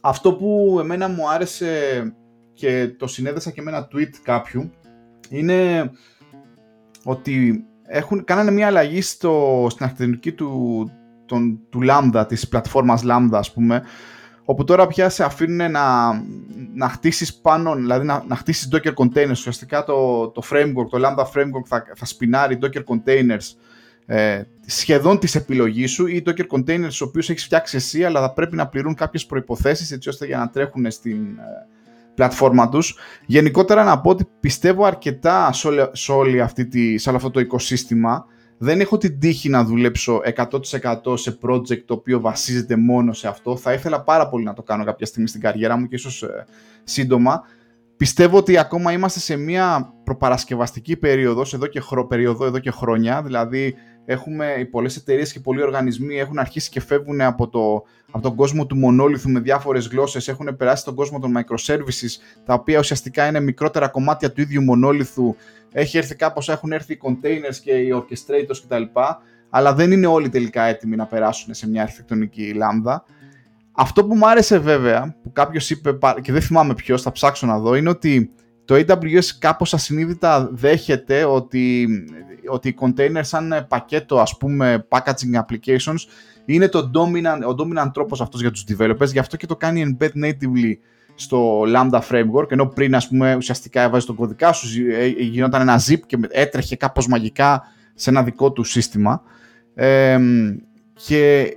Αυτό 0.01 0.35
που 0.35 0.77
εμένα 0.81 1.09
μου 1.09 1.31
άρεσε 1.31 1.69
και 2.53 2.95
το 2.99 3.07
συνέδεσα 3.07 3.51
και 3.51 3.63
με 3.63 3.71
ένα 3.71 3.89
tweet 3.93 4.11
κάποιου 4.23 4.71
είναι 5.29 5.91
ότι 7.05 7.65
έχουν, 7.87 8.25
κάνανε 8.25 8.51
μια 8.51 8.67
αλλαγή 8.67 9.01
στο, 9.01 9.67
στην 9.71 9.85
αρχιτεκτονική 9.85 10.33
του, 10.33 10.91
τον, 11.27 11.61
του 11.71 11.81
Lambda, 11.89 12.25
της 12.29 12.49
πλατφόρμας 12.49 13.03
Lambda 13.05 13.33
ας 13.33 13.53
πούμε, 13.53 13.83
όπου 14.45 14.65
τώρα 14.65 14.87
πια 14.87 15.09
σε 15.09 15.25
αφήνουν 15.25 15.71
να, 15.71 16.13
να 16.75 16.89
χτίσεις 16.89 17.35
πάνω, 17.35 17.75
δηλαδή 17.75 18.07
να, 18.07 18.25
να 18.27 18.37
χτίσεις 18.37 18.69
Docker 18.73 18.95
containers. 18.95 19.31
Ουσιαστικά 19.31 19.85
το, 19.85 20.29
το 20.29 20.43
framework, 20.51 20.89
το 20.91 20.99
Lambda 21.03 21.23
framework 21.23 21.65
θα, 21.67 21.85
θα 21.95 22.05
σπινάρει 22.05 22.59
Docker 22.63 22.83
containers 22.85 23.57
ε, 24.07 24.43
σχεδόν 24.67 25.19
της 25.19 25.35
επιλογής 25.35 25.91
σου 25.91 26.07
ή 26.07 26.23
Docker 26.27 26.47
containers 26.49 26.85
στους 26.85 27.01
οποίους 27.01 27.31
έχεις 27.31 27.45
φτιάξει 27.45 27.77
εσύ, 27.77 28.05
αλλά 28.05 28.21
θα 28.21 28.33
πρέπει 28.33 28.57
να 28.57 28.69
πληρούν 28.69 28.95
κάποιες 28.95 29.27
προϋποθέσεις 29.27 29.91
έτσι 29.91 30.09
ώστε 30.09 30.27
για 30.27 30.39
να 30.39 30.49
τρέχουν 30.49 30.91
στην, 30.91 31.39
ε, 31.39 31.67
πλατφόρμα 32.15 32.69
τους. 32.69 32.99
Γενικότερα 33.27 33.85
να 33.85 34.01
πω 34.01 34.11
ότι 34.11 34.27
πιστεύω 34.41 34.85
αρκετά 34.85 35.53
σε, 35.53 35.69
όλη, 35.69 35.89
σε, 35.93 36.13
όλη 36.13 36.41
αυτή 36.41 36.67
τη, 36.67 36.99
σε 36.99 37.09
όλο 37.09 37.19
αυτό 37.19 37.31
το 37.31 37.41
οικοσύστημα. 37.41 38.27
Δεν 38.59 38.81
έχω 38.81 38.97
την 38.97 39.19
τύχη 39.19 39.49
να 39.49 39.65
δουλέψω 39.65 40.21
100% 41.05 41.19
σε 41.19 41.39
project 41.43 41.83
το 41.85 41.95
οποίο 41.95 42.21
βασίζεται 42.21 42.77
μόνο 42.77 43.13
σε 43.13 43.29
αυτό. 43.29 43.57
Θα 43.57 43.73
ήθελα 43.73 44.03
πάρα 44.03 44.29
πολύ 44.29 44.45
να 44.45 44.53
το 44.53 44.63
κάνω 44.63 44.85
κάποια 44.85 45.07
στιγμή 45.07 45.29
στην 45.29 45.41
καριέρα 45.41 45.77
μου 45.77 45.87
και 45.87 45.95
ίσως 45.95 46.23
ε, 46.23 46.47
σύντομα. 46.85 47.43
Πιστεύω 47.97 48.37
ότι 48.37 48.59
ακόμα 48.59 48.93
είμαστε 48.93 49.19
σε 49.21 49.37
μια 49.37 49.93
προπαρασκευαστική 50.05 50.97
περίοδος, 50.97 51.55
εδώ 51.55 51.67
και, 51.67 51.81
χρο, 51.81 52.07
περίοδο, 52.07 52.45
εδώ 52.45 52.59
και 52.59 52.71
χρόνια, 52.71 53.23
δηλαδή 53.23 53.75
έχουμε 54.05 54.55
οι 54.59 54.65
πολλές 54.65 54.97
εταιρείες 54.97 55.33
και 55.33 55.41
πολλοί 55.41 55.63
οργανισμοί 55.63 56.19
έχουν 56.19 56.39
αρχίσει 56.39 56.71
και 56.71 56.81
φεύγουν 56.81 57.21
από, 57.21 57.49
το, 57.49 57.85
από 58.11 58.23
τον 58.23 58.35
κόσμο 58.35 58.67
του 58.67 58.77
μονόλιθου 58.77 59.31
με 59.31 59.41
διάφορες 59.41 59.87
γλώσσες, 59.89 60.29
έχουν 60.29 60.57
περάσει 60.57 60.83
στον 60.83 60.95
κόσμο 60.95 61.19
των 61.19 61.33
microservices, 61.37 62.41
τα 62.45 62.55
οποία 62.55 62.79
ουσιαστικά 62.79 63.27
είναι 63.27 63.41
μικρότερα 63.41 63.89
κομμάτια 63.89 64.33
του 64.33 64.41
ίδιου 64.41 64.63
μονόλιθου. 64.63 65.37
Έχει 65.73 65.99
έρθει 65.99 66.15
κάπως, 66.15 66.49
έχουν 66.49 66.73
έρθει 66.73 66.93
οι 66.93 67.01
containers 67.03 67.57
και 67.63 67.73
οι 67.73 67.93
orchestrators 67.95 68.57
κτλ. 68.69 68.83
Αλλά 69.51 69.75
δεν 69.75 69.93
είναι 69.93 70.07
όλοι 70.07 70.29
τελικά 70.29 70.63
έτοιμοι 70.63 70.97
να 70.97 71.07
περάσουν 71.07 71.55
σε 71.55 71.69
μια 71.69 71.83
αρχιτεκτονική 71.83 72.53
λάμδα. 72.53 73.05
Αυτό 73.73 74.05
που 74.05 74.15
μου 74.15 74.29
άρεσε 74.29 74.59
βέβαια, 74.59 75.17
που 75.23 75.33
κάποιος 75.33 75.71
είπε 75.71 75.99
και 76.23 76.33
δεν 76.33 76.43
θυμάμαι 76.43 76.75
ποιος, 76.75 77.03
θα 77.03 77.13
ψάξω 77.13 77.47
να 77.47 77.59
δω, 77.59 77.75
είναι 77.75 77.89
ότι 77.89 78.31
το 78.65 78.75
AWS 78.75 79.25
κάπως 79.39 79.75
ασυνείδητα 79.75 80.49
δέχεται 80.53 81.25
ότι, 81.25 81.89
ότι 82.51 82.69
οι 82.69 82.77
containers 82.81 83.21
σαν 83.21 83.67
πακέτο 83.69 84.21
ας 84.21 84.37
πούμε 84.37 84.87
packaging 84.89 85.41
applications 85.41 85.99
είναι 86.45 86.69
το 86.69 86.91
dominant, 86.95 87.41
ο 87.49 87.55
dominant 87.59 87.91
τρόπος 87.93 88.21
αυτός 88.21 88.41
για 88.41 88.51
τους 88.51 88.65
developers, 88.69 89.13
γι' 89.13 89.19
αυτό 89.19 89.37
και 89.37 89.47
το 89.47 89.57
κάνει 89.57 89.97
embed 89.99 90.25
natively 90.25 90.73
στο 91.15 91.63
Lambda 91.63 92.01
Framework, 92.11 92.51
ενώ 92.51 92.67
πριν 92.67 92.95
ας 92.95 93.09
πούμε 93.09 93.35
ουσιαστικά 93.35 93.83
έβαζε 93.83 94.07
τον 94.07 94.17
κωδικά 94.17 94.53
σου, 94.53 94.69
ε, 94.91 95.07
γινόταν 95.07 95.61
ένα 95.61 95.81
zip 95.89 96.01
και 96.07 96.19
έτρεχε 96.31 96.77
κάπως 96.77 97.07
μαγικά 97.07 97.63
σε 97.95 98.11
ένα 98.11 98.23
δικό 98.23 98.53
του 98.53 98.65
σύστημα. 98.65 99.23
Ε, 99.75 100.19
Και 100.95 101.57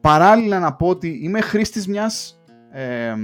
παράλληλα 0.00 0.58
να 0.58 0.74
πω 0.74 0.88
ότι 0.88 1.20
είμαι 1.22 1.40
χρήστης 1.40 1.88
μιας, 1.88 2.40
ε, 2.72 3.14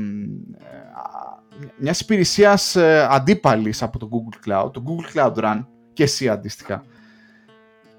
μιας 1.77 2.01
υπηρεσίας 2.01 2.77
ε, 2.77 3.07
αντίπαλης 3.11 3.83
από 3.83 3.99
το 3.99 4.09
Google 4.13 4.49
Cloud, 4.49 4.73
το 4.73 4.83
Google 4.87 5.17
Cloud 5.17 5.35
Run 5.35 5.65
και 5.93 6.03
εσύ 6.03 6.29
αντίστοιχα. 6.29 6.85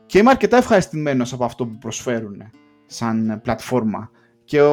Και 0.05 0.17
είμαι 0.17 0.29
αρκετά 0.29 0.57
ευχαριστημένος 0.57 1.33
από 1.33 1.43
αυτό 1.43 1.65
που 1.65 1.77
προσφέρουν 1.77 2.51
σαν 2.85 3.39
πλατφόρμα. 3.43 4.11
Και 4.43 4.57
ε, 4.57 4.63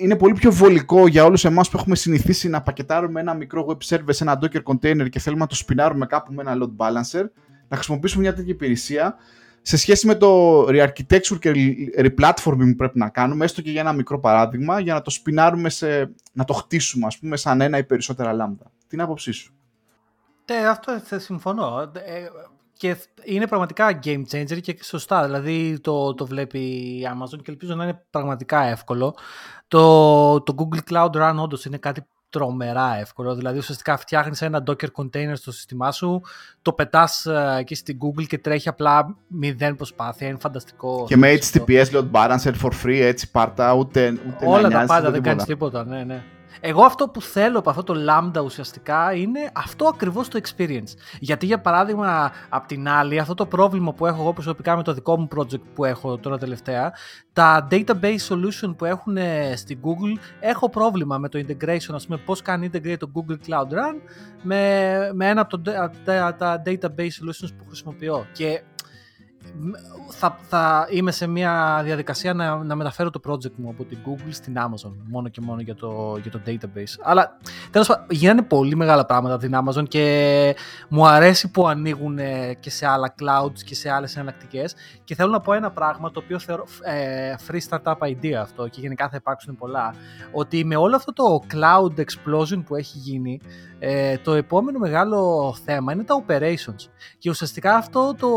είναι 0.00 0.16
πολύ 0.16 0.34
πιο 0.34 0.52
βολικό 0.52 1.06
για 1.06 1.24
όλους 1.24 1.44
εμάς 1.44 1.70
που 1.70 1.76
έχουμε 1.78 1.96
συνηθίσει 1.96 2.48
να 2.48 2.62
πακετάρουμε 2.62 3.20
ένα 3.20 3.34
μικρό 3.34 3.66
web 3.68 3.94
server 3.94 4.08
σε 4.08 4.24
ένα 4.24 4.38
Docker 4.42 4.62
container 4.62 5.08
και 5.10 5.18
θέλουμε 5.18 5.40
να 5.42 5.46
το 5.46 5.54
σπινάρουμε 5.54 6.06
κάπου 6.06 6.32
με 6.32 6.42
ένα 6.42 6.56
load 6.60 6.84
balancer, 6.86 7.24
να 7.68 7.76
χρησιμοποιήσουμε 7.76 8.22
μια 8.22 8.34
τέτοια 8.34 8.52
υπηρεσία 8.52 9.16
σε 9.62 9.76
σχέση 9.76 10.06
με 10.06 10.14
το 10.14 10.60
re-architecture 10.68 11.38
και 11.38 11.52
re-platforming 11.96 12.68
που 12.68 12.76
πρέπει 12.76 12.98
να 12.98 13.08
κάνουμε, 13.08 13.44
έστω 13.44 13.62
και 13.62 13.70
για 13.70 13.80
ένα 13.80 13.92
μικρό 13.92 14.20
παράδειγμα, 14.20 14.80
για 14.80 14.94
να 14.94 15.02
το 15.02 15.10
σπινάρουμε, 15.10 15.68
σε, 15.68 16.14
να 16.32 16.44
το 16.44 16.52
χτίσουμε, 16.52 17.06
ας 17.06 17.18
πούμε, 17.18 17.36
σαν 17.36 17.60
ένα 17.60 17.78
ή 17.78 17.84
περισσότερα 17.84 18.32
λάμδα. 18.32 18.64
Τι 18.64 18.88
είναι 18.94 19.02
άποψή 19.02 19.32
σου; 19.32 19.54
Ναι, 20.50 20.68
αυτό 20.68 20.98
θα 20.98 21.18
συμφωνώ. 21.18 21.90
Ε, 21.92 22.26
και 22.76 22.96
είναι 23.24 23.46
πραγματικά 23.46 23.98
game 24.04 24.22
changer 24.30 24.60
και 24.60 24.78
σωστά. 24.82 25.24
Δηλαδή 25.24 25.80
το, 25.80 26.14
το 26.14 26.26
βλέπει 26.26 26.58
η 26.58 27.08
Amazon 27.14 27.42
και 27.42 27.50
ελπίζω 27.50 27.74
να 27.74 27.84
είναι 27.84 28.04
πραγματικά 28.10 28.62
εύκολο. 28.62 29.16
Το, 29.68 30.40
το 30.40 30.54
Google 30.58 30.90
Cloud 30.90 31.10
Run 31.10 31.34
όντως 31.42 31.64
είναι 31.64 31.76
κάτι 31.76 32.06
τρομερά 32.32 32.96
εύκολο. 32.98 33.34
Δηλαδή, 33.34 33.58
ουσιαστικά 33.58 33.96
φτιάχνεις 33.96 34.42
ένα 34.42 34.62
Docker 34.66 34.88
container 34.96 35.32
στο 35.34 35.52
σύστημά 35.52 35.92
σου, 35.92 36.22
το 36.62 36.72
πετάς 36.72 37.26
ε, 37.26 37.56
εκεί 37.58 37.74
στην 37.74 37.98
Google 38.02 38.26
και 38.26 38.38
τρέχει 38.38 38.68
απλά 38.68 39.16
μηδέν 39.26 39.76
προσπάθεια. 39.76 40.28
Είναι 40.28 40.38
φανταστικό. 40.40 41.04
Και 41.08 41.16
με 41.16 41.38
HTTPS 41.40 41.84
load 41.92 42.10
balancer 42.12 42.52
for 42.62 42.70
free, 42.84 43.00
έτσι 43.00 43.30
πάρτα, 43.30 43.74
ούτε, 43.74 44.18
ούτε 44.28 44.46
Όλα 44.46 44.68
τα 44.68 44.84
πάντα, 44.86 45.10
δεν 45.10 45.22
κάνεις 45.22 45.44
τίποτα. 45.44 45.84
Ναι, 45.84 46.04
ναι. 46.04 46.22
Εγώ 46.60 46.82
αυτό 46.82 47.08
που 47.08 47.22
θέλω 47.22 47.58
από 47.58 47.70
αυτό 47.70 47.82
το 47.82 47.94
Lambda 48.08 48.44
ουσιαστικά 48.44 49.14
είναι 49.14 49.50
αυτό 49.52 49.86
ακριβώς 49.86 50.28
το 50.28 50.40
experience. 50.42 50.94
Γιατί 51.20 51.46
για 51.46 51.60
παράδειγμα, 51.60 52.32
απ' 52.48 52.66
την 52.66 52.88
άλλη, 52.88 53.18
αυτό 53.18 53.34
το 53.34 53.46
πρόβλημα 53.46 53.92
που 53.92 54.06
έχω 54.06 54.20
εγώ 54.22 54.32
προσωπικά 54.32 54.76
με 54.76 54.82
το 54.82 54.92
δικό 54.92 55.18
μου 55.18 55.28
project 55.36 55.60
που 55.74 55.84
έχω 55.84 56.18
τώρα 56.18 56.38
τελευταία, 56.38 56.92
τα 57.32 57.68
database 57.70 58.28
solution 58.28 58.74
που 58.76 58.84
έχουν 58.84 59.16
στην 59.54 59.78
Google, 59.82 60.18
έχω 60.40 60.68
πρόβλημα 60.70 61.18
με 61.18 61.28
το 61.28 61.44
integration, 61.46 61.94
ας 61.94 62.06
πούμε, 62.06 62.18
πώς 62.24 62.42
κάνει 62.42 62.70
integrate 62.72 62.96
το 62.98 63.10
Google 63.14 63.48
Cloud 63.48 63.72
Run 63.72 64.00
με, 64.42 65.10
με 65.12 65.28
ένα 65.28 65.40
από 65.40 65.60
τα, 66.04 66.34
τα 66.38 66.62
database 66.66 67.00
solutions 67.00 67.52
που 67.58 67.64
χρησιμοποιώ. 67.66 68.26
Και 68.32 68.62
θα, 70.08 70.38
θα 70.48 70.86
είμαι 70.90 71.10
σε 71.10 71.26
μια 71.26 71.80
διαδικασία 71.84 72.34
να, 72.34 72.56
να 72.56 72.74
μεταφέρω 72.74 73.10
το 73.10 73.20
project 73.28 73.52
μου 73.56 73.68
από 73.68 73.84
την 73.84 73.98
Google 74.06 74.28
στην 74.30 74.56
Amazon 74.58 74.92
μόνο 75.08 75.28
και 75.28 75.40
μόνο 75.40 75.60
για 75.60 75.74
το, 75.74 76.18
για 76.22 76.30
το 76.30 76.40
database. 76.46 76.98
Αλλά 77.02 77.36
τέλος 77.70 77.86
πάντων 77.86 78.06
γίνανε 78.10 78.42
πολύ 78.42 78.76
μεγάλα 78.76 79.04
πράγματα 79.04 79.34
από 79.34 79.42
την 79.42 79.54
Amazon 79.54 79.88
και 79.88 80.56
μου 80.88 81.06
αρέσει 81.06 81.50
που 81.50 81.66
ανοίγουν 81.68 82.18
και 82.60 82.70
σε 82.70 82.86
άλλα 82.86 83.14
clouds 83.18 83.62
και 83.64 83.74
σε 83.74 83.90
άλλες 83.90 84.16
εναλλακτικές. 84.16 84.74
και 85.04 85.14
θέλω 85.14 85.30
να 85.30 85.40
πω 85.40 85.52
ένα 85.52 85.70
πράγμα 85.70 86.10
το 86.10 86.20
οποίο 86.24 86.38
θεωρώ 86.38 86.66
ε, 86.82 87.34
free 87.48 87.60
startup 87.68 87.98
idea 87.98 88.32
αυτό 88.32 88.68
και 88.68 88.80
γενικά 88.80 89.08
θα 89.08 89.16
υπάρξουν 89.16 89.56
πολλά 89.56 89.94
ότι 90.32 90.64
με 90.64 90.76
όλο 90.76 90.96
αυτό 90.96 91.12
το 91.12 91.42
cloud 91.52 92.00
explosion 92.00 92.62
που 92.66 92.76
έχει 92.76 92.98
γίνει 92.98 93.40
ε, 93.78 94.18
το 94.18 94.32
επόμενο 94.32 94.78
μεγάλο 94.78 95.54
θέμα 95.64 95.92
είναι 95.92 96.04
τα 96.04 96.24
operations 96.26 96.88
και 97.18 97.30
ουσιαστικά 97.30 97.74
αυτό 97.74 98.14
το 98.18 98.28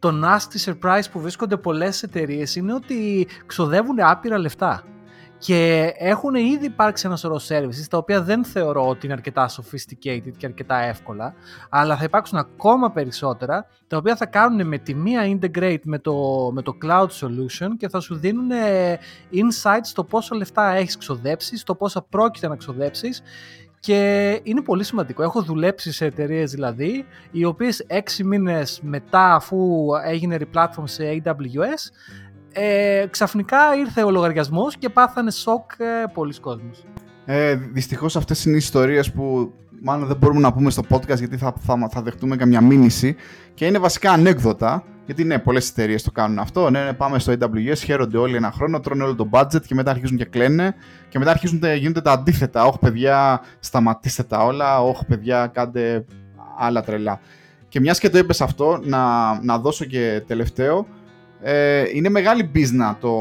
το 0.00 0.12
nasty 0.24 0.72
surprise 0.72 1.04
που 1.12 1.20
βρίσκονται 1.20 1.56
πολλές 1.56 2.02
εταιρείες 2.02 2.56
είναι 2.56 2.74
ότι 2.74 3.26
ξοδεύουν 3.46 4.00
άπειρα 4.00 4.38
λεφτά. 4.38 4.84
Και 5.38 5.92
έχουν 5.96 6.34
ήδη 6.34 6.64
υπάρξει 6.64 7.06
ένα 7.06 7.16
σωρό 7.16 7.40
services 7.48 7.86
τα 7.90 7.96
οποία 7.96 8.22
δεν 8.22 8.44
θεωρώ 8.44 8.88
ότι 8.88 9.06
είναι 9.06 9.14
αρκετά 9.14 9.50
sophisticated 9.50 10.32
και 10.36 10.46
αρκετά 10.46 10.76
εύκολα, 10.78 11.34
αλλά 11.68 11.96
θα 11.96 12.04
υπάρξουν 12.04 12.38
ακόμα 12.38 12.90
περισσότερα 12.90 13.66
τα 13.86 13.96
οποία 13.96 14.16
θα 14.16 14.26
κάνουν 14.26 14.66
με 14.66 14.78
τη 14.78 14.94
μία 14.94 15.22
integrate 15.24 15.82
με 15.84 15.98
το, 15.98 16.14
με 16.52 16.62
το 16.62 16.72
cloud 16.84 17.06
solution 17.06 17.68
και 17.78 17.88
θα 17.88 18.00
σου 18.00 18.14
δίνουν 18.14 18.50
insights 19.32 19.80
στο 19.82 20.04
πόσο 20.04 20.34
λεφτά 20.34 20.70
έχεις 20.70 20.96
ξοδέψει, 20.96 21.56
στο 21.56 21.74
πόσα 21.74 22.02
πρόκειται 22.02 22.48
να 22.48 22.56
ξοδέψεις 22.56 23.22
και 23.80 24.40
είναι 24.42 24.62
πολύ 24.62 24.84
σημαντικό. 24.84 25.22
Έχω 25.22 25.42
δουλέψει 25.42 25.92
σε 25.92 26.04
εταιρείες 26.04 26.50
δηλαδή, 26.50 27.04
οι 27.30 27.44
οποίες 27.44 27.84
έξι 27.86 28.24
μήνες 28.24 28.80
μετά 28.82 29.34
αφού 29.34 29.86
έγινε 30.06 30.38
replatform 30.40 30.82
σε 30.84 31.22
AWS, 31.24 31.90
ες, 32.52 33.08
ξαφνικά 33.10 33.58
ήρθε 33.78 34.02
ο 34.02 34.10
λογαριασμός 34.10 34.76
και 34.76 34.88
πάθανε 34.88 35.30
σοκ 35.30 35.70
ε, 35.78 36.04
πολλοί 36.14 36.40
κόσμος. 36.40 36.84
Ε, 37.24 37.54
δυστυχώς 37.54 38.16
αυτές 38.16 38.44
είναι 38.44 38.54
οι 38.54 38.58
ιστορίες 38.58 39.12
που 39.12 39.52
μάλλον 39.82 40.06
δεν 40.06 40.16
μπορούμε 40.16 40.40
να 40.40 40.52
πούμε 40.52 40.70
στο 40.70 40.82
podcast 40.90 41.18
γιατί 41.18 41.36
θα, 41.36 41.54
θα, 41.60 41.88
θα 41.90 42.02
δεχτούμε 42.02 42.36
καμιά 42.36 42.60
μήνυση 42.60 43.16
και 43.54 43.66
είναι 43.66 43.78
βασικά 43.78 44.12
ανέκδοτα 44.12 44.84
γιατί 45.10 45.24
ναι, 45.24 45.38
πολλές 45.38 45.70
εταιρείες 45.70 46.02
το 46.02 46.10
κάνουν 46.10 46.38
αυτό. 46.38 46.70
Ναι, 46.70 46.84
ναι, 46.84 46.92
πάμε 46.92 47.18
στο 47.18 47.32
AWS, 47.32 47.76
χαίρονται 47.76 48.18
όλοι 48.18 48.36
ένα 48.36 48.50
χρόνο, 48.50 48.80
τρώνε 48.80 49.04
όλο 49.04 49.14
το 49.14 49.28
budget 49.32 49.62
και 49.66 49.74
μετά 49.74 49.90
αρχίζουν 49.90 50.16
και 50.16 50.24
κλαίνε. 50.24 50.74
Και 51.08 51.18
μετά 51.18 51.30
αρχίζουν 51.30 51.60
και 51.60 51.72
γίνονται 51.72 52.00
τα 52.00 52.12
αντίθετα. 52.12 52.64
Όχι, 52.64 52.78
παιδιά, 52.78 53.40
σταματήστε 53.60 54.22
τα 54.22 54.44
όλα. 54.44 54.82
Όχι, 54.82 55.04
παιδιά, 55.04 55.46
κάντε 55.46 56.04
άλλα 56.58 56.82
τρελά. 56.82 57.20
Και 57.68 57.80
μιας 57.80 57.98
και 57.98 58.10
το 58.10 58.18
είπες 58.18 58.40
αυτό, 58.40 58.80
να, 58.84 59.34
να 59.42 59.58
δώσω 59.58 59.84
και 59.84 60.22
τελευταίο. 60.26 60.86
Ε, 61.42 61.84
είναι 61.94 62.08
μεγάλη 62.08 62.42
μπίζνα 62.42 62.96
το, 63.00 63.14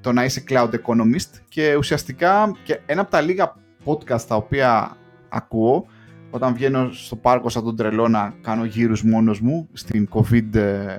το 0.00 0.12
να 0.12 0.24
είσαι 0.24 0.44
cloud 0.48 0.70
economist 0.70 1.40
και 1.48 1.74
ουσιαστικά 1.76 2.52
και 2.64 2.80
ένα 2.86 3.00
από 3.00 3.10
τα 3.10 3.20
λίγα 3.20 3.54
podcast 3.84 4.20
τα 4.28 4.36
οποία 4.36 4.96
ακούω 5.28 5.86
όταν 6.34 6.54
βγαίνω 6.54 6.90
στο 6.92 7.16
πάρκο 7.16 7.48
σαν 7.48 7.64
τον 7.64 7.76
τρελό 7.76 8.08
να 8.08 8.34
κάνω 8.42 8.64
γύρους 8.64 9.02
μόνος 9.02 9.40
μου 9.40 9.68
στην 9.72 10.08
COVID 10.12 10.54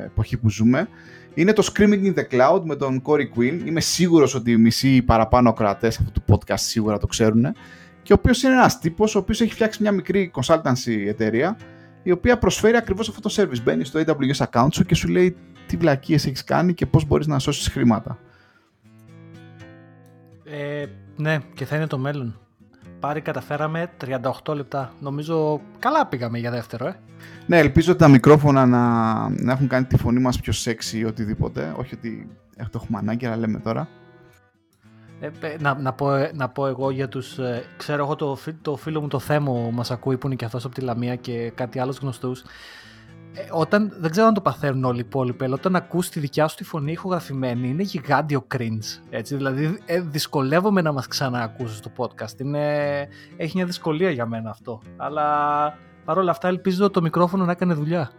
εποχή 0.06 0.38
που 0.38 0.50
ζούμε 0.50 0.88
είναι 1.34 1.54
το 1.54 1.72
Screaming 1.74 2.04
in 2.04 2.14
the 2.14 2.24
Cloud 2.32 2.62
με 2.64 2.76
τον 2.76 3.02
Corey 3.06 3.38
Quinn. 3.38 3.62
Είμαι 3.66 3.80
σίγουρος 3.80 4.36
ότι 4.36 4.52
οι 4.52 4.58
μισοί 4.58 5.02
παραπάνω 5.02 5.50
ακροατές 5.50 6.00
αυτού 6.00 6.12
του 6.12 6.24
podcast 6.28 6.60
σίγουρα 6.60 6.98
το 6.98 7.08
ξέρουν 7.08 7.46
και 8.02 8.14
ο 8.14 8.16
οποίος 8.20 8.44
είναι 8.44 8.54
ένας 8.54 8.80
τύπος 8.80 9.16
ο 9.16 9.20
οποίος 9.20 9.42
έχει 9.42 9.54
φτιάξει 9.54 9.82
μια 9.82 9.92
μικρή 9.92 10.32
consultancy 10.36 11.06
εταιρεία 11.08 11.58
η 12.04 12.12
οποία 12.12 12.38
προσφέρει 12.38 12.78
ακριβώς 12.78 13.10
αυτό 13.10 13.22
το 13.22 13.34
service. 13.38 13.64
Μπαίνεις 13.64 13.88
στο 13.88 14.00
AWS 14.06 14.46
account 14.50 14.68
σου 14.72 14.84
και 14.84 14.96
σου 14.96 15.08
λέει 15.08 15.36
τι 15.68 15.78
βλακίες 15.78 16.26
έχεις 16.26 16.44
κάνει 16.44 16.74
και 16.74 16.86
πώς 16.86 17.06
μπορείς 17.06 17.28
να 17.28 17.40
σώσεις 17.40 17.68
χρήματα. 17.68 18.20
Ε, 20.44 20.86
ναι, 21.16 21.38
και 21.54 21.66
θα 21.66 21.76
είναι 21.76 21.88
το 21.88 21.98
μέλλον 21.98 22.40
πάρει 23.04 23.22
καταφέραμε 23.22 23.90
38 24.46 24.56
λεπτά. 24.56 24.94
Νομίζω 25.00 25.62
καλά 25.80 26.06
πήγαμε 26.06 26.38
για 26.38 26.52
δεύτερο, 26.52 26.88
ε. 26.88 27.00
Ναι, 27.46 27.58
ελπίζω 27.58 27.92
ότι 27.92 28.00
τα 28.00 28.08
μικρόφωνα 28.08 28.66
να, 28.66 29.14
να 29.30 29.52
έχουν 29.52 29.68
κάνει 29.68 29.86
τη 29.86 29.98
φωνή 29.98 30.20
μας 30.20 30.40
πιο 30.40 30.54
sexy 30.66 30.94
ή 30.94 31.06
οτιδήποτε. 31.06 31.74
Όχι 31.78 31.96
ότι 31.96 32.30
το 32.58 32.80
έχουμε 32.84 32.98
ανάγκη, 32.98 33.26
αλλά 33.26 33.38
λέμε 33.38 33.60
τώρα. 33.60 33.88
Ε, 35.20 35.30
να, 35.60 35.76
να, 35.76 35.94
πω, 35.94 36.10
να 36.34 36.50
πω 36.50 36.68
εγώ 36.68 36.92
για 36.92 37.08
τους... 37.08 37.38
Ε, 37.38 37.64
ξέρω 37.78 38.04
εγώ 38.04 38.16
το, 38.16 38.38
το 38.62 38.76
φίλο 38.76 39.02
μου 39.02 39.08
το 39.08 39.20
Θέμο 39.20 39.72
μας 39.72 39.92
ακούει 39.92 40.18
που 40.18 40.28
είναι 40.28 40.36
και 40.36 40.46
αυτός 40.46 40.66
από 40.66 40.74
τη 40.74 40.82
Λαμία 40.82 41.16
και 41.16 41.52
κάτι 41.56 41.80
άλλους 41.80 41.98
γνωστούς. 41.98 42.44
Ε, 43.36 43.48
όταν, 43.52 43.94
δεν 44.00 44.12
ξέρω 44.12 44.28
αν 44.28 44.34
το 44.34 44.42
παθαίνουν 44.42 44.84
όλοι 44.84 44.98
οι 44.98 45.04
υπόλοιποι, 45.08 45.44
αλλά 45.44 45.54
όταν 45.54 45.76
ακούς 45.76 46.10
τη 46.10 46.20
δικιά 46.20 46.48
σου 46.48 46.56
τη 46.56 46.64
φωνή 46.64 46.92
ηχογραφημένη, 46.92 47.68
είναι 47.68 47.84
γιγάντιο 47.84 48.48
cringe. 48.56 49.02
Έτσι, 49.10 49.36
δηλαδή, 49.36 49.80
ε, 49.86 50.02
δυσκολεύομαι 50.02 50.82
να 50.82 50.92
μας 50.92 51.08
ξαναακούσεις 51.08 51.78
στο 51.78 51.92
podcast. 51.98 52.40
Είναι, 52.40 53.08
έχει 53.38 53.52
μια 53.56 53.66
δυσκολία 53.66 54.10
για 54.10 54.26
μένα 54.26 54.50
αυτό. 54.50 54.82
Αλλά 54.98 55.26
παρόλα 56.06 56.32
αυτά, 56.32 56.48
ελπίζω 56.48 56.90
το 56.90 57.02
μικρόφωνο 57.02 57.46
να 57.46 57.52
έκανε 57.52 57.74
δουλειά. 57.74 58.12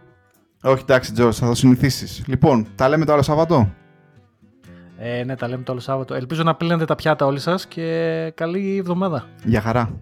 Όχι, 0.63 0.81
εντάξει, 0.81 1.13
Τζο, 1.13 1.31
θα 1.31 1.47
το 1.47 1.55
συνηθίσεις. 1.55 2.23
Λοιπόν, 2.27 2.67
τα 2.75 2.89
λέμε 2.89 3.05
το 3.05 3.13
άλλο 3.13 3.21
Σάββατο. 3.21 3.73
Ε, 4.97 5.23
ναι, 5.23 5.35
τα 5.35 5.47
λέμε 5.47 5.63
το 5.63 5.71
άλλο 5.71 5.81
Σάββατο. 5.81 6.13
Ελπίζω 6.13 6.43
να 6.43 6.55
πλύνετε 6.55 6.85
τα 6.85 6.95
πιάτα 6.95 7.25
όλοι 7.25 7.39
σας 7.39 7.65
και 7.65 8.31
καλή 8.35 8.77
εβδομάδα. 8.77 9.25
Γεια 9.43 9.61
χαρά. 9.61 9.99